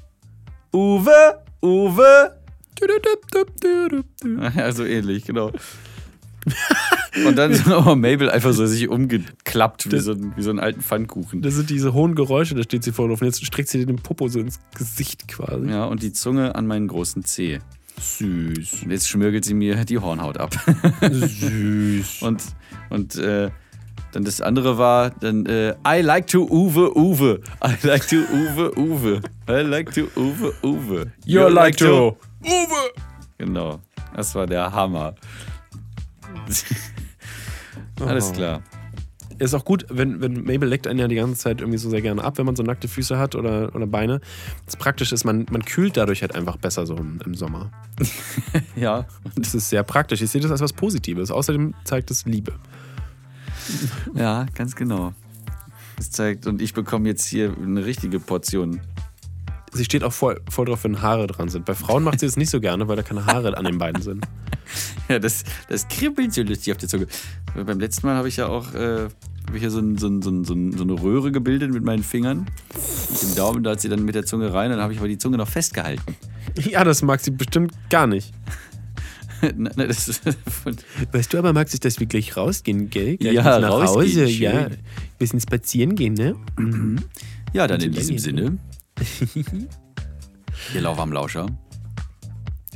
Uwe, 0.73 1.43
Uwe. 1.61 2.31
Also 4.55 4.83
ähnlich, 4.85 5.25
genau. 5.25 5.51
Und 7.25 7.37
dann 7.37 7.53
so 7.53 7.77
oh, 7.77 7.95
Mabel 7.95 8.29
einfach 8.29 8.53
so 8.53 8.65
sich 8.65 8.89
umgeklappt 8.89 9.91
wie 9.91 9.99
so, 9.99 10.11
ein, 10.11 10.33
wie 10.35 10.41
so 10.41 10.49
einen 10.49 10.59
alten 10.59 10.81
Pfannkuchen. 10.81 11.41
Das 11.41 11.55
sind 11.55 11.69
diese 11.69 11.93
hohen 11.93 12.15
Geräusche, 12.15 12.55
da 12.55 12.63
steht 12.63 12.83
sie 12.83 12.91
vorne 12.91 13.13
auf. 13.13 13.21
Und 13.21 13.27
jetzt 13.27 13.45
streckt 13.45 13.69
sie 13.69 13.85
den 13.85 13.97
Popo 13.97 14.27
so 14.27 14.39
ins 14.39 14.59
Gesicht 14.75 15.27
quasi. 15.27 15.69
Ja, 15.69 15.85
und 15.85 16.01
die 16.01 16.11
Zunge 16.11 16.55
an 16.55 16.67
meinen 16.67 16.87
großen 16.87 17.23
Zeh. 17.23 17.59
Süß. 17.97 18.83
Und 18.83 18.91
jetzt 18.91 19.07
schmirgelt 19.07 19.45
sie 19.45 19.53
mir 19.53 19.85
die 19.85 19.99
Hornhaut 19.99 20.37
ab. 20.37 20.55
Süß. 21.01 22.21
Und, 22.21 22.43
und 22.89 23.15
äh, 23.15 23.49
dann 24.11 24.23
das 24.23 24.41
andere 24.41 24.77
war 24.77 25.09
dann 25.09 25.45
äh, 25.45 25.75
I 25.85 26.01
like 26.01 26.27
to 26.27 26.47
Uwe 26.49 26.95
Uwe. 26.95 27.41
I 27.63 27.75
like 27.85 28.07
to 28.07 28.17
Uwe 28.17 28.71
Uwe. 28.77 29.21
I 29.49 29.61
like 29.61 29.93
to 29.93 30.07
Uwe 30.15 30.53
Uwe. 30.63 31.11
You 31.25 31.47
like 31.47 31.77
to. 31.77 32.17
Uwe. 32.41 32.91
Genau. 33.37 33.79
Das 34.15 34.33
war 34.35 34.47
der 34.47 34.71
Hammer. 34.71 35.15
Alles 37.99 38.33
klar. 38.33 38.61
Ist 39.37 39.53
auch 39.53 39.65
gut, 39.65 39.85
wenn, 39.89 40.21
wenn 40.21 40.45
Mabel 40.45 40.69
leckt 40.69 40.87
einen 40.87 40.99
ja 40.99 41.07
die 41.09 41.15
ganze 41.15 41.35
Zeit 41.35 41.59
irgendwie 41.59 41.77
so 41.77 41.89
sehr 41.89 42.01
gerne 42.01 42.23
ab, 42.23 42.37
wenn 42.37 42.45
man 42.45 42.55
so 42.55 42.63
nackte 42.63 42.87
Füße 42.87 43.17
hat 43.17 43.35
oder, 43.35 43.75
oder 43.75 43.85
Beine. 43.85 44.21
Das 44.65 44.77
Praktische 44.77 45.13
ist, 45.13 45.25
man, 45.25 45.45
man 45.51 45.65
kühlt 45.65 45.97
dadurch 45.97 46.21
halt 46.21 46.33
einfach 46.35 46.55
besser 46.55 46.85
so 46.85 46.95
im, 46.95 47.19
im 47.25 47.35
Sommer. 47.35 47.71
Ja. 48.75 49.05
Das 49.35 49.55
ist 49.55 49.69
sehr 49.69 49.83
praktisch. 49.83 50.21
Ich 50.21 50.29
sehe 50.29 50.41
das 50.41 50.51
als 50.51 50.61
was 50.61 50.73
Positives. 50.73 51.31
Außerdem 51.31 51.73
zeigt 51.83 52.11
es 52.11 52.25
Liebe. 52.25 52.53
Ja, 54.13 54.45
ganz 54.53 54.75
genau. 54.75 55.13
Das 55.97 56.11
zeigt, 56.11 56.45
und 56.45 56.61
ich 56.61 56.73
bekomme 56.73 57.07
jetzt 57.09 57.25
hier 57.25 57.55
eine 57.61 57.85
richtige 57.85 58.19
Portion. 58.19 58.81
Sie 59.75 59.85
steht 59.85 60.03
auch 60.03 60.13
voll, 60.13 60.41
voll 60.49 60.65
drauf, 60.65 60.83
wenn 60.85 61.01
Haare 61.01 61.27
dran 61.27 61.49
sind. 61.49 61.65
Bei 61.65 61.75
Frauen 61.75 62.03
macht 62.03 62.19
sie 62.21 62.25
das 62.25 62.37
nicht 62.37 62.49
so 62.49 62.59
gerne, 62.59 62.87
weil 62.87 62.95
da 62.95 63.03
keine 63.03 63.25
Haare 63.25 63.57
an 63.57 63.65
den 63.65 63.77
Beinen 63.77 64.01
sind. 64.01 64.25
Ja, 65.07 65.19
das, 65.19 65.43
das 65.69 65.87
kribbelt 65.87 66.33
so 66.33 66.41
lustig 66.41 66.73
auf 66.73 66.79
der 66.79 66.89
Zunge. 66.89 67.05
Beim 67.53 67.79
letzten 67.79 68.07
Mal 68.07 68.15
habe 68.15 68.27
ich 68.27 68.37
ja 68.37 68.47
auch 68.47 68.73
äh, 68.73 69.05
ich 69.53 69.59
hier 69.59 69.69
so, 69.69 69.77
ein, 69.79 69.97
so, 69.99 70.07
ein, 70.07 70.23
so, 70.23 70.31
ein, 70.31 70.43
so, 70.43 70.53
ein, 70.55 70.71
so 70.75 70.83
eine 70.83 70.93
Röhre 70.93 71.31
gebildet 71.31 71.71
mit 71.71 71.83
meinen 71.83 72.01
Fingern. 72.03 72.47
Mit 73.11 73.21
dem 73.21 73.35
Daumen, 73.35 73.63
da 73.63 73.71
hat 73.71 73.81
sie 73.81 73.89
dann 73.89 74.03
mit 74.03 74.15
der 74.15 74.25
Zunge 74.25 74.51
rein, 74.53 74.71
dann 74.71 74.81
habe 74.81 74.93
ich 74.93 74.99
aber 74.99 75.07
die 75.07 75.19
Zunge 75.19 75.37
noch 75.37 75.47
festgehalten. 75.47 76.15
Ja, 76.69 76.83
das 76.83 77.01
mag 77.01 77.19
sie 77.19 77.31
bestimmt 77.31 77.73
gar 77.89 78.07
nicht. 78.07 78.33
Das 79.75 80.07
ist 80.07 80.21
von, 80.49 80.75
Weißt 81.11 81.33
du 81.33 81.37
aber, 81.37 81.53
mag 81.53 81.69
sich, 81.69 81.79
dass 81.79 81.99
wir 81.99 82.07
gleich 82.07 82.35
rausgehen, 82.37 82.89
gell? 82.89 83.17
Gleich 83.17 83.33
Ja, 83.33 83.59
nach 83.59 83.69
rausgehen, 83.69 84.23
Hause, 84.23 84.29
schön. 84.29 84.41
ja. 84.41 84.67
Bisschen 85.19 85.39
spazieren 85.41 85.95
gehen, 85.95 86.13
ne? 86.13 86.35
ja, 87.53 87.67
dann 87.67 87.81
in 87.81 87.91
diesem 87.91 88.17
Sinne. 88.17 88.57
Hier 90.71 90.81
lauwarm 90.81 91.11
Lauscher. 91.11 91.47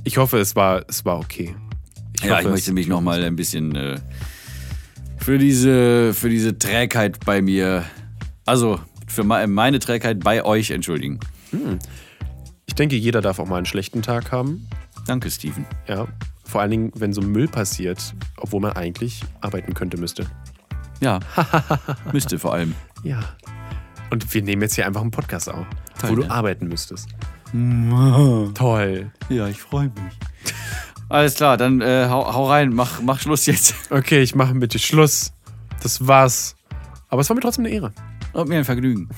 Ich 0.04 0.18
hoffe, 0.18 0.38
es 0.40 0.56
war, 0.56 0.84
es 0.88 1.06
war 1.06 1.20
okay. 1.20 1.56
Ich 2.18 2.26
Ja, 2.26 2.32
hoffe, 2.36 2.44
ich 2.44 2.50
möchte 2.50 2.74
mich 2.74 2.88
nochmal 2.88 3.24
ein 3.24 3.36
bisschen 3.36 3.76
äh, 3.76 4.00
für, 5.18 5.38
diese, 5.38 6.14
für 6.14 6.30
diese 6.30 6.58
Trägheit 6.58 7.20
bei 7.26 7.42
mir, 7.42 7.86
also 8.46 8.80
für 9.08 9.24
me- 9.24 9.48
meine 9.48 9.80
Trägheit 9.80 10.20
bei 10.22 10.44
euch 10.44 10.72
entschuldigen. 10.72 11.20
Ich 12.66 12.76
denke, 12.76 12.96
jeder 12.96 13.22
darf 13.22 13.40
auch 13.40 13.48
mal 13.48 13.58
einen 13.58 13.66
schlechten 13.66 14.02
Tag 14.02 14.32
haben. 14.32 14.68
Danke, 15.08 15.32
Steven. 15.32 15.66
Ja. 15.88 16.08
Vor 16.44 16.62
allen 16.62 16.72
Dingen, 16.72 16.92
wenn 16.96 17.14
so 17.14 17.22
Müll 17.22 17.48
passiert, 17.48 18.14
obwohl 18.38 18.60
man 18.62 18.74
eigentlich 18.74 19.22
arbeiten 19.42 19.74
könnte, 19.74 19.98
müsste. 19.98 20.26
Ja, 21.00 21.20
müsste 22.12 22.40
vor 22.40 22.54
allem. 22.54 22.74
Ja. 23.04 23.20
Und 24.10 24.34
wir 24.34 24.42
nehmen 24.42 24.64
jetzt 24.64 24.76
hier 24.76 24.86
einfach 24.88 25.02
einen 25.02 25.12
Podcast 25.12 25.50
auf, 25.50 25.66
Toll, 26.00 26.10
wo 26.12 26.16
du 26.16 26.30
arbeiten 26.30 26.68
müsstest. 26.68 27.10
Toll. 28.54 29.12
Ja, 29.30 29.48
ich 29.48 29.60
freue 29.60 29.86
mich. 29.90 30.54
Alles 31.10 31.36
klar, 31.36 31.58
dann 31.58 31.82
äh, 31.82 32.08
hau, 32.08 32.34
hau 32.34 32.48
rein, 32.48 32.74
mach, 32.74 33.02
mach 33.02 33.20
Schluss 33.20 33.46
jetzt. 33.48 33.76
Okay, 33.92 34.22
ich 34.22 34.36
mache 34.36 34.54
bitte 34.54 34.78
Schluss. 34.78 35.34
Das 35.82 36.06
war's. 36.06 36.56
Aber 37.08 37.22
es 37.22 37.30
war 37.30 37.36
mir 37.36 37.42
trotzdem 37.42 37.66
eine 37.66 37.74
Ehre. 37.74 37.94
Und 38.34 38.48
mir 38.48 38.60
ein 38.60 38.66
Vergnügen. 38.66 39.10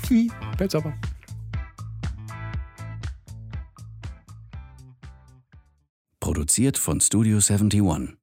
Bleib 0.57 0.71
sauber. 0.71 0.93
Produziert 6.21 6.77
von 6.77 7.01
Studio 7.01 7.39
71. 7.39 8.15